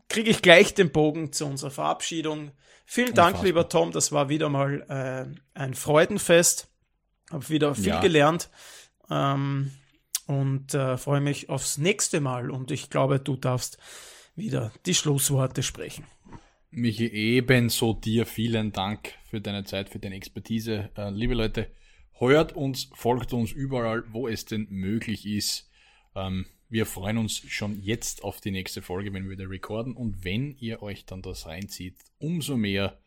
kriege 0.09 0.29
ich 0.29 0.41
gleich 0.41 0.73
den 0.73 0.91
Bogen 0.91 1.31
zu 1.31 1.45
unserer 1.45 1.71
Verabschiedung. 1.71 2.51
Vielen 2.85 3.13
Dank, 3.13 3.35
Unfassbar. 3.35 3.45
lieber 3.45 3.69
Tom. 3.69 3.91
Das 3.91 4.11
war 4.11 4.27
wieder 4.27 4.49
mal 4.49 4.81
äh, 4.89 5.57
ein 5.57 5.73
Freudenfest. 5.73 6.67
Habe 7.31 7.47
wieder 7.47 7.73
viel 7.73 7.87
ja. 7.87 8.01
gelernt 8.01 8.49
ähm, 9.11 9.71
und 10.31 10.73
äh, 10.73 10.97
freue 10.97 11.21
mich 11.21 11.49
aufs 11.49 11.77
nächste 11.77 12.21
Mal. 12.21 12.49
Und 12.49 12.71
ich 12.71 12.89
glaube, 12.89 13.19
du 13.19 13.35
darfst 13.35 13.77
wieder 14.35 14.71
die 14.85 14.93
Schlussworte 14.93 15.61
sprechen. 15.61 16.05
Michi, 16.71 17.07
ebenso 17.07 17.93
dir 17.93 18.25
vielen 18.25 18.71
Dank 18.71 19.13
für 19.29 19.41
deine 19.41 19.65
Zeit, 19.65 19.89
für 19.89 19.99
deine 19.99 20.15
Expertise. 20.15 20.89
Äh, 20.95 21.09
liebe 21.09 21.33
Leute, 21.33 21.69
heuert 22.19 22.53
uns, 22.55 22.89
folgt 22.93 23.33
uns 23.33 23.51
überall, 23.51 24.03
wo 24.13 24.27
es 24.27 24.45
denn 24.45 24.67
möglich 24.69 25.25
ist. 25.25 25.69
Ähm, 26.15 26.45
wir 26.69 26.85
freuen 26.85 27.17
uns 27.17 27.37
schon 27.37 27.81
jetzt 27.81 28.23
auf 28.23 28.39
die 28.39 28.51
nächste 28.51 28.81
Folge, 28.81 29.11
wenn 29.13 29.25
wir 29.25 29.37
wieder 29.37 29.49
recorden. 29.49 29.93
Und 29.93 30.23
wenn 30.23 30.55
ihr 30.59 30.81
euch 30.81 31.05
dann 31.05 31.21
das 31.21 31.45
reinzieht, 31.45 31.97
umso 32.19 32.55
mehr. 32.55 32.97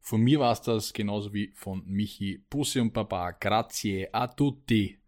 Von 0.00 0.22
mir 0.22 0.40
war 0.40 0.52
es 0.52 0.62
das, 0.62 0.92
genauso 0.92 1.32
wie 1.32 1.52
von 1.54 1.84
Michi. 1.86 2.44
Pussy 2.50 2.80
und 2.80 2.92
Baba. 2.92 3.30
Grazie 3.30 4.12
a 4.12 4.26
tutti. 4.26 5.01